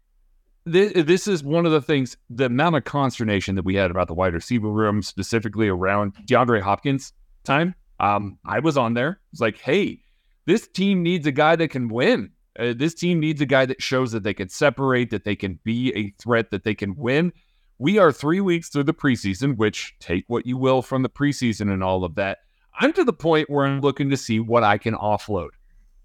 this 0.65 0.93
this 0.93 1.27
is 1.27 1.43
one 1.43 1.65
of 1.65 1.71
the 1.71 1.81
things. 1.81 2.17
The 2.29 2.45
amount 2.45 2.75
of 2.75 2.83
consternation 2.83 3.55
that 3.55 3.65
we 3.65 3.75
had 3.75 3.91
about 3.91 4.07
the 4.07 4.13
wide 4.13 4.33
receiver 4.33 4.69
room, 4.69 5.01
specifically 5.01 5.67
around 5.67 6.15
DeAndre 6.27 6.61
Hopkins 6.61 7.13
time. 7.43 7.75
Um, 7.99 8.37
I 8.45 8.59
was 8.59 8.77
on 8.77 8.93
there. 8.93 9.19
It's 9.31 9.41
like, 9.41 9.57
hey, 9.57 10.01
this 10.45 10.67
team 10.67 11.03
needs 11.03 11.27
a 11.27 11.31
guy 11.31 11.55
that 11.55 11.69
can 11.69 11.87
win. 11.87 12.31
Uh, 12.59 12.73
this 12.75 12.93
team 12.93 13.19
needs 13.19 13.41
a 13.41 13.45
guy 13.45 13.65
that 13.65 13.81
shows 13.81 14.11
that 14.11 14.23
they 14.23 14.33
can 14.33 14.49
separate, 14.49 15.09
that 15.11 15.23
they 15.23 15.35
can 15.35 15.59
be 15.63 15.93
a 15.95 16.13
threat, 16.21 16.51
that 16.51 16.63
they 16.63 16.75
can 16.75 16.95
win. 16.95 17.31
We 17.77 17.97
are 17.97 18.11
three 18.11 18.41
weeks 18.41 18.69
through 18.69 18.83
the 18.83 18.93
preseason, 18.93 19.57
which 19.57 19.95
take 19.99 20.25
what 20.27 20.45
you 20.45 20.57
will 20.57 20.81
from 20.81 21.03
the 21.03 21.09
preseason 21.09 21.71
and 21.71 21.83
all 21.83 22.03
of 22.03 22.15
that. 22.15 22.39
I'm 22.79 22.93
to 22.93 23.03
the 23.03 23.13
point 23.13 23.49
where 23.49 23.65
I'm 23.65 23.81
looking 23.81 24.09
to 24.09 24.17
see 24.17 24.39
what 24.39 24.63
I 24.63 24.77
can 24.77 24.95
offload 24.95 25.49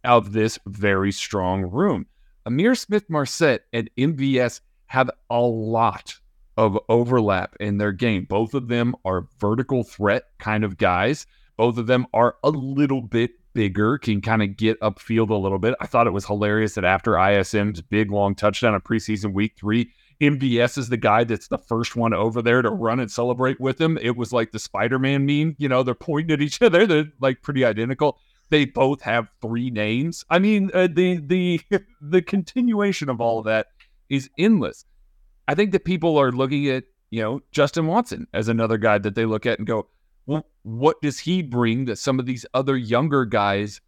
out 0.05 0.27
of 0.27 0.33
this 0.33 0.59
very 0.67 1.13
strong 1.13 1.63
room. 1.63 2.07
Ihmir 2.47 2.79
Smith-Marsette 2.79 3.63
and 3.73 3.91
MVS 3.99 4.61
have 4.87 5.11
a 5.31 5.41
lot 5.41 6.15
of 6.57 6.79
overlap 6.89 7.57
in 7.61 7.79
their 7.79 7.93
game. 7.93 8.25
Both 8.29 8.55
of 8.55 8.69
them 8.69 8.95
are 9.05 9.29
vertical 9.41 9.83
threat 9.83 10.25
kind 10.39 10.65
of 10.65 10.79
guys. 10.79 11.27
Both 11.57 11.77
of 11.77 11.87
them 11.87 12.07
are 12.15 12.37
a 12.45 12.51
little 12.51 13.03
bit 13.03 13.33
bigger, 13.53 13.99
can 13.99 14.21
kind 14.21 14.43
of 14.43 14.57
get 14.57 14.79
upfield 14.81 15.31
a 15.31 15.35
little 15.35 15.59
bit. 15.59 15.75
I 15.81 15.87
thought 15.87 16.07
it 16.07 16.13
was 16.13 16.27
hilarious 16.27 16.75
that 16.75 16.85
after 16.85 17.13
ISM's 17.13 17.83
big 17.83 18.11
long 18.11 18.35
touchdown 18.35 18.75
in 18.75 18.81
preseason 18.81 19.33
week 19.33 19.55
three, 19.57 19.91
MVS 20.21 20.79
is 20.79 20.89
the 20.89 20.97
guy 20.97 21.25
that's 21.25 21.49
the 21.49 21.59
first 21.59 21.97
one 21.97 22.15
over 22.15 22.41
there 22.43 22.63
to 22.63 22.71
run 22.71 23.01
and 23.01 23.11
celebrate 23.11 23.61
with 23.61 23.81
him. 23.81 23.99
It 24.01 24.17
was 24.17 24.33
like 24.33 24.53
the 24.53 24.59
Spider 24.59 24.99
Man 24.99 25.27
meme, 25.27 25.57
you 25.59 25.69
know, 25.69 25.83
they're 25.83 25.95
pointing 25.95 26.33
at 26.33 26.43
each 26.43 26.63
other. 26.63 26.87
They're 26.87 27.13
like 27.21 27.43
pretty 27.43 27.65
identical. 27.65 28.19
They 28.49 28.65
both 28.65 29.03
have 29.03 29.29
three 29.41 29.71
names. 29.71 30.25
I 30.31 30.39
mean, 30.39 30.71
uh, 30.73 30.89
the 30.93 31.19
the 31.19 31.61
the 32.01 32.23
continuation 32.23 33.09
of 33.09 33.21
all 33.21 33.39
of 33.41 33.45
that 33.47 33.69
is 34.09 34.31
endless. 34.39 34.85
I 35.49 35.55
think 35.55 35.73
that 35.73 35.85
people 35.85 36.19
are 36.19 36.33
looking 36.33 36.69
at 36.69 36.85
you 37.11 37.23
know 37.23 37.41
Justin 37.53 37.87
Watson 37.87 38.27
as 38.33 38.49
another 38.49 38.79
guy 38.79 38.99
that 38.99 39.15
they 39.15 39.25
look 39.25 39.47
at 39.47 39.59
and 39.59 39.67
go, 39.67 39.89
well, 40.27 40.47
what 40.63 41.01
does 41.03 41.19
he 41.19 41.43
bring 41.43 41.87
that 41.87 41.97
some 41.97 42.19
of 42.19 42.27
these 42.27 42.47
other 42.55 42.77
younger 42.77 43.25
guys 43.25 43.81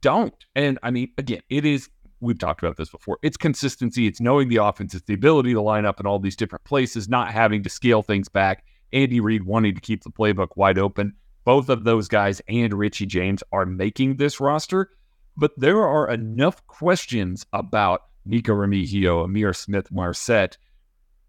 don't. 0.00 0.46
And 0.54 0.78
I 0.84 0.90
mean, 0.92 1.10
again, 1.18 1.42
it 1.50 1.64
is, 1.64 1.88
we've 2.20 2.38
talked 2.38 2.62
about 2.62 2.76
this 2.76 2.90
before. 2.90 3.18
It's 3.22 3.36
consistency, 3.36 4.06
it's 4.06 4.20
knowing 4.20 4.48
the 4.48 4.56
offense, 4.56 4.94
it's 4.94 5.04
the 5.06 5.14
ability 5.14 5.52
to 5.54 5.60
line 5.60 5.84
up 5.84 6.00
in 6.00 6.06
all 6.06 6.20
these 6.20 6.36
different 6.36 6.64
places, 6.64 7.08
not 7.08 7.32
having 7.32 7.62
to 7.64 7.68
scale 7.68 8.02
things 8.02 8.28
back. 8.28 8.64
Andy 8.92 9.18
Reid 9.18 9.42
wanting 9.42 9.74
to 9.74 9.80
keep 9.80 10.04
the 10.04 10.10
playbook 10.10 10.50
wide 10.54 10.78
open. 10.78 11.14
Both 11.46 11.68
of 11.68 11.84
those 11.84 12.08
guys 12.08 12.42
and 12.48 12.74
Richie 12.74 13.06
James 13.06 13.42
are 13.52 13.64
making 13.64 14.16
this 14.16 14.40
roster, 14.40 14.90
but 15.36 15.52
there 15.56 15.80
are 15.80 16.10
enough 16.10 16.66
questions 16.66 17.46
about 17.52 18.02
Nikko 18.24 18.52
Remigio, 18.52 19.24
Ihmir 19.26 19.54
Smith-Marsette, 19.54 20.58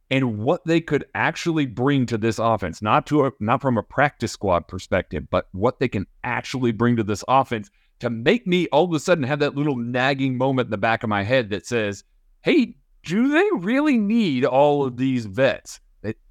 and 0.09 0.39
what 0.39 0.65
they 0.65 0.81
could 0.81 1.05
actually 1.13 1.67
bring 1.67 2.07
to 2.07 2.17
this 2.17 2.39
offense, 2.39 2.81
not 2.81 3.05
to 3.07 3.27
a, 3.27 3.31
not 3.39 3.61
from 3.61 3.77
a 3.77 3.83
practice 3.83 4.31
squad 4.31 4.67
perspective, 4.67 5.29
but 5.29 5.49
what 5.51 5.79
they 5.79 5.87
can 5.87 6.07
actually 6.23 6.71
bring 6.71 6.95
to 6.95 7.03
this 7.03 7.23
offense 7.27 7.69
to 7.99 8.09
make 8.09 8.47
me 8.47 8.67
all 8.69 8.85
of 8.85 8.93
a 8.93 8.99
sudden 8.99 9.23
have 9.23 9.39
that 9.39 9.55
little 9.55 9.77
nagging 9.77 10.35
moment 10.35 10.65
in 10.67 10.71
the 10.71 10.77
back 10.77 11.03
of 11.03 11.09
my 11.09 11.21
head 11.21 11.51
that 11.51 11.67
says, 11.67 12.03
"Hey, 12.41 12.75
do 13.03 13.27
they 13.27 13.47
really 13.57 13.99
need 13.99 14.45
all 14.45 14.83
of 14.83 14.97
these 14.97 15.27
vets?" 15.27 15.79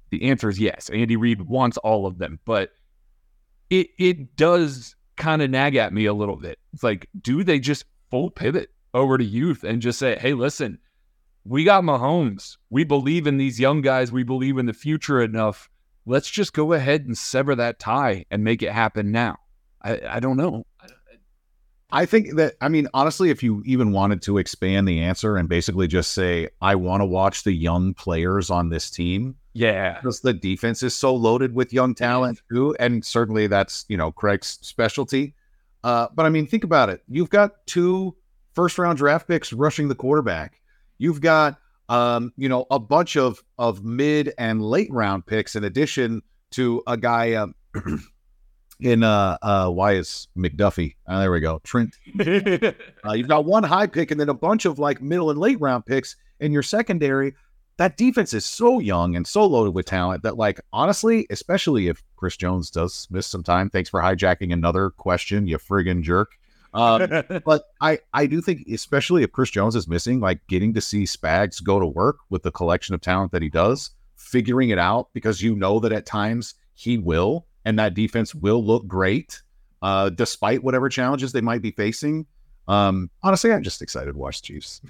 The 0.09 0.23
answer 0.23 0.49
is 0.49 0.59
yes. 0.59 0.89
Andy 0.89 1.15
Reid 1.15 1.41
wants 1.41 1.77
all 1.77 2.05
of 2.05 2.17
them, 2.17 2.39
but 2.45 2.71
it 3.69 3.89
it 3.97 4.35
does 4.35 4.95
kind 5.15 5.41
of 5.41 5.49
nag 5.49 5.75
at 5.75 5.93
me 5.93 6.05
a 6.05 6.13
little 6.13 6.35
bit. 6.35 6.59
It's 6.73 6.83
like, 6.83 7.07
do 7.19 7.43
they 7.43 7.59
just 7.59 7.85
full 8.09 8.29
pivot 8.29 8.69
over 8.93 9.17
to 9.17 9.23
youth 9.23 9.63
and 9.63 9.81
just 9.81 9.99
say, 9.99 10.17
"Hey, 10.17 10.33
listen, 10.33 10.79
we 11.43 11.63
got 11.63 11.83
Mahomes. 11.83 12.57
We 12.69 12.83
believe 12.83 13.27
in 13.27 13.37
these 13.37 13.59
young 13.59 13.81
guys. 13.81 14.11
We 14.11 14.23
believe 14.23 14.57
in 14.57 14.65
the 14.65 14.73
future 14.73 15.21
enough. 15.21 15.69
Let's 16.05 16.29
just 16.29 16.53
go 16.53 16.73
ahead 16.73 17.05
and 17.05 17.17
sever 17.17 17.55
that 17.55 17.79
tie 17.79 18.25
and 18.31 18.43
make 18.43 18.61
it 18.61 18.71
happen 18.71 19.11
now." 19.11 19.37
I, 19.81 20.01
I 20.09 20.19
don't 20.19 20.37
know. 20.37 20.65
I 21.89 22.05
think 22.05 22.35
that 22.35 22.55
I 22.59 22.67
mean 22.67 22.87
honestly, 22.93 23.29
if 23.29 23.41
you 23.41 23.63
even 23.65 23.93
wanted 23.93 24.21
to 24.23 24.37
expand 24.37 24.87
the 24.87 25.01
answer 25.01 25.37
and 25.37 25.47
basically 25.47 25.87
just 25.87 26.13
say, 26.13 26.49
I 26.61 26.75
want 26.75 27.01
to 27.01 27.05
watch 27.05 27.43
the 27.43 27.53
young 27.53 27.93
players 27.93 28.49
on 28.49 28.69
this 28.69 28.89
team. 28.89 29.35
Yeah. 29.57 29.95
Because 29.95 30.21
the 30.21 30.33
defense 30.33 30.83
is 30.83 30.95
so 30.95 31.15
loaded 31.15 31.55
with 31.55 31.73
young 31.73 31.95
talent 31.95 32.41
too. 32.51 32.75
And 32.79 33.03
certainly 33.03 33.47
that's, 33.47 33.85
you 33.89 33.97
know, 33.97 34.11
Craig's 34.11 34.59
specialty. 34.61 35.33
Uh, 35.83 36.07
but 36.13 36.27
I 36.27 36.29
mean, 36.29 36.45
think 36.45 36.63
about 36.63 36.89
it. 36.89 37.01
You've 37.07 37.31
got 37.31 37.65
two 37.65 38.15
first 38.53 38.77
round 38.77 38.99
draft 38.99 39.27
picks 39.27 39.51
rushing 39.51 39.87
the 39.87 39.95
quarterback. 39.95 40.61
You've 40.99 41.21
got 41.21 41.57
um, 41.89 42.33
you 42.37 42.49
know, 42.49 42.65
a 42.69 42.79
bunch 42.79 43.15
of 43.15 43.43
of 43.57 43.83
mid 43.83 44.33
and 44.37 44.61
late 44.61 44.91
round 44.91 45.25
picks 45.25 45.55
in 45.55 45.63
addition 45.63 46.21
to 46.51 46.83
a 46.85 46.97
guy 46.97 47.33
um, 47.33 47.55
in 48.79 49.01
uh 49.01 49.37
uh 49.41 49.69
why 49.69 49.93
is 49.93 50.27
McDuffie? 50.37 50.95
Oh, 51.07 51.19
there 51.19 51.31
we 51.31 51.39
go. 51.39 51.59
Trent. 51.63 51.95
uh, 52.19 53.13
you've 53.13 53.27
got 53.27 53.45
one 53.45 53.63
high 53.63 53.87
pick 53.87 54.11
and 54.11 54.19
then 54.19 54.29
a 54.29 54.35
bunch 54.35 54.65
of 54.65 54.77
like 54.77 55.01
middle 55.01 55.31
and 55.31 55.39
late 55.39 55.59
round 55.59 55.85
picks 55.85 56.15
in 56.39 56.51
your 56.51 56.63
secondary. 56.63 57.33
That 57.77 57.95
defense 57.95 58.33
is 58.33 58.45
so 58.45 58.79
young 58.79 59.15
and 59.15 59.25
so 59.25 59.45
loaded 59.45 59.75
with 59.75 59.85
talent 59.85 60.23
that, 60.23 60.35
like, 60.37 60.59
honestly, 60.73 61.27
especially 61.29 61.87
if 61.87 62.03
Chris 62.15 62.35
Jones 62.35 62.71
does 62.71 63.07
miss 63.11 63.27
some 63.27 63.43
time. 63.43 63.69
Thanks 63.69 63.89
for 63.89 64.01
hijacking 64.01 64.51
another 64.51 64.89
question, 64.89 65.47
you 65.47 65.57
friggin' 65.57 66.01
jerk. 66.01 66.31
Um, 66.73 67.07
but 67.45 67.65
I, 67.79 67.99
I 68.13 68.25
do 68.25 68.41
think, 68.41 68.67
especially 68.67 69.23
if 69.23 69.31
Chris 69.31 69.51
Jones 69.51 69.75
is 69.75 69.87
missing, 69.87 70.19
like 70.19 70.45
getting 70.47 70.73
to 70.73 70.81
see 70.81 71.03
Spags 71.03 71.63
go 71.63 71.79
to 71.79 71.85
work 71.85 72.17
with 72.29 72.43
the 72.43 72.51
collection 72.51 72.95
of 72.95 73.01
talent 73.01 73.31
that 73.31 73.41
he 73.41 73.49
does, 73.49 73.91
figuring 74.15 74.69
it 74.69 74.79
out 74.79 75.09
because 75.13 75.41
you 75.41 75.55
know 75.55 75.79
that 75.79 75.91
at 75.91 76.05
times 76.05 76.55
he 76.73 76.97
will, 76.97 77.45
and 77.65 77.77
that 77.77 77.93
defense 77.93 78.33
will 78.33 78.63
look 78.63 78.87
great, 78.87 79.41
uh, 79.81 80.09
despite 80.09 80.63
whatever 80.63 80.89
challenges 80.89 81.31
they 81.31 81.41
might 81.41 81.61
be 81.61 81.71
facing. 81.71 82.25
Um, 82.67 83.09
honestly, 83.23 83.51
I'm 83.51 83.63
just 83.63 83.81
excited 83.81 84.13
to 84.13 84.17
watch 84.17 84.41
Chiefs. 84.41 84.81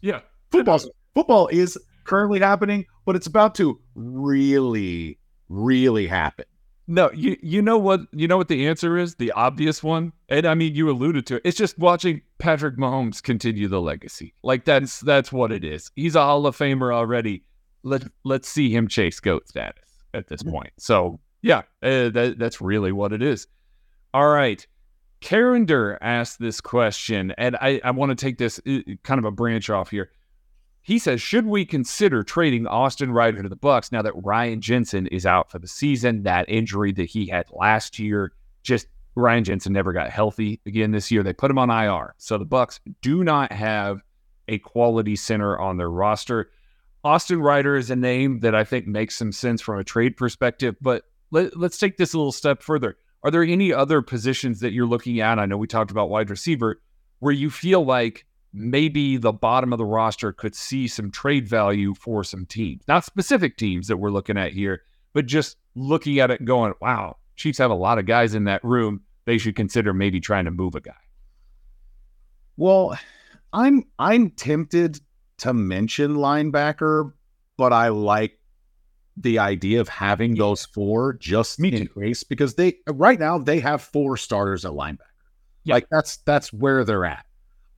Yeah, 0.00 0.20
football. 0.50 0.80
Football 1.14 1.48
is 1.48 1.78
currently 2.06 2.40
happening, 2.40 2.86
but 3.04 3.16
it's 3.16 3.26
about 3.26 3.54
to 3.56 3.80
really, 3.94 5.18
really 5.48 6.06
happen. 6.06 6.46
No, 6.88 7.10
you 7.12 7.36
you 7.42 7.62
know 7.62 7.78
what 7.78 8.02
you 8.12 8.28
know 8.28 8.36
what 8.36 8.46
the 8.46 8.66
answer 8.68 8.96
is? 8.96 9.16
The 9.16 9.32
obvious 9.32 9.82
one. 9.82 10.12
And 10.28 10.46
I 10.46 10.54
mean 10.54 10.74
you 10.74 10.88
alluded 10.88 11.26
to 11.26 11.36
it. 11.36 11.42
It's 11.44 11.56
just 11.56 11.76
watching 11.78 12.22
Patrick 12.38 12.76
Mahomes 12.76 13.20
continue 13.20 13.66
the 13.66 13.80
legacy. 13.80 14.34
Like 14.44 14.64
that's 14.64 15.00
that's 15.00 15.32
what 15.32 15.50
it 15.50 15.64
is. 15.64 15.90
He's 15.96 16.14
a 16.14 16.22
Hall 16.22 16.46
of 16.46 16.56
Famer 16.56 16.94
already. 16.94 17.42
Let 17.82 18.04
let's 18.24 18.48
see 18.48 18.70
him 18.70 18.86
chase 18.86 19.18
GOAT 19.18 19.48
status 19.48 19.82
at 20.14 20.28
this 20.28 20.44
point. 20.44 20.72
So 20.78 21.18
yeah, 21.42 21.62
uh, 21.82 22.10
that 22.10 22.36
that's 22.38 22.60
really 22.60 22.92
what 22.92 23.12
it 23.12 23.22
is. 23.22 23.48
All 24.14 24.28
right. 24.28 24.64
Carender 25.20 25.98
asked 26.02 26.38
this 26.38 26.60
question, 26.60 27.32
and 27.38 27.56
I, 27.56 27.80
I 27.82 27.90
want 27.90 28.10
to 28.10 28.14
take 28.14 28.38
this 28.38 28.60
uh, 28.66 28.78
kind 29.02 29.18
of 29.18 29.24
a 29.24 29.30
branch 29.30 29.70
off 29.70 29.90
here. 29.90 30.10
He 30.86 31.00
says, 31.00 31.20
should 31.20 31.46
we 31.46 31.64
consider 31.64 32.22
trading 32.22 32.68
Austin 32.68 33.10
Reiter 33.10 33.42
to 33.42 33.48
the 33.48 33.56
Bucs 33.56 33.90
now 33.90 34.02
that 34.02 34.12
Ryan 34.14 34.60
Jensen 34.60 35.08
is 35.08 35.26
out 35.26 35.50
for 35.50 35.58
the 35.58 35.66
season? 35.66 36.22
That 36.22 36.48
injury 36.48 36.92
that 36.92 37.06
he 37.06 37.26
had 37.26 37.46
last 37.50 37.98
year, 37.98 38.30
just 38.62 38.86
Ryan 39.16 39.42
Jensen 39.42 39.72
never 39.72 39.92
got 39.92 40.10
healthy 40.10 40.60
again 40.64 40.92
this 40.92 41.10
year. 41.10 41.24
They 41.24 41.32
put 41.32 41.50
him 41.50 41.58
on 41.58 41.70
IR. 41.70 42.14
So 42.18 42.38
the 42.38 42.46
Bucs 42.46 42.78
do 43.02 43.24
not 43.24 43.50
have 43.50 44.00
a 44.46 44.60
quality 44.60 45.16
center 45.16 45.58
on 45.58 45.76
their 45.76 45.90
roster. 45.90 46.52
Austin 47.02 47.42
Reiter 47.42 47.74
is 47.74 47.90
a 47.90 47.96
name 47.96 48.38
that 48.40 48.54
I 48.54 48.62
think 48.62 48.86
makes 48.86 49.16
some 49.16 49.32
sense 49.32 49.60
from 49.60 49.80
a 49.80 49.84
trade 49.84 50.16
perspective, 50.16 50.76
but 50.80 51.02
let, 51.32 51.56
let's 51.56 51.78
take 51.78 51.96
this 51.96 52.14
a 52.14 52.16
little 52.16 52.30
step 52.30 52.62
further. 52.62 52.96
Are 53.24 53.32
there 53.32 53.42
any 53.42 53.72
other 53.72 54.02
positions 54.02 54.60
that 54.60 54.72
you're 54.72 54.86
looking 54.86 55.20
at? 55.20 55.40
I 55.40 55.46
know 55.46 55.56
we 55.56 55.66
talked 55.66 55.90
about 55.90 56.10
wide 56.10 56.30
receiver, 56.30 56.80
where 57.18 57.34
you 57.34 57.50
feel 57.50 57.84
like 57.84 58.24
maybe 58.56 59.18
the 59.18 59.32
bottom 59.32 59.72
of 59.72 59.78
the 59.78 59.84
roster 59.84 60.32
could 60.32 60.54
see 60.54 60.88
some 60.88 61.10
trade 61.10 61.46
value 61.46 61.94
for 61.94 62.24
some 62.24 62.46
teams, 62.46 62.82
not 62.88 63.04
specific 63.04 63.56
teams 63.56 63.86
that 63.86 63.98
we're 63.98 64.10
looking 64.10 64.38
at 64.38 64.52
here, 64.52 64.82
but 65.12 65.26
just 65.26 65.58
looking 65.74 66.18
at 66.18 66.30
it 66.30 66.44
going, 66.44 66.72
wow, 66.80 67.18
Chiefs 67.36 67.58
have 67.58 67.70
a 67.70 67.74
lot 67.74 67.98
of 67.98 68.06
guys 68.06 68.34
in 68.34 68.44
that 68.44 68.64
room. 68.64 69.02
They 69.26 69.36
should 69.36 69.56
consider 69.56 69.92
maybe 69.92 70.20
trying 70.20 70.46
to 70.46 70.50
move 70.50 70.74
a 70.74 70.80
guy. 70.80 70.94
Well, 72.56 72.98
I'm 73.52 73.84
I'm 73.98 74.30
tempted 74.30 75.00
to 75.38 75.52
mention 75.52 76.16
linebacker, 76.16 77.12
but 77.58 77.74
I 77.74 77.88
like 77.88 78.38
the 79.18 79.38
idea 79.38 79.80
of 79.80 79.88
having 79.88 80.36
yeah. 80.36 80.40
those 80.40 80.64
four 80.64 81.14
just 81.14 81.58
Me 81.60 81.74
in 81.74 81.88
case 81.88 82.24
because 82.24 82.54
they 82.54 82.76
right 82.86 83.18
now 83.18 83.38
they 83.38 83.60
have 83.60 83.82
four 83.82 84.16
starters 84.16 84.64
at 84.64 84.72
linebacker. 84.72 85.00
Yeah. 85.64 85.74
Like 85.74 85.88
that's 85.90 86.18
that's 86.18 86.52
where 86.52 86.84
they're 86.84 87.04
at. 87.04 87.26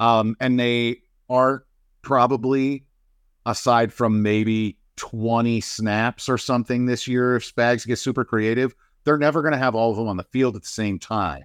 Um, 0.00 0.36
and 0.40 0.58
they 0.58 1.02
are 1.28 1.64
probably 2.02 2.84
aside 3.46 3.92
from 3.92 4.22
maybe 4.22 4.78
20 4.96 5.60
snaps 5.60 6.28
or 6.28 6.38
something 6.38 6.86
this 6.86 7.06
year 7.06 7.36
if 7.36 7.54
Spags 7.54 7.86
gets 7.86 8.02
super 8.02 8.24
creative, 8.24 8.74
they're 9.04 9.18
never 9.18 9.42
going 9.42 9.52
to 9.52 9.58
have 9.58 9.74
all 9.74 9.90
of 9.90 9.96
them 9.96 10.08
on 10.08 10.16
the 10.16 10.24
field 10.24 10.56
at 10.56 10.62
the 10.62 10.68
same 10.68 10.98
time. 10.98 11.44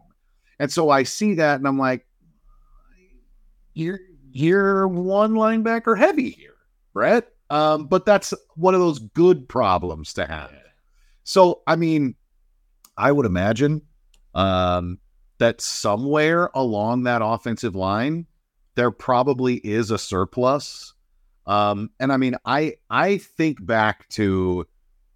And 0.60 0.72
so 0.72 0.90
I 0.90 1.04
see 1.04 1.36
that 1.36 1.58
and 1.58 1.68
I'm 1.68 1.78
like, 1.80 2.06
you're 3.74 4.00
you're 4.32 4.88
one 4.88 5.34
linebacker 5.34 5.98
heavy 5.98 6.30
here, 6.30 6.56
Brett. 6.94 7.30
Um, 7.50 7.86
but 7.86 8.06
that's 8.06 8.34
one 8.56 8.74
of 8.74 8.80
those 8.80 9.00
good 9.00 9.48
problems 9.48 10.14
to 10.14 10.26
have. 10.26 10.52
So, 11.24 11.62
I 11.68 11.76
mean, 11.76 12.16
I 12.98 13.12
would 13.12 13.26
imagine 13.26 13.82
um, 14.34 15.00
that 15.38 15.62
somewhere 15.62 16.50
along 16.54 17.04
that 17.04 17.22
offensive 17.24 17.76
line, 17.76 18.26
there 18.76 18.92
probably 18.92 19.56
is 19.56 19.92
a 19.92 19.98
surplus. 19.98 20.94
Um, 21.46 21.90
and 22.00 22.12
I 22.12 22.18
mean, 22.18 22.36
I 22.46 22.76
I 22.90 23.18
think 23.18 23.64
back 23.66 24.08
to 24.10 24.66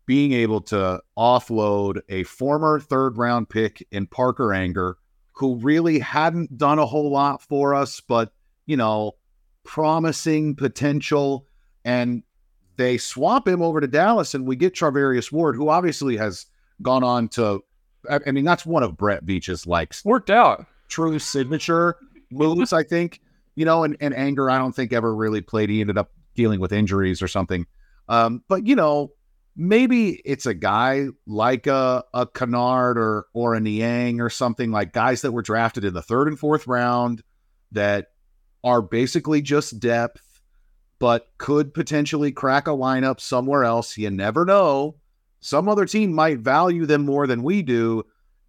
being 0.05 0.32
able 0.34 0.62
to 0.62 1.01
offload 1.18 2.01
a 2.10 2.24
former 2.24 2.80
third 2.80 3.18
round 3.18 3.49
pick 3.49 3.86
in 3.91 4.08
Parker 4.08 4.47
Ehinger, 4.47 4.95
who 5.34 5.58
really 5.58 5.99
hadn't 5.99 6.58
done 6.58 6.80
a 6.80 6.86
whole 6.86 7.12
lot 7.12 7.41
for 7.41 7.76
us, 7.76 8.01
but 8.01 8.34
you 8.66 8.78
know, 8.78 9.14
promising 9.64 10.55
potential. 10.55 11.45
And 11.86 12.24
they 12.76 12.97
swap 12.97 13.47
him 13.47 13.62
over 13.62 13.80
to 13.80 13.88
Dallas, 13.88 14.34
and 14.34 14.45
we 14.45 14.55
get 14.55 14.76
Charvarius 14.76 15.32
Ward, 15.32 15.55
who 15.55 15.70
obviously 15.70 16.18
has 16.18 16.45
gone 16.82 17.03
on 17.03 17.30
to. 17.30 17.64
I 18.10 18.32
mean, 18.32 18.45
that's 18.45 18.66
one 18.66 18.84
of 18.84 18.95
Brett 18.95 19.26
Veach's 19.26 19.68
likes. 19.68 20.05
Worked 20.05 20.30
out. 20.30 20.66
True 20.88 21.20
signature 21.20 21.97
moves, 22.32 22.72
I 22.72 22.84
think. 22.84 23.22
You 23.58 23.66
know, 23.66 23.84
and, 23.84 23.97
and 23.99 24.14
Ehinger, 24.14 24.49
I 24.51 24.60
don't 24.60 24.72
think 24.72 24.93
ever 24.93 25.14
really 25.14 25.41
played. 25.41 25.70
He 25.70 25.82
ended 25.82 25.97
up 25.97 26.12
dealing 26.36 26.60
with 26.60 26.72
injuries 26.72 27.22
or 27.22 27.28
something. 27.28 27.66
Um, 28.08 28.43
but 28.47 28.66
you 28.66 28.76
know, 28.76 29.12
maybe 29.55 30.22
it's 30.24 30.45
a 30.45 30.53
guy 30.53 31.08
like 31.26 31.68
a, 31.68 32.03
a 32.14 32.28
Kinnard 32.28 32.95
or 32.95 33.26
or 33.34 33.55
a 33.55 33.60
Niang 33.60 34.22
or 34.22 34.30
something 34.30 34.72
like 34.72 34.93
guys 34.93 35.24
that 35.24 35.32
were 35.32 35.41
drafted 35.41 35.84
in 35.84 35.93
the 35.93 36.01
third 36.01 36.28
and 36.28 36.39
fourth 36.39 36.68
round 36.68 37.24
that 37.72 38.08
are 38.64 38.82
basically 38.82 39.41
just 39.41 39.80
depth 39.80 40.22
but 40.99 41.28
could 41.38 41.74
potentially 41.74 42.32
crack 42.32 42.68
a 42.68 42.72
lineup 42.72 43.20
somewhere 43.20 43.64
else. 43.64 43.97
You 43.97 44.10
never 44.10 44.45
know. 44.45 44.95
Some 45.39 45.70
other 45.70 45.86
team 45.86 46.14
might 46.14 46.39
value 46.39 46.86
them 46.86 47.05
more 47.05 47.28
than 47.28 47.43
we 47.43 47.62
do. 47.62 48.03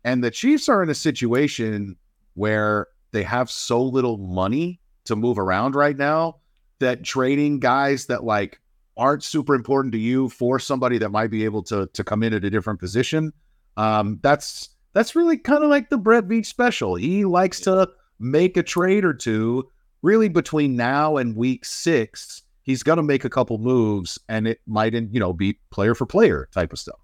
And 0.04 0.22
the 0.22 0.30
Chiefs 0.30 0.68
are 0.68 0.82
in 0.82 0.88
a 0.88 0.94
situation 0.94 1.96
where 2.34 2.86
they 3.12 3.22
have 3.22 3.50
so 3.50 3.82
little 3.82 4.16
money 4.16 4.80
to 5.08 5.16
move 5.16 5.38
around 5.38 5.74
right 5.74 5.96
now 5.96 6.36
that 6.78 7.04
trading 7.04 7.58
guys 7.58 8.06
that 8.06 8.24
like 8.24 8.60
aren't 8.96 9.22
super 9.22 9.54
important 9.54 9.92
to 9.92 9.98
you 9.98 10.28
for 10.28 10.58
somebody 10.58 10.98
that 10.98 11.10
might 11.10 11.30
be 11.30 11.44
able 11.44 11.62
to 11.64 11.86
to 11.92 12.04
come 12.04 12.22
in 12.22 12.32
at 12.32 12.44
a 12.44 12.50
different 12.50 12.80
position. 12.80 13.32
Um, 13.76 14.18
that's 14.22 14.70
that's 14.92 15.14
really 15.14 15.38
kind 15.38 15.62
of 15.62 15.70
like 15.70 15.90
the 15.90 15.98
Brett 15.98 16.26
Veach 16.26 16.46
special. 16.46 16.94
He 16.96 17.24
likes 17.24 17.60
to 17.60 17.88
make 18.18 18.56
a 18.56 18.62
trade 18.62 19.04
or 19.04 19.14
two. 19.14 19.68
Really, 20.02 20.28
between 20.28 20.76
now 20.76 21.16
and 21.16 21.34
week 21.34 21.64
six, 21.64 22.42
he's 22.62 22.84
going 22.84 22.98
to 22.98 23.02
make 23.02 23.24
a 23.24 23.30
couple 23.30 23.58
moves, 23.58 24.18
and 24.28 24.46
it 24.46 24.60
might, 24.66 24.94
you 24.94 25.18
know, 25.18 25.32
be 25.32 25.58
player 25.70 25.94
for 25.94 26.06
player 26.06 26.48
type 26.52 26.72
of 26.72 26.78
stuff. 26.78 27.00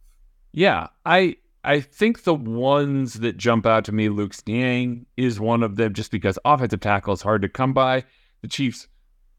Yeah, 0.52 0.88
I 1.05 1.36
I 1.64 1.80
think 1.80 2.24
the 2.24 2.34
ones 2.34 3.14
that 3.14 3.38
jump 3.38 3.64
out 3.64 3.84
to 3.86 3.92
me, 3.92 4.10
Luke 4.10 4.34
Niang 4.46 5.06
is 5.16 5.40
one 5.40 5.62
of 5.62 5.76
them, 5.76 5.94
just 5.94 6.10
because 6.10 6.38
offensive 6.44 6.80
tackle 6.80 7.14
is 7.14 7.22
hard 7.22 7.42
to 7.42 7.48
come 7.48 7.72
by. 7.72 8.04
The 8.42 8.48
Chiefs 8.48 8.86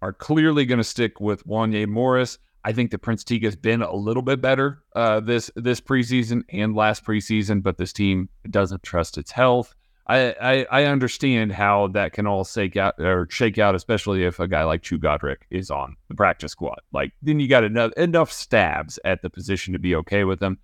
are 0.02 0.12
clearly 0.12 0.66
going 0.66 0.80
to 0.80 0.84
stick 0.84 1.22
with 1.22 1.46
Wanya 1.46 1.88
Morris. 1.88 2.40
I 2.64 2.74
think 2.74 2.90
that 2.92 3.00
Prince 3.00 3.24
Tega 3.24 3.46
has 3.46 3.56
been 3.56 3.84
a 3.84 3.96
little 3.96 4.24
bit 4.24 4.42
better 4.42 4.82
uh, 4.96 5.20
this 5.20 5.52
this 5.56 5.80
preseason 5.80 6.42
and 6.50 6.76
last 6.76 7.06
preseason, 7.06 7.62
but 7.62 7.78
this 7.78 7.94
team 7.94 8.30
doesn't 8.50 8.82
trust 8.82 9.20
its 9.20 9.32
health. 9.32 9.76
I, 10.08 10.36
I, 10.42 10.66
I 10.72 10.84
understand 10.86 11.52
how 11.52 11.88
that 11.90 12.14
can 12.14 12.28
all 12.28 12.44
shake 12.44 12.78
out 12.78 13.00
or 13.00 13.28
shake 13.30 13.58
out, 13.58 13.76
especially 13.76 14.24
if 14.24 14.40
a 14.40 14.48
guy 14.48 14.64
like 14.64 14.84
Chu 14.84 14.98
Godric 14.98 15.48
is 15.50 15.72
on 15.72 15.96
the 16.10 16.16
practice 16.16 16.52
squad. 16.52 16.80
Like 16.92 17.12
then 17.22 17.40
you 17.40 17.48
got 17.48 17.64
enough 17.64 17.92
enough 17.94 18.32
stabs 18.32 19.00
at 19.06 19.22
the 19.22 19.30
position 19.30 19.74
to 19.74 19.80
be 19.80 19.96
okay 19.96 20.24
with 20.24 20.40
them. 20.40 20.58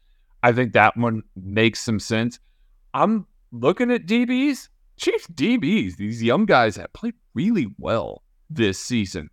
I 0.43 0.51
think 0.51 0.73
that 0.73 0.97
one 0.97 1.23
makes 1.35 1.79
some 1.81 1.99
sense. 1.99 2.39
I'm 2.93 3.27
looking 3.51 3.91
at 3.91 4.05
DBs, 4.05 4.69
Chiefs 4.97 5.27
DBs. 5.27 5.97
These 5.97 6.23
young 6.23 6.45
guys 6.45 6.75
have 6.77 6.93
played 6.93 7.13
really 7.33 7.67
well 7.77 8.23
this 8.49 8.79
season. 8.79 9.29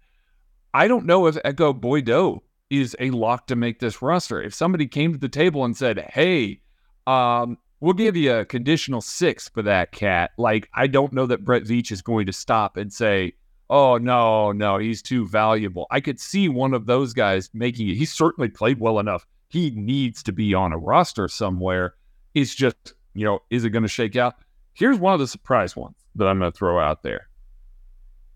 I 0.75 0.87
don't 0.87 1.07
know 1.07 1.27
if 1.27 1.37
Ekow 1.45 1.81
Boye-Doe 1.81 2.43
is 2.71 2.95
a 3.01 3.11
lock 3.11 3.47
to 3.47 3.57
make 3.57 3.81
this 3.81 4.03
roster. 4.03 4.43
If 4.43 4.55
somebody 4.55 4.87
came 4.87 5.13
to 5.13 5.19
the 5.19 5.29
table 5.29 5.65
and 5.65 5.77
said, 5.77 5.99
"Hey, 6.13 6.61
um, 7.07 7.57
we'll 7.81 7.95
give 7.95 8.17
you 8.17 8.35
a 8.35 8.45
conditional 8.45 9.01
six 9.01 9.49
for 9.49 9.63
that 9.63 9.93
cat," 9.93 10.33
like 10.37 10.69
I 10.75 10.87
don't 10.87 11.13
know 11.13 11.27
that 11.27 11.45
Brett 11.45 11.65
Veach 11.65 11.91
is 11.91 12.03
going 12.03 12.27
to 12.27 12.33
stop 12.33 12.77
and 12.77 12.93
say, 12.93 13.33
"Oh 13.71 13.97
no, 13.97 14.53
no, 14.53 14.79
he's 14.79 15.01
too 15.03 15.27
valuable." 15.27 15.87
I 15.91 16.01
could 16.01 16.21
see 16.21 16.49
one 16.49 16.75
of 16.75 16.87
those 16.87 17.15
guys 17.15 17.49
making 17.55 17.89
it. 17.89 17.97
He 17.97 18.05
certainly 18.05 18.51
played 18.51 18.79
well 18.79 18.99
enough. 18.99 19.27
He 19.49 19.71
needs 19.71 20.23
to 20.25 20.33
be 20.33 20.55
on 20.55 20.73
a 20.73 20.79
roster 20.79 21.27
somewhere. 21.29 21.95
It's 22.35 22.55
just, 22.55 22.95
you 23.15 23.25
know, 23.25 23.41
is 23.51 23.65
it 23.65 23.71
going 23.71 23.83
to 23.83 23.89
shake 23.89 24.17
out? 24.17 24.35
Here's 24.75 24.99
one 24.99 25.15
of 25.15 25.21
the 25.21 25.27
surprise 25.27 25.75
ones 25.75 25.97
that 26.15 26.29
I'm 26.29 26.39
going 26.39 26.53
to 26.53 26.57
throw 26.57 26.79
out 26.79 27.03
there. 27.03 27.29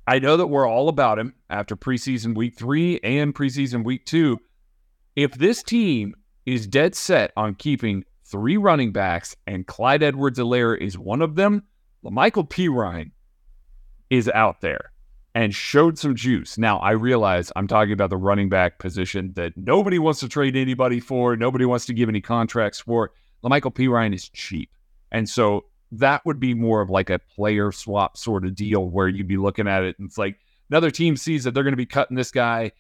I 0.06 0.18
know 0.18 0.36
that 0.36 0.48
we're 0.48 0.66
all 0.66 0.88
about 0.88 1.18
him 1.18 1.34
after 1.48 1.76
preseason 1.76 2.34
week 2.34 2.56
three 2.56 2.98
and 3.04 3.34
preseason 3.34 3.84
week 3.84 4.04
two. 4.04 4.40
If 5.14 5.34
this 5.34 5.62
team 5.62 6.14
is 6.46 6.66
dead 6.66 6.94
set 6.94 7.32
on 7.36 7.54
keeping 7.54 8.04
three 8.24 8.56
running 8.56 8.90
backs 8.90 9.36
and 9.46 9.66
Clyde 9.66 10.02
Edwards 10.02 10.38
Helaire 10.38 10.76
is 10.76 10.98
one 10.98 11.22
of 11.22 11.36
them, 11.36 11.62
La'Mical 12.04 12.48
Perine 12.48 13.12
is 14.10 14.28
out 14.30 14.60
there 14.60 14.92
and 15.34 15.54
showed 15.54 15.98
some 15.98 16.14
juice. 16.14 16.58
Now, 16.58 16.78
I 16.78 16.90
realize 16.92 17.50
I'm 17.56 17.66
talking 17.66 17.92
about 17.92 18.10
the 18.10 18.16
running 18.16 18.48
back 18.48 18.78
position 18.78 19.32
that 19.34 19.56
nobody 19.56 19.98
wants 19.98 20.20
to 20.20 20.28
trade 20.28 20.56
anybody 20.56 21.00
for, 21.00 21.36
nobody 21.36 21.64
wants 21.64 21.86
to 21.86 21.94
give 21.94 22.08
any 22.08 22.20
contracts 22.20 22.80
for. 22.80 23.12
La'Mical 23.42 23.74
Perine 23.74 24.14
is 24.14 24.28
cheap. 24.28 24.70
And 25.10 25.28
so 25.28 25.64
that 25.92 26.24
would 26.24 26.38
be 26.38 26.54
more 26.54 26.80
of 26.80 26.90
like 26.90 27.10
a 27.10 27.18
player 27.18 27.72
swap 27.72 28.16
sort 28.16 28.44
of 28.44 28.54
deal 28.54 28.88
where 28.88 29.08
you'd 29.08 29.28
be 29.28 29.36
looking 29.36 29.68
at 29.68 29.82
it 29.82 29.98
and 29.98 30.08
it's 30.08 30.18
like 30.18 30.38
another 30.70 30.90
team 30.90 31.16
sees 31.16 31.44
that 31.44 31.52
they're 31.52 31.62
going 31.62 31.72
to 31.72 31.76
be 31.76 31.86
cutting 31.86 32.16
this 32.16 32.30
guy, 32.30 32.72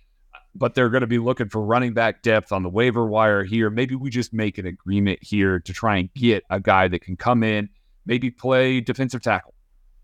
but 0.54 0.74
they're 0.74 0.88
going 0.88 1.02
to 1.02 1.06
be 1.06 1.18
looking 1.18 1.48
for 1.48 1.62
running 1.62 1.92
back 1.92 2.22
depth 2.22 2.52
on 2.52 2.62
the 2.62 2.70
waiver 2.70 3.06
wire 3.06 3.44
here. 3.44 3.70
Maybe 3.70 3.94
we 3.94 4.08
just 4.08 4.32
make 4.32 4.56
an 4.58 4.66
agreement 4.66 5.18
here 5.22 5.60
to 5.60 5.72
try 5.72 5.96
and 5.98 6.12
get 6.14 6.44
a 6.48 6.60
guy 6.60 6.88
that 6.88 7.02
can 7.02 7.16
come 7.16 7.42
in, 7.42 7.68
maybe 8.06 8.30
play 8.30 8.80
defensive 8.80 9.22
tackle 9.22 9.51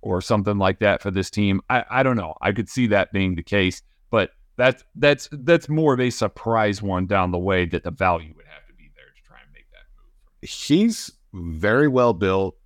or 0.00 0.20
something 0.20 0.58
like 0.58 0.78
that 0.80 1.02
for 1.02 1.10
this 1.10 1.30
team. 1.30 1.60
I, 1.68 1.84
I 1.90 2.02
don't 2.02 2.16
know. 2.16 2.34
I 2.40 2.52
could 2.52 2.68
see 2.68 2.86
that 2.88 3.12
being 3.12 3.34
the 3.34 3.42
case, 3.42 3.82
but 4.10 4.30
that's 4.56 4.84
that's 4.96 5.28
that's 5.32 5.68
more 5.68 5.94
of 5.94 6.00
a 6.00 6.10
surprise 6.10 6.82
one 6.82 7.06
down 7.06 7.30
the 7.30 7.38
way 7.38 7.64
that 7.66 7.84
the 7.84 7.90
value 7.90 8.32
would 8.36 8.46
have 8.46 8.66
to 8.66 8.74
be 8.74 8.90
there 8.96 9.06
to 9.06 9.22
try 9.26 9.38
and 9.42 9.52
make 9.52 9.66
that 9.72 9.84
move. 9.96 10.50
He's 10.50 11.12
very 11.32 11.88
well 11.88 12.12
built 12.12 12.56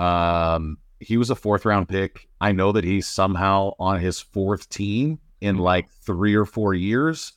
um, 0.00 0.78
he 1.00 1.18
was 1.18 1.30
a 1.30 1.36
fourth 1.36 1.64
round 1.64 1.88
pick. 1.88 2.28
I 2.40 2.52
know 2.52 2.72
that 2.72 2.84
he's 2.84 3.06
somehow 3.06 3.72
on 3.78 4.00
his 4.00 4.18
fourth 4.18 4.68
team 4.70 5.18
in 5.40 5.56
mm-hmm. 5.56 5.64
like 5.64 5.90
three 5.90 6.34
or 6.34 6.46
four 6.46 6.72
years, 6.74 7.32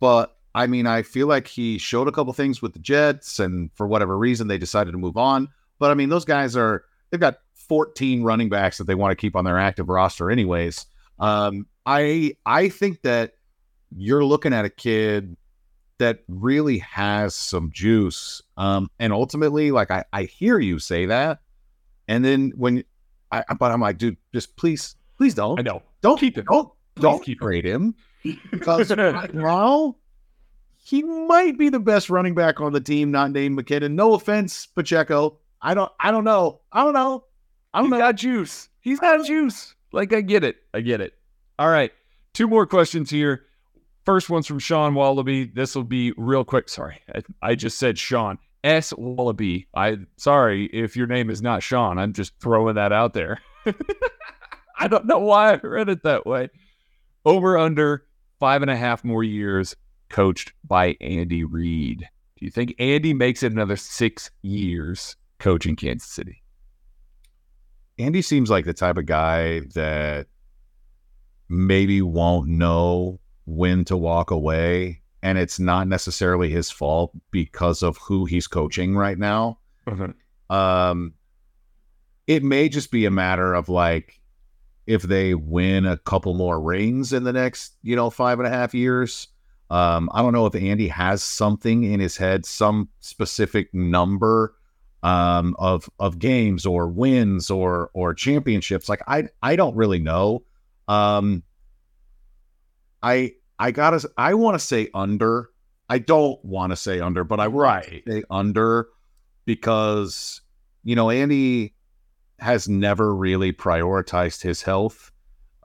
but 0.00 0.36
I 0.54 0.66
mean, 0.66 0.86
I 0.88 1.02
feel 1.02 1.28
like 1.28 1.46
he 1.46 1.78
showed 1.78 2.08
a 2.08 2.12
couple 2.12 2.32
things 2.32 2.60
with 2.60 2.72
the 2.72 2.80
Jets, 2.80 3.38
and 3.38 3.70
for 3.76 3.86
whatever 3.86 4.18
reason, 4.18 4.48
they 4.48 4.58
decided 4.58 4.90
to 4.90 4.98
move 4.98 5.16
on. 5.16 5.48
But 5.78 5.92
I 5.92 5.94
mean, 5.94 6.08
those 6.08 6.24
guys 6.24 6.56
are 6.56 6.84
they've 7.10 7.20
got 7.20 7.38
14 7.70 8.24
running 8.24 8.48
backs 8.48 8.78
that 8.78 8.88
they 8.88 8.96
want 8.96 9.12
to 9.12 9.14
keep 9.14 9.36
on 9.36 9.44
their 9.44 9.56
active 9.56 9.88
roster, 9.88 10.28
anyways. 10.28 10.86
Um, 11.20 11.68
I 11.86 12.32
I 12.44 12.68
think 12.68 13.02
that 13.02 13.34
you're 13.96 14.24
looking 14.24 14.52
at 14.52 14.64
a 14.64 14.68
kid 14.70 15.36
that 15.98 16.24
really 16.26 16.78
has 16.78 17.32
some 17.36 17.70
juice. 17.70 18.42
Um, 18.56 18.90
and 18.98 19.12
ultimately, 19.12 19.70
like 19.70 19.92
I, 19.92 20.04
I 20.12 20.24
hear 20.24 20.58
you 20.58 20.80
say 20.80 21.06
that, 21.06 21.42
and 22.08 22.24
then 22.24 22.52
when 22.56 22.82
I, 23.30 23.44
but 23.56 23.70
I'm 23.70 23.80
like, 23.80 23.98
dude, 23.98 24.16
just 24.34 24.56
please, 24.56 24.96
please 25.16 25.34
don't. 25.34 25.60
I 25.60 25.62
know. 25.62 25.80
Don't 26.00 26.18
keep 26.18 26.38
him. 26.38 26.46
Don't 26.50 26.72
please 26.96 27.02
don't 27.02 27.22
keep 27.22 27.38
trade 27.38 27.64
him 27.64 27.94
because 28.50 28.90
right 28.90 29.32
now 29.32 29.94
he 30.82 31.04
might 31.04 31.56
be 31.56 31.68
the 31.68 31.78
best 31.78 32.10
running 32.10 32.34
back 32.34 32.60
on 32.60 32.72
the 32.72 32.80
team, 32.80 33.12
not 33.12 33.30
named 33.30 33.56
McKinnon. 33.56 33.92
No 33.92 34.14
offense, 34.14 34.66
Pacheco. 34.66 35.38
I 35.62 35.74
don't. 35.74 35.92
I 36.00 36.10
don't 36.10 36.24
know. 36.24 36.62
I 36.72 36.82
don't 36.82 36.94
know. 36.94 37.26
I 37.72 37.78
don't 37.78 37.86
He's 37.86 37.90
know. 37.92 37.98
got 37.98 38.16
juice. 38.16 38.68
He's 38.80 39.00
got 39.00 39.24
juice. 39.24 39.74
Like 39.92 40.12
I 40.12 40.20
get 40.20 40.44
it. 40.44 40.56
I 40.74 40.80
get 40.80 41.00
it. 41.00 41.14
All 41.58 41.68
right. 41.68 41.92
Two 42.32 42.46
more 42.48 42.66
questions 42.66 43.10
here. 43.10 43.44
First 44.04 44.30
one's 44.30 44.46
from 44.46 44.58
Sean 44.58 44.94
Wallaby. 44.94 45.44
This 45.44 45.74
will 45.74 45.84
be 45.84 46.12
real 46.16 46.44
quick. 46.44 46.68
Sorry, 46.68 47.00
I, 47.14 47.22
I 47.42 47.54
just 47.54 47.78
said 47.78 47.98
Sean. 47.98 48.38
S 48.64 48.92
Wallaby. 48.96 49.66
I 49.74 49.98
sorry 50.16 50.66
if 50.66 50.96
your 50.96 51.06
name 51.06 51.30
is 51.30 51.42
not 51.42 51.62
Sean. 51.62 51.98
I'm 51.98 52.12
just 52.12 52.32
throwing 52.40 52.74
that 52.76 52.92
out 52.92 53.14
there. 53.14 53.40
I 54.78 54.88
don't 54.88 55.06
know 55.06 55.18
why 55.18 55.52
I 55.52 55.56
read 55.56 55.88
it 55.88 56.02
that 56.04 56.26
way. 56.26 56.48
Over 57.24 57.58
under 57.58 58.04
five 58.38 58.62
and 58.62 58.70
a 58.70 58.76
half 58.76 59.04
more 59.04 59.22
years 59.22 59.76
coached 60.08 60.52
by 60.64 60.96
Andy 61.00 61.44
Reid. 61.44 62.00
Do 62.38 62.44
you 62.44 62.50
think 62.50 62.74
Andy 62.78 63.12
makes 63.12 63.42
it 63.42 63.52
another 63.52 63.76
six 63.76 64.30
years 64.42 65.16
coaching 65.38 65.76
Kansas 65.76 66.08
City? 66.08 66.39
Andy 68.00 68.22
seems 68.22 68.50
like 68.50 68.64
the 68.64 68.74
type 68.74 68.96
of 68.96 69.06
guy 69.06 69.60
that 69.74 70.26
maybe 71.48 72.00
won't 72.00 72.48
know 72.48 73.20
when 73.44 73.84
to 73.84 73.96
walk 73.96 74.30
away 74.30 75.02
and 75.22 75.36
it's 75.36 75.58
not 75.58 75.86
necessarily 75.86 76.48
his 76.48 76.70
fault 76.70 77.12
because 77.30 77.82
of 77.82 77.98
who 77.98 78.24
he's 78.24 78.46
coaching 78.46 78.96
right 78.96 79.18
now. 79.18 79.58
Mm-hmm. 79.86 80.54
Um, 80.54 81.14
it 82.26 82.42
may 82.42 82.68
just 82.68 82.90
be 82.90 83.04
a 83.04 83.10
matter 83.10 83.54
of 83.54 83.68
like 83.68 84.20
if 84.86 85.02
they 85.02 85.34
win 85.34 85.84
a 85.84 85.98
couple 85.98 86.34
more 86.34 86.60
rings 86.60 87.12
in 87.12 87.24
the 87.24 87.32
next, 87.32 87.76
you 87.82 87.94
know, 87.96 88.08
five 88.10 88.38
and 88.38 88.46
a 88.46 88.50
half 88.50 88.74
years. 88.74 89.28
Um, 89.68 90.08
I 90.12 90.22
don't 90.22 90.32
know 90.32 90.46
if 90.46 90.54
Andy 90.54 90.88
has 90.88 91.22
something 91.22 91.84
in 91.84 92.00
his 92.00 92.16
head, 92.16 92.44
some 92.44 92.88
specific 93.00 93.72
number 93.74 94.54
um, 95.02 95.56
of 95.58 95.88
of 95.98 96.18
games 96.18 96.66
or 96.66 96.88
wins 96.88 97.50
or 97.50 97.90
or 97.94 98.14
championships. 98.14 98.88
Like 98.88 99.02
I 99.06 99.28
I 99.42 99.56
don't 99.56 99.76
really 99.76 100.00
know. 100.00 100.44
Um, 100.88 101.42
I 103.02 103.34
I 103.58 103.70
gotta. 103.70 104.08
I 104.16 104.34
want 104.34 104.58
to 104.58 104.64
say 104.64 104.88
under. 104.94 105.50
I 105.88 105.98
don't 105.98 106.42
want 106.44 106.70
to 106.70 106.76
say 106.76 107.00
under, 107.00 107.24
but 107.24 107.40
I 107.40 107.46
right 107.46 108.02
say 108.06 108.22
under 108.30 108.88
because 109.44 110.40
you 110.84 110.94
know 110.96 111.10
Andy 111.10 111.74
has 112.38 112.68
never 112.68 113.14
really 113.14 113.52
prioritized 113.52 114.42
his 114.42 114.62
health, 114.62 115.12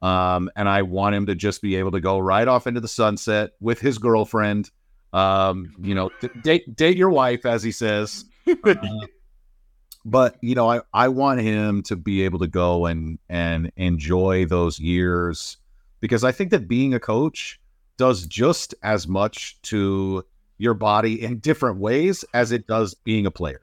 um, 0.01 0.49
and 0.55 0.67
I 0.67 0.81
want 0.81 1.15
him 1.15 1.25
to 1.27 1.35
just 1.35 1.61
be 1.61 1.75
able 1.75 1.91
to 1.91 2.01
go 2.01 2.19
right 2.19 2.47
off 2.47 2.67
into 2.67 2.81
the 2.81 2.87
sunset 2.87 3.51
with 3.59 3.79
his 3.79 3.97
girlfriend. 3.97 4.71
Um, 5.13 5.73
you 5.81 5.95
know, 5.95 6.09
date 6.41 6.75
date 6.75 6.97
your 6.97 7.09
wife, 7.09 7.45
as 7.45 7.63
he 7.63 7.71
says. 7.71 8.25
uh, 8.65 8.75
but 10.05 10.37
you 10.41 10.55
know, 10.55 10.69
I 10.69 10.81
I 10.93 11.07
want 11.09 11.41
him 11.41 11.81
to 11.83 11.95
be 11.95 12.21
able 12.23 12.39
to 12.39 12.47
go 12.47 12.85
and 12.85 13.17
and 13.27 13.71
enjoy 13.75 14.45
those 14.45 14.79
years 14.79 15.57
because 15.99 16.23
I 16.23 16.31
think 16.31 16.51
that 16.51 16.67
being 16.67 16.93
a 16.93 16.99
coach 16.99 17.59
does 17.97 18.25
just 18.27 18.75
as 18.83 19.07
much 19.07 19.59
to 19.63 20.23
your 20.57 20.73
body 20.73 21.21
in 21.23 21.39
different 21.39 21.79
ways 21.79 22.23
as 22.33 22.51
it 22.51 22.67
does 22.67 22.93
being 22.93 23.25
a 23.25 23.31
player, 23.31 23.61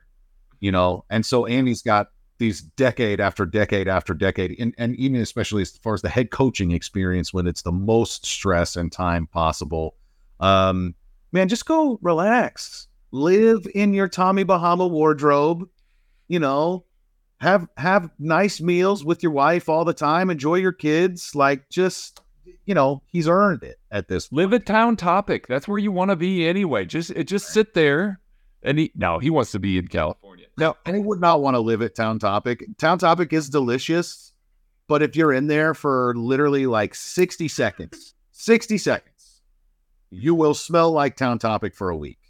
you 0.60 0.72
know? 0.72 1.04
And 1.10 1.24
so 1.24 1.46
Andy's 1.46 1.82
got 1.82 2.08
these 2.38 2.60
decade 2.60 3.20
after 3.20 3.46
decade 3.46 3.88
after 3.88 4.14
decade, 4.14 4.56
and, 4.58 4.74
and 4.76 4.96
even 4.96 5.20
especially 5.20 5.62
as 5.62 5.70
far 5.78 5.94
as 5.94 6.02
the 6.02 6.08
head 6.08 6.30
coaching 6.30 6.72
experience 6.72 7.32
when 7.32 7.46
it's 7.46 7.62
the 7.62 7.72
most 7.72 8.26
stress 8.26 8.74
and 8.74 8.90
time 8.90 9.26
possible. 9.26 9.94
Um, 10.40 10.94
man, 11.30 11.48
just 11.48 11.66
go 11.66 11.98
relax, 12.02 12.88
live 13.12 13.66
in 13.74 13.94
your 13.94 14.08
Tommy 14.08 14.42
Bahama 14.42 14.86
wardrobe, 14.88 15.68
you 16.32 16.38
know, 16.38 16.86
have 17.40 17.68
have 17.76 18.08
nice 18.18 18.58
meals 18.58 19.04
with 19.04 19.22
your 19.22 19.32
wife 19.32 19.68
all 19.68 19.84
the 19.84 19.92
time, 19.92 20.30
enjoy 20.30 20.54
your 20.54 20.72
kids, 20.72 21.34
like 21.34 21.68
just 21.68 22.22
you 22.64 22.74
know, 22.74 23.02
he's 23.06 23.28
earned 23.28 23.62
it 23.62 23.78
at 23.90 24.08
this. 24.08 24.32
Live 24.32 24.54
at 24.54 24.64
town 24.64 24.96
topic. 24.96 25.46
That's 25.46 25.68
where 25.68 25.78
you 25.78 25.92
want 25.92 26.10
to 26.10 26.16
be 26.16 26.46
anyway. 26.46 26.86
Just 26.86 27.10
eh, 27.14 27.22
just 27.22 27.48
sit 27.48 27.74
there 27.74 28.18
and 28.62 28.78
he 28.78 28.92
no, 28.94 29.18
he 29.18 29.28
wants 29.28 29.52
to 29.52 29.58
be 29.58 29.76
in 29.76 29.88
California. 29.88 30.46
No, 30.56 30.74
and 30.86 30.96
he 30.96 31.02
would 31.02 31.20
not 31.20 31.42
want 31.42 31.54
to 31.54 31.60
live 31.60 31.82
at 31.82 31.94
Town 31.94 32.18
Topic. 32.18 32.64
Town 32.78 32.98
Topic 32.98 33.30
is 33.34 33.50
delicious, 33.50 34.32
but 34.88 35.02
if 35.02 35.14
you're 35.14 35.34
in 35.34 35.48
there 35.48 35.74
for 35.74 36.14
literally 36.16 36.64
like 36.64 36.94
60 36.94 37.48
seconds, 37.48 38.14
60 38.32 38.78
seconds, 38.78 39.42
you 40.10 40.34
will 40.34 40.54
smell 40.54 40.92
like 40.92 41.16
Town 41.16 41.38
Topic 41.38 41.74
for 41.74 41.90
a 41.90 41.96
week. 41.96 42.21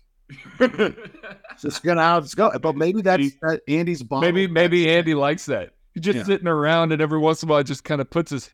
Just 1.58 1.82
gonna 1.82 2.02
how 2.02 2.18
it's 2.18 2.34
go. 2.34 2.50
But 2.58 2.76
maybe 2.76 3.02
that's 3.02 3.30
that 3.42 3.60
Andy's 3.68 4.02
bomb. 4.02 4.20
Maybe 4.20 4.46
maybe 4.46 4.88
Andy 4.90 5.14
likes 5.14 5.46
that. 5.46 5.70
He's 5.94 6.02
just 6.04 6.18
Yeah. 6.18 6.24
sitting 6.24 6.48
around 6.48 6.92
and 6.92 7.02
every 7.02 7.18
once 7.18 7.42
in 7.42 7.48
a 7.48 7.52
while 7.52 7.62
just 7.62 7.84
kind 7.84 8.00
of 8.00 8.08
puts 8.10 8.30
his 8.30 8.50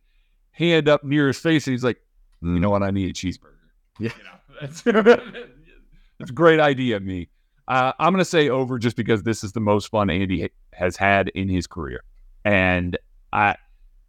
hand 0.50 0.88
up 0.88 1.04
near 1.04 1.28
his 1.28 1.38
face 1.38 1.66
and 1.66 1.72
he's 1.72 1.84
like, 1.84 2.00
you 2.42 2.58
know 2.58 2.70
what, 2.70 2.82
I 2.82 2.90
need 2.90 3.10
a 3.10 3.12
cheeseburger. 3.12 3.54
Yeah. 4.00 4.10
You 4.16 4.24
know, 4.24 4.60
that's, 4.60 4.82
that's 6.18 6.30
a 6.30 6.34
great 6.34 6.58
idea, 6.58 6.98
me. 6.98 7.28
Uh, 7.68 7.92
I'm 8.00 8.12
going 8.12 8.20
to 8.20 8.24
say 8.24 8.48
over 8.48 8.76
just 8.78 8.96
because 8.96 9.22
this 9.22 9.44
is 9.44 9.52
the 9.52 9.60
most 9.60 9.86
fun 9.88 10.10
Andy 10.10 10.50
has 10.72 10.96
had 10.96 11.28
in 11.28 11.48
his 11.48 11.66
career. 11.68 12.02
And 12.44 12.96
I, 13.32 13.54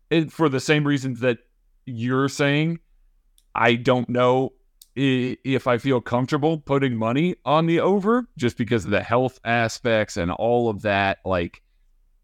and 0.09 0.33
for 0.33 0.49
the 0.49 0.59
same 0.59 0.87
reasons 0.87 1.19
that 1.19 1.37
you're 1.85 2.29
saying, 2.29 2.79
I 3.53 3.75
don't 3.75 4.09
know 4.09 4.53
i- 4.53 4.58
if 4.99 5.67
I 5.67 5.77
feel 5.77 6.01
comfortable 6.01 6.57
putting 6.57 6.95
money 6.95 7.35
on 7.45 7.65
the 7.65 7.79
over 7.79 8.27
just 8.37 8.57
because 8.57 8.85
of 8.85 8.91
the 8.91 9.03
health 9.03 9.39
aspects 9.45 10.17
and 10.17 10.31
all 10.31 10.69
of 10.69 10.81
that. 10.81 11.19
Like, 11.25 11.61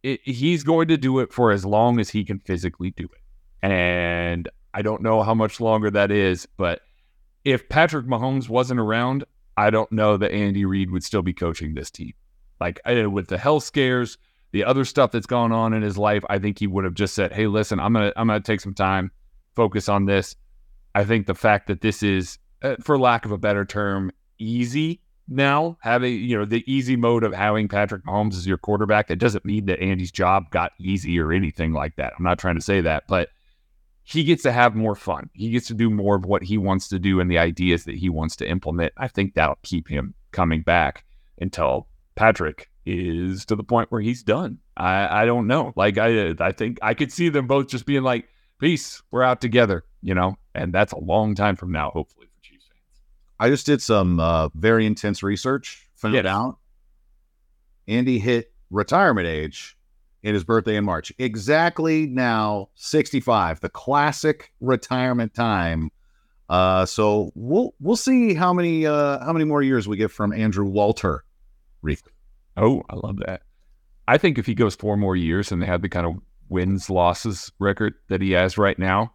it, 0.03 0.21
he's 0.23 0.63
going 0.63 0.87
to 0.89 0.97
do 0.97 1.19
it 1.19 1.31
for 1.31 1.51
as 1.51 1.65
long 1.65 1.99
as 1.99 2.09
he 2.09 2.23
can 2.23 2.39
physically 2.39 2.91
do 2.91 3.05
it. 3.05 3.21
And 3.65 4.49
I 4.73 4.81
don't 4.81 5.01
know 5.01 5.23
how 5.23 5.33
much 5.33 5.59
longer 5.59 5.89
that 5.91 6.11
is, 6.11 6.47
but 6.57 6.81
if 7.43 7.69
Patrick 7.69 8.05
Mahomes 8.07 8.49
wasn't 8.49 8.79
around, 8.79 9.23
I 9.55 9.69
don't 9.69 9.91
know 9.91 10.17
that 10.17 10.31
Andy 10.31 10.65
Reid 10.65 10.91
would 10.91 11.03
still 11.03 11.21
be 11.21 11.33
coaching 11.33 11.73
this 11.73 11.91
team. 11.91 12.13
Like 12.59 12.79
with 12.85 13.27
the 13.27 13.37
health 13.37 13.63
scares, 13.63 14.17
the 14.51 14.63
other 14.63 14.85
stuff 14.85 15.11
that's 15.11 15.27
gone 15.27 15.51
on 15.51 15.73
in 15.73 15.81
his 15.81 15.97
life, 15.97 16.23
I 16.29 16.39
think 16.39 16.59
he 16.59 16.67
would 16.67 16.85
have 16.85 16.93
just 16.93 17.13
said, 17.13 17.33
"Hey, 17.33 17.47
listen, 17.47 17.79
I'm 17.79 17.93
gonna 17.93 18.13
I'm 18.15 18.27
gonna 18.27 18.39
take 18.39 18.61
some 18.61 18.73
time, 18.73 19.11
focus 19.55 19.89
on 19.89 20.05
this." 20.05 20.35
I 20.93 21.03
think 21.03 21.27
the 21.27 21.35
fact 21.35 21.67
that 21.67 21.81
this 21.81 22.01
is, 22.01 22.37
Uh, 22.65 22.75
for 22.81 22.97
lack 22.97 23.25
of 23.25 23.31
a 23.31 23.37
better 23.37 23.63
term, 23.63 24.11
easy 24.39 24.99
now, 25.27 25.77
having 25.81 26.15
you 26.15 26.35
know 26.35 26.45
the 26.45 26.63
easy 26.65 26.95
mode 26.95 27.23
of 27.23 27.31
having 27.31 27.67
Patrick 27.67 28.03
Mahomes 28.05 28.33
as 28.33 28.47
your 28.47 28.57
quarterback, 28.57 29.07
that 29.07 29.17
doesn't 29.17 29.45
mean 29.45 29.65
that 29.67 29.79
Andy's 29.79 30.11
job 30.11 30.49
got 30.49 30.71
easy 30.79 31.19
or 31.19 31.31
anything 31.31 31.73
like 31.73 31.95
that. 31.97 32.13
I'm 32.17 32.23
not 32.23 32.39
trying 32.39 32.55
to 32.55 32.61
say 32.61 32.81
that, 32.81 33.03
but 33.07 33.29
he 34.03 34.23
gets 34.23 34.41
to 34.43 34.51
have 34.51 34.75
more 34.75 34.95
fun. 34.95 35.29
He 35.33 35.51
gets 35.51 35.67
to 35.67 35.75
do 35.75 35.91
more 35.91 36.15
of 36.15 36.25
what 36.25 36.41
he 36.41 36.57
wants 36.57 36.87
to 36.87 36.97
do 36.97 37.19
and 37.19 37.29
the 37.29 37.37
ideas 37.37 37.83
that 37.83 37.95
he 37.95 38.09
wants 38.09 38.35
to 38.37 38.49
implement. 38.49 38.93
I 38.97 39.09
think 39.09 39.35
that'll 39.35 39.59
keep 39.61 39.87
him 39.87 40.15
coming 40.31 40.63
back 40.63 41.05
until 41.39 41.87
Patrick 42.15 42.71
is 42.83 43.45
to 43.45 43.55
the 43.55 43.63
point 43.63 43.91
where 43.91 44.01
he's 44.01 44.23
done. 44.23 44.57
I, 44.75 45.21
I 45.21 45.25
don't 45.25 45.45
know. 45.45 45.71
Like 45.75 45.99
I 45.99 46.33
I 46.39 46.51
think 46.51 46.79
I 46.81 46.95
could 46.95 47.11
see 47.11 47.29
them 47.29 47.45
both 47.45 47.67
just 47.67 47.85
being 47.85 48.03
like, 48.03 48.27
"Peace, 48.59 49.03
we're 49.11 49.21
out 49.21 49.39
together," 49.39 49.85
you 50.01 50.15
know, 50.15 50.37
and 50.55 50.73
that's 50.73 50.93
a 50.93 50.99
long 50.99 51.35
time 51.35 51.55
from 51.55 51.71
now, 51.71 51.91
hopefully. 51.91 52.25
I 53.39 53.49
just 53.49 53.65
did 53.65 53.81
some 53.81 54.19
uh, 54.19 54.49
very 54.55 54.85
intense 54.85 55.21
research. 55.23 55.87
Found 55.97 56.13
Yes. 56.15 56.25
out 56.25 56.57
Andy 57.87 58.19
hit 58.19 58.51
retirement 58.69 59.27
age 59.27 59.77
in 60.23 60.33
his 60.33 60.43
birthday 60.43 60.75
in 60.75 60.85
March. 60.85 61.11
Exactly 61.19 62.07
now, 62.07 62.69
65, 62.75 63.59
the 63.61 63.69
classic 63.69 64.51
retirement 64.59 65.33
time. 65.33 65.89
Uh, 66.49 66.85
so 66.85 67.31
we'll 67.35 67.73
we'll 67.79 67.95
see 67.95 68.33
how 68.35 68.53
many 68.53 68.85
uh, 68.85 69.23
how 69.25 69.33
many 69.33 69.45
more 69.45 69.61
years 69.63 69.87
we 69.87 69.97
get 69.97 70.11
from 70.11 70.31
Andrew 70.31 70.65
Walter. 70.65 71.23
Reid. 71.81 71.99
Oh, 72.57 72.83
I 72.89 72.95
love 72.95 73.17
that. 73.25 73.41
I 74.07 74.17
think 74.19 74.37
if 74.37 74.45
he 74.45 74.53
goes 74.53 74.75
four 74.75 74.95
more 74.97 75.15
years 75.15 75.51
and 75.51 75.59
they 75.61 75.65
have 75.65 75.81
the 75.81 75.89
kind 75.89 76.05
of 76.05 76.13
wins 76.49 76.89
losses 76.89 77.51
record 77.59 77.95
that 78.09 78.21
he 78.21 78.31
has 78.31 78.57
right 78.59 78.77
now, 78.77 79.13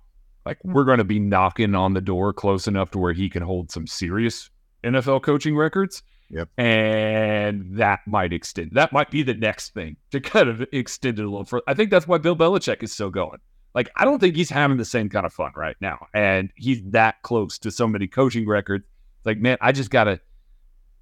like 0.50 0.58
we're 0.64 0.84
going 0.84 0.98
to 0.98 1.04
be 1.04 1.20
knocking 1.20 1.76
on 1.76 1.94
the 1.94 2.00
door 2.00 2.32
close 2.32 2.66
enough 2.66 2.90
to 2.90 2.98
where 2.98 3.12
he 3.12 3.30
can 3.30 3.42
hold 3.42 3.70
some 3.70 3.86
serious 3.86 4.50
NFL 4.82 5.22
coaching 5.22 5.56
records. 5.56 6.02
Yep. 6.28 6.48
And 6.58 7.78
that 7.78 8.00
might 8.06 8.32
extend. 8.32 8.72
That 8.72 8.92
might 8.92 9.10
be 9.10 9.22
the 9.22 9.34
next 9.34 9.74
thing 9.74 9.96
to 10.10 10.20
kind 10.20 10.48
of 10.48 10.64
extend 10.72 11.20
it 11.20 11.24
a 11.24 11.28
little 11.28 11.44
further. 11.44 11.62
I 11.68 11.74
think 11.74 11.90
that's 11.90 12.08
why 12.08 12.18
Bill 12.18 12.34
Belichick 12.34 12.82
is 12.82 12.92
still 12.92 13.10
going. 13.10 13.38
Like, 13.74 13.90
I 13.94 14.04
don't 14.04 14.18
think 14.18 14.34
he's 14.34 14.50
having 14.50 14.76
the 14.76 14.84
same 14.84 15.08
kind 15.08 15.24
of 15.24 15.32
fun 15.32 15.52
right 15.54 15.76
now. 15.80 16.06
And 16.14 16.50
he's 16.56 16.82
that 16.90 17.22
close 17.22 17.56
to 17.60 17.70
so 17.70 17.86
many 17.86 18.08
coaching 18.08 18.48
records. 18.48 18.84
Like, 19.24 19.38
man, 19.38 19.56
I 19.60 19.70
just 19.70 19.90
got 19.90 20.04
to 20.04 20.20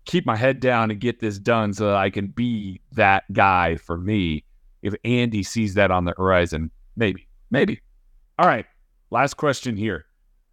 keep 0.05 0.27
my 0.27 0.37
head 0.37 0.61
down 0.61 0.91
and 0.91 1.01
get 1.01 1.21
this 1.21 1.39
done 1.39 1.73
so 1.73 1.87
that 1.87 1.97
I 1.97 2.11
can 2.11 2.27
be 2.27 2.83
that 2.93 3.25
guy 3.33 3.77
for 3.77 3.97
me. 3.97 4.45
If 4.83 4.95
Andy 5.05 5.43
sees 5.43 5.75
that 5.75 5.91
on 5.91 6.05
the 6.05 6.15
horizon, 6.17 6.71
maybe, 6.97 7.27
maybe. 7.51 7.81
All 8.39 8.47
right. 8.47 8.67
Last 9.11 9.35
question 9.35 9.77
here. 9.77 10.07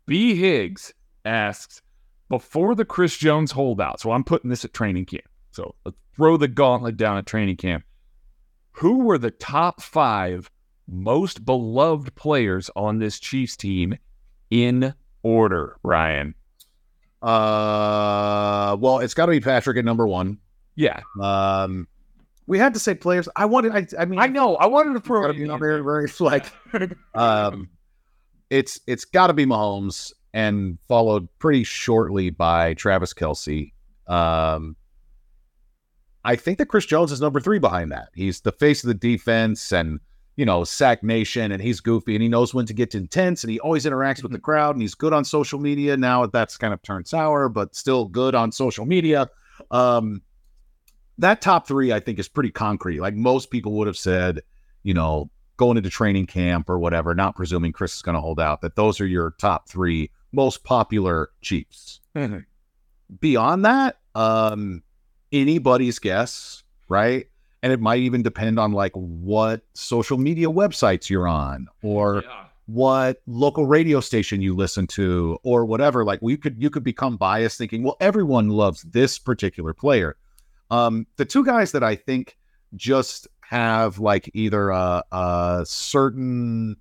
B. 0.06 0.36
Higgs 0.36 0.93
asks 1.26 1.82
before 2.30 2.76
the 2.76 2.86
Chris 2.86 3.18
Jones 3.18 3.51
holdout. 3.51 3.99
So 3.99 4.12
I'm 4.12 4.24
putting 4.24 4.49
this 4.49 4.66
at 4.66 4.74
training 4.74 5.06
camp. 5.06 5.26
So 5.51 5.76
let's 5.84 5.97
throw 6.16 6.38
the 6.38 6.47
gauntlet 6.47 6.97
down 6.97 7.18
at 7.18 7.26
training 7.26 7.58
camp. 7.58 7.84
Who 8.74 8.99
were 8.99 9.18
the 9.18 9.32
top 9.32 9.82
five 9.82 10.49
most 10.88 11.45
beloved 11.45 12.14
players 12.16 12.70
on 12.76 12.99
this 12.99 13.20
Chiefs 13.20 13.56
team 13.56 13.97
in 14.49 14.93
order, 15.24 15.78
Ryan? 15.84 16.36
Uh, 17.22 18.78
well, 18.80 18.99
it's 18.99 19.14
got 19.14 19.26
to 19.28 19.32
be 19.32 19.39
Patrick 19.39 19.78
at 19.78 19.86
number 19.86 20.06
one. 20.08 20.38
Yeah. 20.76 21.01
Um, 21.22 21.88
we 22.47 22.60
had 22.60 22.74
to 22.76 22.80
say 22.80 22.93
players. 22.93 23.28
I 23.36 23.45
wanted. 23.45 23.72
I, 23.72 23.88
I 23.99 24.06
mean, 24.06 24.20
I 24.20 24.28
know. 24.28 24.56
I 24.58 24.68
wanted 24.68 24.93
to 24.93 24.99
throw 24.99 25.32
be 25.34 25.43
in. 25.43 25.60
very, 25.60 25.82
very 25.84 26.12
like. 26.20 26.45
Um, 27.16 27.70
it's 28.49 28.79
it's 28.87 29.05
got 29.05 29.27
to 29.27 29.33
be 29.33 29.45
Mahomes, 29.45 30.13
and 30.33 30.77
followed 30.87 31.27
pretty 31.39 31.63
shortly 31.63 32.29
by 32.29 32.73
Travis 32.73 33.13
Kelce. 33.13 33.71
Um, 34.07 34.75
I 36.23 36.35
think 36.35 36.57
that 36.57 36.67
Chris 36.67 36.85
Jones 36.85 37.11
is 37.11 37.21
number 37.21 37.39
three 37.39 37.59
behind 37.59 37.91
that. 37.91 38.09
He's 38.13 38.41
the 38.41 38.51
face 38.51 38.83
of 38.83 38.87
the 38.87 38.93
defense, 38.93 39.71
and 39.71 39.99
you 40.35 40.45
know, 40.45 40.63
Sack 40.63 41.03
Nation, 41.03 41.51
and 41.51 41.61
he's 41.61 41.79
goofy, 41.79 42.15
and 42.15 42.21
he 42.21 42.27
knows 42.27 42.53
when 42.53 42.65
to 42.65 42.73
get 42.73 42.93
intense, 42.93 43.43
and 43.43 43.51
he 43.51 43.59
always 43.59 43.85
interacts 43.85 44.21
with 44.21 44.31
the 44.31 44.39
crowd, 44.39 44.75
and 44.75 44.81
he's 44.81 44.95
good 44.95 45.13
on 45.13 45.23
social 45.23 45.59
media. 45.59 45.95
Now 45.95 46.25
that's 46.25 46.57
kind 46.57 46.73
of 46.73 46.81
turned 46.81 47.07
sour, 47.07 47.47
but 47.47 47.75
still 47.75 48.05
good 48.05 48.35
on 48.35 48.51
social 48.51 48.85
media. 48.85 49.29
Um, 49.71 50.21
that 51.17 51.41
top 51.41 51.67
three, 51.67 51.93
I 51.93 51.99
think, 51.99 52.19
is 52.19 52.27
pretty 52.27 52.51
concrete. 52.51 52.99
Like 52.99 53.15
most 53.15 53.49
people 53.49 53.73
would 53.73 53.87
have 53.87 53.97
said, 53.97 54.41
you 54.83 54.93
know, 54.93 55.29
going 55.58 55.78
into 55.78 55.89
training 55.89 56.26
camp 56.28 56.70
or 56.70 56.80
whatever, 56.80 57.16
not 57.16 57.36
presuming 57.36 57.72
Chris 57.72 57.95
is 57.95 58.01
going 58.01 58.16
to 58.16 58.22
hold 58.22 58.39
out, 58.39 58.62
that 58.62 58.76
those 58.76 58.99
are 58.99 59.08
your 59.08 59.32
top 59.39 59.70
three 59.70 60.10
most 60.32 60.64
popular 60.64 61.30
Chiefs. 61.41 62.01
Beyond 63.20 63.66
that, 63.66 63.99
um, 64.16 64.84
anybody's 65.32 65.99
guess, 65.99 66.64
right? 66.89 67.28
And 67.64 67.72
it 67.72 67.80
might 67.80 67.99
even 67.99 68.22
depend 68.22 68.60
on 68.60 68.74
like 68.74 68.91
what 68.93 69.62
social 69.74 70.18
media 70.18 70.47
websites 70.47 71.10
you're 71.10 71.28
on 71.28 71.68
or 71.84 72.24
what 72.68 73.22
local 73.28 73.66
radio 73.66 73.99
station 73.99 74.41
you 74.41 74.56
listen 74.56 74.88
to 74.88 75.38
or 75.43 75.66
whatever. 75.66 76.03
Like 76.03 76.22
we 76.22 76.38
could 76.38 76.62
you 76.62 76.70
could 76.70 76.84
become 76.84 77.18
biased 77.18 77.58
thinking, 77.58 77.84
well, 77.84 77.97
everyone 77.99 78.49
loves 78.49 78.82
this 78.84 79.18
particular 79.20 79.74
player. 79.74 80.16
Um, 80.72 81.06
the 81.18 81.26
two 81.26 81.45
guys 81.45 81.72
that 81.74 81.84
I 81.84 81.95
think 81.95 82.38
just 82.76 83.28
have 83.49 83.99
like 83.99 84.29
either 84.33 84.69
a, 84.69 85.03
a 85.11 85.63
certain, 85.67 86.77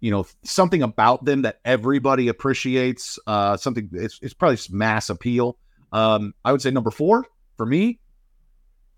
you 0.00 0.10
know, 0.10 0.26
something 0.42 0.82
about 0.82 1.24
them 1.24 1.42
that 1.42 1.60
everybody 1.64 2.28
appreciates. 2.28 3.18
Uh, 3.26 3.56
something 3.56 3.88
it's, 3.92 4.18
it's 4.22 4.34
probably 4.34 4.56
just 4.56 4.72
mass 4.72 5.10
appeal. 5.10 5.58
Um, 5.92 6.34
I 6.44 6.52
would 6.52 6.62
say 6.62 6.70
number 6.70 6.90
four 6.90 7.26
for 7.56 7.66
me, 7.66 8.00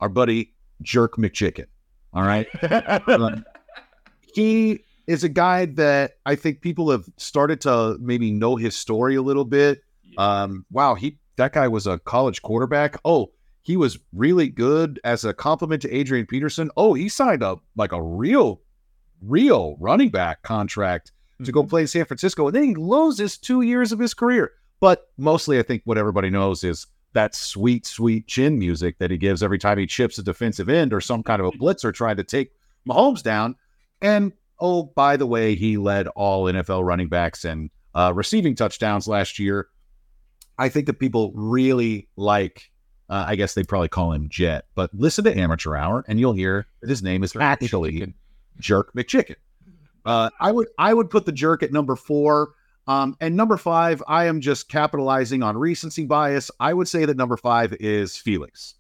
our 0.00 0.08
buddy 0.08 0.54
Jerk 0.82 1.16
McChicken. 1.16 1.66
All 2.12 2.22
right. 2.22 2.46
Um, 3.08 3.44
he 4.34 4.80
is 5.06 5.24
a 5.24 5.28
guy 5.28 5.64
that 5.64 6.18
I 6.26 6.34
think 6.34 6.60
people 6.60 6.90
have 6.90 7.04
started 7.16 7.60
to 7.62 7.96
maybe 8.00 8.30
know 8.30 8.56
his 8.56 8.76
story 8.76 9.16
a 9.16 9.22
little 9.22 9.44
bit. 9.44 9.82
Um, 10.18 10.66
wow, 10.70 10.94
he 10.94 11.18
that 11.36 11.52
guy 11.52 11.68
was 11.68 11.86
a 11.86 11.98
college 11.98 12.42
quarterback. 12.42 12.98
Oh, 13.04 13.30
he 13.66 13.76
was 13.76 13.98
really 14.12 14.46
good 14.46 15.00
as 15.02 15.24
a 15.24 15.34
compliment 15.34 15.82
to 15.82 15.92
Adrian 15.92 16.24
Peterson. 16.24 16.70
Oh, 16.76 16.94
he 16.94 17.08
signed 17.08 17.42
up 17.42 17.64
like 17.74 17.90
a 17.90 18.00
real, 18.00 18.60
real 19.20 19.76
running 19.80 20.08
back 20.08 20.42
contract 20.42 21.10
to 21.42 21.50
go 21.50 21.64
play 21.64 21.80
in 21.80 21.88
San 21.88 22.04
Francisco. 22.04 22.46
And 22.46 22.54
then 22.54 22.62
he 22.62 22.74
loses 22.76 23.36
two 23.36 23.62
years 23.62 23.90
of 23.90 23.98
his 23.98 24.14
career. 24.14 24.52
But 24.78 25.08
mostly, 25.18 25.58
I 25.58 25.64
think 25.64 25.82
what 25.84 25.98
everybody 25.98 26.30
knows 26.30 26.62
is 26.62 26.86
that 27.14 27.34
sweet, 27.34 27.84
sweet 27.84 28.28
chin 28.28 28.56
music 28.56 28.98
that 29.00 29.10
he 29.10 29.18
gives 29.18 29.42
every 29.42 29.58
time 29.58 29.78
he 29.78 29.86
chips 29.86 30.16
a 30.16 30.22
defensive 30.22 30.68
end 30.68 30.92
or 30.92 31.00
some 31.00 31.24
kind 31.24 31.40
of 31.40 31.48
a 31.48 31.58
blitzer 31.58 31.92
trying 31.92 32.18
to 32.18 32.24
take 32.24 32.52
Mahomes 32.88 33.20
down. 33.20 33.56
And 34.00 34.32
oh, 34.60 34.84
by 34.94 35.16
the 35.16 35.26
way, 35.26 35.56
he 35.56 35.76
led 35.76 36.06
all 36.06 36.44
NFL 36.44 36.84
running 36.84 37.08
backs 37.08 37.44
and 37.44 37.70
uh, 37.96 38.12
receiving 38.14 38.54
touchdowns 38.54 39.08
last 39.08 39.40
year. 39.40 39.66
I 40.56 40.68
think 40.68 40.86
that 40.86 41.00
people 41.00 41.32
really 41.34 42.06
like. 42.14 42.70
Uh, 43.09 43.24
I 43.28 43.36
guess 43.36 43.54
they 43.54 43.62
probably 43.62 43.88
call 43.88 44.12
him 44.12 44.28
Jet, 44.28 44.66
but 44.74 44.92
listen 44.94 45.24
to 45.24 45.38
Amateur 45.38 45.76
Hour 45.76 46.04
and 46.09 46.18
you'll 46.18 46.32
hear 46.32 46.66
that 46.80 46.90
his 46.90 47.02
name 47.02 47.22
is 47.22 47.34
actually 47.36 48.14
Jerk 48.59 48.92
McChicken. 48.94 49.36
Uh, 50.04 50.30
I 50.40 50.52
would 50.52 50.68
I 50.78 50.94
would 50.94 51.11
put 51.11 51.26
the 51.26 51.32
jerk 51.32 51.62
at 51.62 51.72
number 51.72 51.96
four. 51.96 52.52
Um, 52.88 53.16
and 53.20 53.34
number 53.36 53.57
five, 53.57 54.00
I 54.07 54.26
am 54.26 54.40
just 54.40 54.68
capitalizing 54.68 55.42
on 55.42 55.57
recency 55.57 56.04
bias. 56.07 56.50
I 56.61 56.72
would 56.72 56.86
say 56.86 57.04
that 57.04 57.16
number 57.16 57.36
five 57.36 57.72
is 57.80 58.16
Felix. 58.16 58.74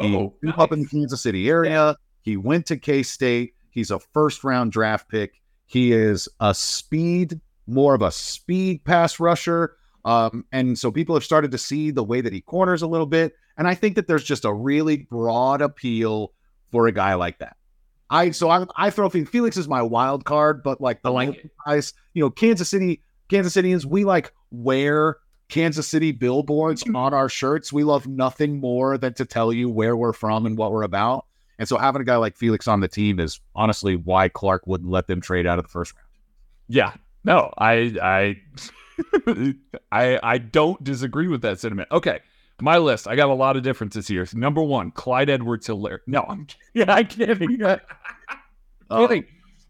he 0.00 0.16
Oh, 0.16 0.34
grew 0.42 0.52
up 0.52 0.72
in 0.72 0.80
the 0.80 0.86
Kansas 0.86 1.20
City 1.20 1.50
area. 1.50 1.94
He 2.22 2.38
went 2.38 2.64
to 2.66 2.78
K 2.78 3.02
State. 3.02 3.52
He's 3.70 3.90
a 3.90 3.98
first 3.98 4.44
round 4.44 4.72
draft 4.72 5.08
pick. 5.10 5.40
He 5.66 5.92
is 5.92 6.28
a 6.40 6.54
speed, 6.54 7.38
more 7.66 7.94
of 7.94 8.02
a 8.02 8.10
speed 8.10 8.82
pass 8.84 9.20
rusher. 9.20 9.76
Um, 10.04 10.44
and 10.52 10.78
so 10.78 10.90
people 10.90 11.14
have 11.14 11.24
started 11.24 11.50
to 11.50 11.58
see 11.58 11.90
the 11.90 12.04
way 12.04 12.20
that 12.20 12.32
he 12.32 12.40
corners 12.40 12.82
a 12.82 12.86
little 12.86 13.06
bit. 13.06 13.34
And 13.56 13.68
I 13.68 13.74
think 13.74 13.96
that 13.96 14.06
there's 14.06 14.24
just 14.24 14.44
a 14.44 14.52
really 14.52 14.98
broad 14.98 15.60
appeal 15.60 16.32
for 16.70 16.86
a 16.86 16.92
guy 16.92 17.14
like 17.14 17.38
that. 17.38 17.56
I 18.10 18.32
so 18.32 18.50
I 18.50 18.66
I 18.76 18.90
throw 18.90 19.08
Felix 19.08 19.56
is 19.56 19.68
my 19.68 19.82
wild 19.82 20.24
card, 20.24 20.62
but 20.62 20.80
like 20.80 21.02
the 21.02 21.12
like 21.12 21.48
guys, 21.64 21.92
you 22.14 22.22
know, 22.22 22.30
Kansas 22.30 22.68
City, 22.68 23.02
Kansas 23.28 23.54
Cityans, 23.54 23.84
we 23.84 24.04
like 24.04 24.32
wear 24.50 25.18
Kansas 25.48 25.86
City 25.86 26.10
billboards 26.10 26.82
on 26.94 27.14
our 27.14 27.28
shirts. 27.28 27.72
We 27.72 27.84
love 27.84 28.08
nothing 28.08 28.58
more 28.58 28.98
than 28.98 29.14
to 29.14 29.24
tell 29.24 29.52
you 29.52 29.68
where 29.68 29.96
we're 29.96 30.12
from 30.12 30.44
and 30.44 30.58
what 30.58 30.72
we're 30.72 30.82
about. 30.82 31.26
And 31.58 31.68
so 31.68 31.76
having 31.76 32.00
a 32.00 32.04
guy 32.04 32.16
like 32.16 32.36
Felix 32.36 32.66
on 32.66 32.80
the 32.80 32.88
team 32.88 33.20
is 33.20 33.38
honestly 33.54 33.94
why 33.94 34.28
Clark 34.28 34.66
wouldn't 34.66 34.90
let 34.90 35.06
them 35.06 35.20
trade 35.20 35.46
out 35.46 35.58
of 35.58 35.64
the 35.64 35.70
first 35.70 35.94
round. 35.94 36.06
Yeah. 36.68 36.94
No, 37.22 37.52
I 37.58 37.94
I 38.02 38.36
I 39.92 40.18
I 40.22 40.38
don't 40.38 40.82
disagree 40.82 41.28
with 41.28 41.42
that 41.42 41.60
sentiment. 41.60 41.88
Okay. 41.92 42.20
My 42.62 42.76
list, 42.76 43.08
I 43.08 43.16
got 43.16 43.30
a 43.30 43.34
lot 43.34 43.56
of 43.56 43.62
differences 43.62 44.06
here. 44.06 44.26
Number 44.34 44.62
one, 44.62 44.90
Clyde 44.90 45.30
Edwards 45.30 45.66
Helaire. 45.66 46.00
No, 46.06 46.26
I'm 46.28 46.46
kidding. 46.74 46.90
I'm 46.90 47.06
kidding. 47.06 47.58
kidding. 48.90 49.24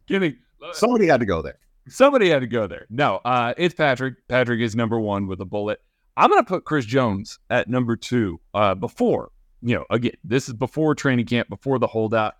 Kidding. 0.08 0.36
Somebody 0.72 1.06
had 1.06 1.20
to 1.20 1.26
go 1.26 1.40
there. 1.40 1.58
Somebody 1.88 2.28
had 2.30 2.40
to 2.40 2.48
go 2.48 2.66
there. 2.66 2.86
No, 2.90 3.20
uh, 3.24 3.54
it's 3.56 3.74
Patrick. 3.74 4.26
Patrick 4.28 4.60
is 4.60 4.74
number 4.74 4.98
one 4.98 5.28
with 5.28 5.40
a 5.40 5.44
bullet. 5.44 5.80
I'm 6.16 6.30
going 6.30 6.42
to 6.42 6.48
put 6.48 6.64
Chris 6.64 6.84
Jones 6.84 7.38
at 7.48 7.68
number 7.68 7.96
two 7.96 8.40
uh, 8.52 8.74
before, 8.74 9.30
you 9.62 9.74
know, 9.74 9.84
again, 9.90 10.12
this 10.24 10.48
is 10.48 10.54
before 10.54 10.94
training 10.94 11.26
camp, 11.26 11.48
before 11.48 11.78
the 11.78 11.86
holdout. 11.86 12.34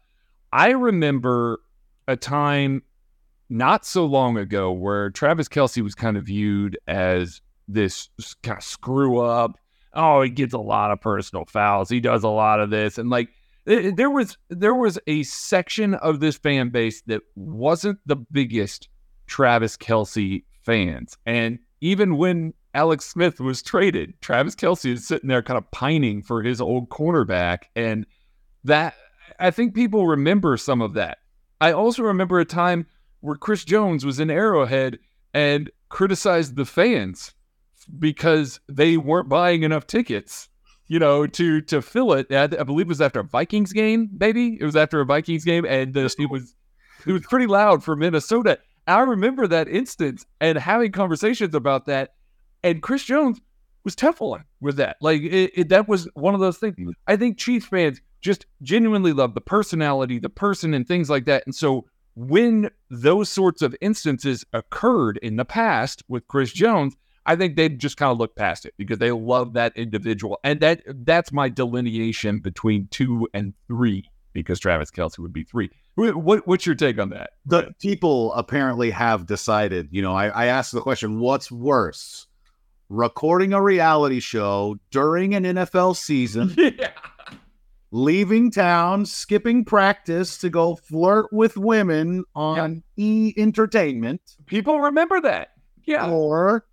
I 0.53 0.71
remember 0.71 1.61
a 2.09 2.17
time 2.17 2.83
not 3.51 3.85
so 3.85 4.07
long 4.07 4.39
ago 4.39 4.71
where 4.71 5.11
Travis 5.11 5.49
Kelce 5.49 5.83
was 5.83 5.95
kind 5.95 6.17
of 6.17 6.25
viewed 6.25 6.79
as 6.87 7.41
this 7.69 8.09
kind 8.43 8.59
of 8.59 8.65
screw 8.65 9.19
up. 9.19 9.59
Oh, 9.93 10.23
he 10.23 10.31
gets 10.31 10.55
a 10.55 10.59
lot 10.59 10.93
of 10.93 11.01
personal 11.01 11.45
fouls. 11.47 11.91
He 11.91 12.01
does 12.01 12.23
a 12.23 12.29
lot 12.29 12.61
of 12.61 12.71
this. 12.71 12.97
And 12.97 13.11
like, 13.11 13.29
th- 13.67 13.97
there 13.97 14.11
was 14.11 14.39
there 14.49 14.75
was 14.75 14.99
a 15.07 15.25
section 15.25 15.95
of 15.95 16.21
this 16.21 16.37
fan 16.37 16.71
base 16.71 17.03
that 17.03 17.23
wasn't 17.35 17.99
the 18.07 18.17
biggest 18.17 18.89
Travis 19.27 19.77
Kelce 19.77 20.45
fans. 20.63 21.19
And 21.27 21.59
even 21.81 22.17
when 22.17 22.55
Alex 22.73 23.05
Smith 23.07 23.41
was 23.41 23.63
traded, 23.63 24.15
Travis 24.21 24.55
Kelce 24.55 24.93
is 24.93 25.07
sitting 25.07 25.29
there 25.29 25.43
kind 25.43 25.59
of 25.59 25.69
pining 25.73 26.23
for 26.23 26.43
his 26.43 26.61
old 26.61 26.89
cornerback. 26.89 27.65
And 27.75 28.07
that 28.63 28.95
I 29.41 29.51
think 29.51 29.75
people 29.75 30.07
remember 30.07 30.57
some 30.57 30.83
of 30.83 30.95
that. 30.95 31.19
I 31.61 31.73
also 31.73 32.03
remember 32.03 32.39
a 32.39 32.45
time 32.45 32.87
where 33.21 33.37
Chris 33.37 33.65
Jones 33.65 34.05
was 34.05 34.21
in 34.21 34.31
Arrowhead 34.31 34.99
and 35.35 35.71
criticized 35.89 36.57
the 36.57 36.65
fans 36.65 37.35
because 37.99 38.61
they 38.69 38.97
weren't 38.97 39.29
buying 39.29 39.63
enough 39.63 39.87
tickets, 39.87 40.49
you 40.87 40.99
know, 40.99 41.27
to 41.27 41.61
to 41.63 41.83
fill 41.83 42.13
it. 42.13 42.27
I, 42.31 42.45
I 42.45 42.65
believe 42.65 42.87
it 42.87 42.89
was 42.89 43.01
after 43.01 43.21
a 43.21 43.25
Vikings 43.25 43.73
game, 43.73 44.11
maybe 44.19 44.59
it 44.61 44.65
was 44.65 44.77
after 44.77 45.01
a 45.01 45.07
Vikings 45.07 45.45
game, 45.45 45.65
and 45.65 45.97
uh, 45.97 46.09
it 46.19 46.31
was 46.31 46.55
it 47.07 47.13
was 47.13 47.23
pretty 47.27 47.47
loud 47.47 47.83
for 47.83 47.97
Minnesota. 47.97 48.59
I 48.87 49.01
remember 49.01 49.47
that 49.47 49.69
instance 49.69 50.27
and 50.41 50.59
having 50.59 50.93
conversations 50.93 51.55
about 51.55 51.87
that, 51.87 52.15
and 52.63 52.83
Chris 52.83 53.05
Jones 53.05 53.41
was 53.85 53.95
Teflon 53.97 54.45
with 54.61 54.77
that. 54.77 54.97
Like 55.01 55.23
it, 55.23 55.53
it, 55.55 55.69
that 55.71 55.89
was 55.89 56.09
one 56.15 56.35
of 56.35 56.41
those 56.41 56.59
things. 56.59 56.77
I 57.07 57.17
think 57.17 57.39
Chiefs 57.39 57.67
fans 57.67 58.01
just 58.21 58.47
genuinely 58.63 59.13
love 59.13 59.35
the 59.35 59.41
personality, 59.41 60.19
the 60.19 60.29
person, 60.29 60.75
and 60.75 60.87
things 60.87 61.09
like 61.09 61.25
that. 61.27 61.45
And 61.47 61.55
so 61.55 61.87
when 62.21 62.69
those 62.91 63.31
sorts 63.31 63.63
of 63.63 63.75
instances 63.81 64.45
occurred 64.53 65.17
in 65.19 65.37
the 65.37 65.45
past 65.45 66.03
with 66.07 66.29
Chris 66.29 66.53
Jones, 66.53 66.95
I 67.25 67.35
think 67.35 67.57
they 67.57 67.71
just 67.71 67.97
kind 67.97 68.13
of 68.13 68.19
look 68.19 68.37
past 68.37 68.67
it 68.67 68.75
because 68.77 68.99
they 68.99 69.11
love 69.11 69.55
that 69.55 69.75
individual, 69.75 70.39
and 70.45 70.61
that 70.61 70.83
that's 70.87 71.33
my 71.33 71.49
delineation 71.49 72.41
between 72.41 72.89
two 72.91 73.27
and 73.33 73.55
three. 73.67 74.05
Because 74.33 74.61
Travis 74.61 74.93
Kelce 74.93 75.19
would 75.19 75.33
be 75.33 75.43
three. 75.43 75.71
What, 75.97 76.47
what's 76.47 76.65
your 76.65 76.77
take 76.77 77.01
on 77.01 77.11
that? 77.11 77.31
The 77.47 77.75
people 77.81 78.33
apparently 78.35 78.91
have 78.91 79.27
decided. 79.27 79.89
You 79.91 80.03
know, 80.03 80.15
I, 80.15 80.29
I 80.29 80.47
asked 80.47 80.73
the 80.73 80.81
question: 80.81 81.21
What's 81.21 81.51
worse, 81.51 82.27
recording 82.91 83.55
a 83.55 83.63
reality 83.63 84.21
show 84.21 84.77
during 84.91 85.35
an 85.35 85.45
NFL 85.45 85.97
season? 85.97 86.55
Yeah. 86.59 86.91
Leaving 87.93 88.51
town, 88.51 89.05
skipping 89.05 89.65
practice 89.65 90.39
to 90.39 90.51
go 90.51 90.77
flirt 90.77 91.33
with 91.33 91.57
women 91.57 92.25
on 92.35 92.83
e 92.97 93.35
entertainment. 93.37 94.21
People 94.47 94.81
remember 94.81 95.21
that. 95.21 95.51
Yeah. 95.85 96.11
Or 96.11 96.67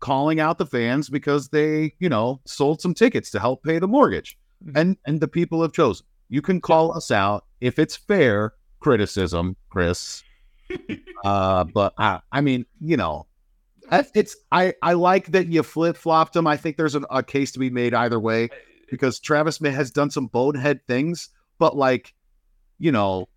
calling 0.00 0.40
out 0.40 0.58
the 0.58 0.66
fans 0.66 1.08
because 1.08 1.48
they, 1.48 1.94
you 1.98 2.08
know, 2.08 2.40
sold 2.44 2.80
some 2.80 2.94
tickets 2.94 3.30
to 3.30 3.40
help 3.40 3.62
pay 3.64 3.78
the 3.78 3.88
mortgage. 3.88 4.38
And 4.74 4.96
and 5.06 5.20
the 5.20 5.28
people 5.28 5.62
have 5.62 5.72
chosen. 5.72 6.04
You 6.28 6.42
can 6.42 6.60
call 6.60 6.92
us 6.92 7.10
out 7.10 7.44
if 7.60 7.78
it's 7.78 7.96
fair 7.96 8.54
criticism, 8.80 9.56
Chris. 9.70 10.24
uh, 11.24 11.64
but 11.64 11.94
I, 11.96 12.20
I 12.32 12.40
mean, 12.40 12.66
you 12.80 12.96
know, 12.96 13.26
it's 13.90 14.36
I 14.50 14.74
I 14.82 14.94
like 14.94 15.28
that 15.28 15.46
you 15.46 15.62
flip 15.62 15.96
flopped 15.96 16.32
them. 16.34 16.46
I 16.46 16.56
think 16.56 16.76
there's 16.76 16.96
an, 16.96 17.06
a 17.08 17.22
case 17.22 17.52
to 17.52 17.60
be 17.60 17.70
made 17.70 17.94
either 17.94 18.18
way 18.18 18.50
because 18.90 19.20
Travis 19.20 19.60
May 19.60 19.70
has 19.70 19.90
done 19.90 20.10
some 20.10 20.26
bonehead 20.26 20.86
things, 20.86 21.28
but 21.58 21.76
like, 21.76 22.14
you 22.78 22.92
know, 22.92 23.28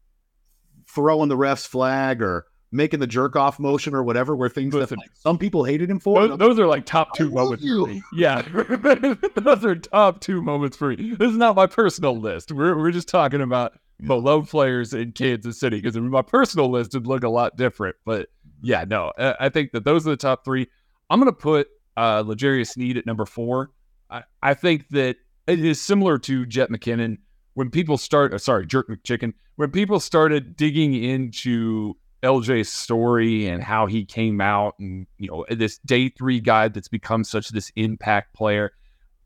throwing 0.87 1.29
the 1.29 1.37
ref's 1.37 1.65
flag 1.65 2.21
or 2.21 2.45
making 2.71 2.99
the 2.99 3.07
jerk 3.07 3.35
off 3.35 3.59
motion 3.59 3.93
or 3.93 4.03
whatever, 4.03 4.35
were 4.35 4.49
things 4.49 4.73
that 4.73 4.91
like, 4.91 5.09
some 5.13 5.37
people 5.37 5.63
hated 5.63 5.89
him 5.89 5.99
for. 5.99 6.27
Those, 6.27 6.37
those 6.37 6.59
are 6.59 6.67
like 6.67 6.85
top 6.85 7.13
two 7.15 7.29
moments 7.29 7.63
for 7.65 7.87
me. 7.87 8.01
Yeah, 8.13 8.41
those 9.35 9.65
are 9.65 9.75
top 9.75 10.21
two 10.21 10.41
moments 10.41 10.77
for 10.77 10.89
me. 10.89 11.15
This 11.15 11.31
is 11.31 11.37
not 11.37 11.55
my 11.55 11.67
personal 11.67 12.17
list. 12.17 12.51
We're 12.51 12.77
we're 12.77 12.91
just 12.91 13.09
talking 13.09 13.41
about 13.41 13.73
beloved 14.05 14.49
players 14.49 14.93
in 14.93 15.11
Kansas 15.11 15.59
City 15.59 15.81
because 15.81 15.97
my 15.97 16.21
personal 16.21 16.71
list 16.71 16.93
would 16.93 17.07
look 17.07 17.23
a 17.23 17.29
lot 17.29 17.57
different. 17.57 17.95
But 18.05 18.29
yeah, 18.61 18.85
no, 18.87 19.11
I, 19.17 19.35
I 19.41 19.49
think 19.49 19.71
that 19.71 19.83
those 19.83 20.07
are 20.07 20.11
the 20.11 20.17
top 20.17 20.45
three. 20.45 20.67
I'm 21.09 21.19
gonna 21.19 21.33
put 21.33 21.67
uh, 21.97 22.23
L'Jarius 22.25 22.69
Sneed 22.69 22.97
at 22.97 23.05
number 23.05 23.25
four. 23.25 23.71
I, 24.09 24.23
I 24.41 24.53
think 24.53 24.87
that 24.89 25.17
it 25.47 25.59
is 25.59 25.81
similar 25.81 26.17
to 26.19 26.45
Jet 26.45 26.69
McKinnon. 26.69 27.17
When 27.53 27.69
people 27.69 27.97
start, 27.97 28.33
uh, 28.33 28.37
sorry, 28.37 28.65
Jerk 28.65 28.87
McChicken, 28.87 29.33
when 29.55 29.71
people 29.71 29.99
started 29.99 30.55
digging 30.55 30.93
into 30.95 31.95
LJ's 32.23 32.69
story 32.69 33.47
and 33.47 33.61
how 33.61 33.87
he 33.87 34.05
came 34.05 34.39
out 34.39 34.75
and, 34.79 35.05
you 35.17 35.27
know, 35.27 35.45
this 35.49 35.77
day 35.79 36.09
three 36.09 36.39
guy 36.39 36.67
that's 36.69 36.87
become 36.87 37.23
such 37.23 37.49
this 37.49 37.71
impact 37.75 38.33
player, 38.33 38.71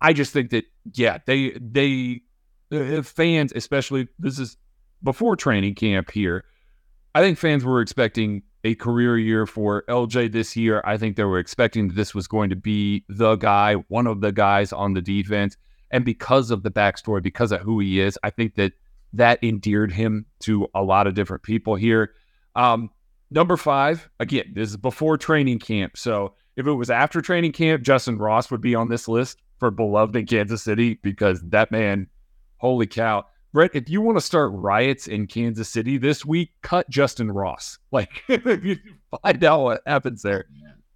I 0.02 0.14
just 0.14 0.34
think 0.34 0.50
that, 0.52 0.66
yeah, 0.94 1.20
they, 1.26 1.58
they, 1.62 2.22
uh, 2.72 3.02
fans, 3.04 3.54
especially, 3.56 4.08
this 4.18 4.40
is 4.40 4.58
before 5.04 5.36
training 5.36 5.76
camp 5.76 6.12
here. 6.12 6.46
I 7.14 7.22
think 7.22 7.38
fans 7.38 7.64
were 7.64 7.80
expecting 7.80 8.44
a 8.66 8.76
career 8.76 9.18
year 9.18 9.46
for 9.46 9.84
LJ 9.88 10.32
this 10.32 10.56
year. 10.56 10.82
I 10.84 10.98
think 10.98 11.16
they 11.16 11.24
were 11.24 11.40
expecting 11.40 11.90
that 11.90 11.94
this 11.94 12.16
was 12.16 12.28
going 12.28 12.50
to 12.50 12.56
be 12.56 13.06
the 13.08 13.36
guy, 13.36 13.76
one 13.88 14.08
of 14.08 14.22
the 14.22 14.32
guys 14.32 14.74
on 14.74 14.94
the 14.94 15.02
defense. 15.02 15.56
And 15.96 16.04
because 16.04 16.52
of 16.52 16.62
the 16.62 16.72
backstory, 16.72 17.24
because 17.24 17.54
of 17.54 17.62
who 17.62 17.80
he 17.80 18.02
is, 18.02 18.20
I 18.22 18.30
think 18.30 18.56
that 18.56 18.74
that 19.14 19.42
endeared 19.42 19.94
him 19.94 20.26
to 20.42 20.68
a 20.76 20.84
lot 20.84 21.08
of 21.08 21.14
different 21.14 21.44
people 21.44 21.76
here. 21.76 22.12
Um, 22.54 22.90
number 23.32 23.56
five, 23.56 24.10
again, 24.20 24.52
this 24.54 24.72
is 24.72 24.76
before 24.76 25.18
training 25.18 25.60
camp. 25.60 25.96
So 25.96 26.34
if 26.58 26.68
it 26.68 26.74
was 26.74 26.90
after 26.90 27.22
training 27.22 27.54
camp, 27.54 27.82
Justin 27.82 28.18
Ross 28.18 28.52
would 28.52 28.60
be 28.60 28.76
on 28.76 28.90
this 28.90 29.08
list 29.08 29.42
for 29.58 29.72
beloved 29.72 30.18
in 30.18 30.26
Kansas 30.26 30.62
City 30.62 31.00
because 31.02 31.40
that 31.44 31.72
man 31.72 32.08
holy 32.58 32.88
cow. 32.88 33.26
Brett, 33.54 33.72
if 33.74 33.90
you 33.90 34.02
want 34.02 34.18
to 34.18 34.22
start 34.22 34.52
riots 34.52 35.08
in 35.08 35.28
Kansas 35.28 35.70
City 35.70 35.98
this 35.98 36.26
week, 36.26 36.52
cut 36.62 36.90
Justin 36.90 37.32
Ross. 37.32 37.80
Like, 37.94 38.22
you 38.28 38.80
find 39.24 39.42
out 39.46 39.62
what 39.62 39.82
happens 39.88 40.24
there. 40.24 40.44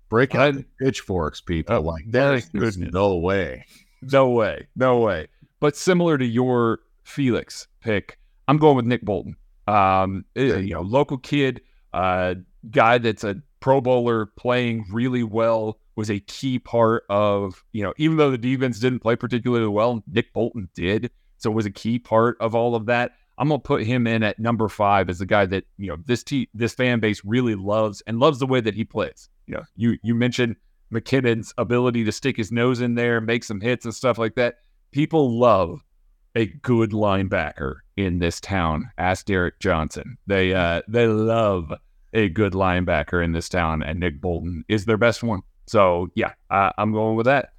Break 0.09 0.35
out 0.35 0.55
the 0.55 0.65
pitchforks, 0.77 1.39
people. 1.39 1.77
Oh, 1.77 1.79
like, 1.79 2.05
my 2.07 2.43
there's 2.51 2.77
no 2.77 3.15
way. 3.15 3.63
No 4.01 4.29
way. 4.29 4.67
No 4.75 4.99
way. 4.99 5.27
But 5.59 5.75
similar 5.75 6.17
to 6.17 6.25
your 6.25 6.79
Felix 7.03 7.67
pick, 7.81 8.17
I'm 8.47 8.57
going 8.57 8.75
with 8.75 8.85
Nick 8.85 9.03
Bolton. 9.03 9.35
Um, 9.67 10.25
eh, 10.35 10.57
you 10.57 10.73
know, 10.73 10.81
local 10.81 11.17
kid, 11.17 11.61
uh, 11.93 12.35
guy 12.71 12.97
that's 12.97 13.23
a 13.23 13.41
Pro 13.59 13.81
Bowler 13.81 14.25
playing 14.25 14.85
really 14.91 15.23
well 15.23 15.79
was 15.95 16.09
a 16.09 16.19
key 16.21 16.59
part 16.59 17.03
of, 17.09 17.63
you 17.73 17.83
know, 17.83 17.93
even 17.97 18.17
though 18.17 18.31
the 18.31 18.37
defense 18.37 18.79
didn't 18.79 18.99
play 18.99 19.15
particularly 19.15 19.67
well, 19.67 20.01
Nick 20.07 20.31
Bolton 20.33 20.69
did. 20.73 21.11
So 21.37 21.51
it 21.51 21.53
was 21.53 21.65
a 21.65 21.71
key 21.71 21.99
part 21.99 22.37
of 22.39 22.55
all 22.55 22.75
of 22.75 22.85
that. 22.85 23.11
I'm 23.37 23.47
gonna 23.47 23.59
put 23.59 23.83
him 23.83 24.05
in 24.05 24.21
at 24.21 24.37
number 24.37 24.67
five 24.67 25.09
as 25.09 25.19
the 25.19 25.25
guy 25.25 25.45
that 25.45 25.63
you 25.77 25.87
know 25.87 25.97
this 26.05 26.23
te- 26.23 26.49
this 26.53 26.73
fan 26.73 26.99
base 26.99 27.23
really 27.23 27.55
loves 27.55 28.01
and 28.05 28.19
loves 28.19 28.39
the 28.39 28.45
way 28.45 28.59
that 28.59 28.75
he 28.75 28.83
plays. 28.83 29.29
You 29.47 29.55
know, 29.55 29.63
you 29.77 29.97
you 30.03 30.13
mentioned 30.13 30.57
McKinnon's 30.93 31.53
ability 31.57 32.03
to 32.05 32.11
stick 32.11 32.37
his 32.37 32.51
nose 32.51 32.81
in 32.81 32.95
there, 32.95 33.21
make 33.21 33.43
some 33.43 33.61
hits 33.61 33.85
and 33.85 33.93
stuff 33.93 34.17
like 34.17 34.35
that. 34.35 34.59
People 34.91 35.37
love 35.37 35.83
a 36.35 36.47
good 36.47 36.91
linebacker 36.91 37.75
in 37.97 38.19
this 38.19 38.39
town. 38.39 38.91
Ask 38.97 39.25
Derrick 39.25 39.59
Johnson. 39.59 40.17
They 40.27 40.53
uh 40.53 40.81
they 40.87 41.07
love 41.07 41.73
a 42.13 42.29
good 42.29 42.53
linebacker 42.53 43.23
in 43.23 43.33
this 43.33 43.49
town, 43.49 43.83
and 43.83 43.99
Nick 43.99 44.19
Bolton 44.21 44.63
is 44.67 44.85
their 44.85 44.97
best 44.97 45.23
one. 45.23 45.41
So 45.67 46.07
yeah, 46.15 46.33
I'm 46.49 46.91
going 46.91 47.15
with 47.15 47.25
that. 47.25 47.53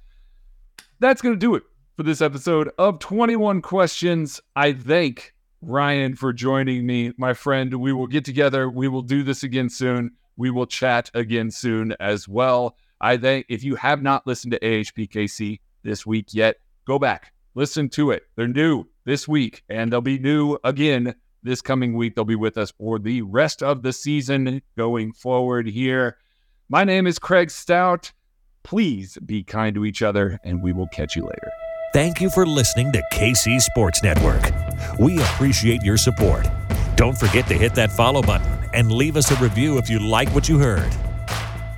That's 0.99 1.21
gonna 1.21 1.35
do 1.35 1.55
it 1.55 1.63
for 1.95 2.03
this 2.03 2.21
episode 2.21 2.71
of 2.77 2.99
21 2.99 3.61
Questions. 3.61 4.41
I 4.55 4.73
thank 4.73 5.33
Ryan 5.61 6.15
for 6.15 6.33
joining 6.33 6.85
me, 6.85 7.13
my 7.17 7.33
friend. 7.33 7.73
We 7.75 7.93
will 7.93 8.07
get 8.07 8.25
together. 8.25 8.69
We 8.69 8.87
will 8.87 9.01
do 9.01 9.23
this 9.23 9.43
again 9.43 9.69
soon. 9.69 10.11
We 10.37 10.49
will 10.49 10.65
chat 10.65 11.11
again 11.13 11.51
soon 11.51 11.93
as 11.99 12.27
well. 12.27 12.75
I 13.01 13.17
think 13.17 13.47
if 13.49 13.63
you 13.63 13.75
have 13.75 14.03
not 14.03 14.27
listened 14.27 14.51
to 14.53 14.59
AHPKC 14.59 15.59
this 15.83 16.05
week 16.05 16.27
yet, 16.33 16.57
go 16.85 16.99
back, 16.99 17.33
listen 17.55 17.89
to 17.89 18.11
it. 18.11 18.23
They're 18.35 18.47
new 18.47 18.85
this 19.05 19.27
week, 19.27 19.63
and 19.67 19.91
they'll 19.91 20.01
be 20.01 20.19
new 20.19 20.59
again 20.63 21.15
this 21.41 21.61
coming 21.61 21.95
week. 21.95 22.13
They'll 22.13 22.25
be 22.25 22.35
with 22.35 22.59
us 22.59 22.71
for 22.71 22.99
the 22.99 23.23
rest 23.23 23.63
of 23.63 23.81
the 23.81 23.91
season 23.91 24.61
going 24.77 25.13
forward 25.13 25.67
here. 25.67 26.17
My 26.69 26.83
name 26.83 27.07
is 27.07 27.17
Craig 27.17 27.49
Stout. 27.49 28.11
Please 28.61 29.17
be 29.25 29.43
kind 29.43 29.73
to 29.73 29.83
each 29.83 30.03
other, 30.03 30.39
and 30.43 30.61
we 30.61 30.71
will 30.71 30.87
catch 30.87 31.15
you 31.15 31.23
later. 31.23 31.51
Thank 31.93 32.21
you 32.21 32.29
for 32.29 32.45
listening 32.45 32.91
to 32.91 33.03
KC 33.11 33.59
Sports 33.61 34.03
Network. 34.03 34.43
We 34.99 35.19
appreciate 35.19 35.81
your 35.81 35.97
support. 35.97 36.47
Don't 36.95 37.17
forget 37.17 37.47
to 37.47 37.55
hit 37.55 37.73
that 37.73 37.91
follow 37.91 38.21
button 38.21 38.47
and 38.75 38.91
leave 38.91 39.17
us 39.17 39.31
a 39.31 39.35
review 39.43 39.79
if 39.79 39.89
you 39.89 39.97
like 39.97 40.29
what 40.29 40.47
you 40.47 40.59
heard. 40.59 40.95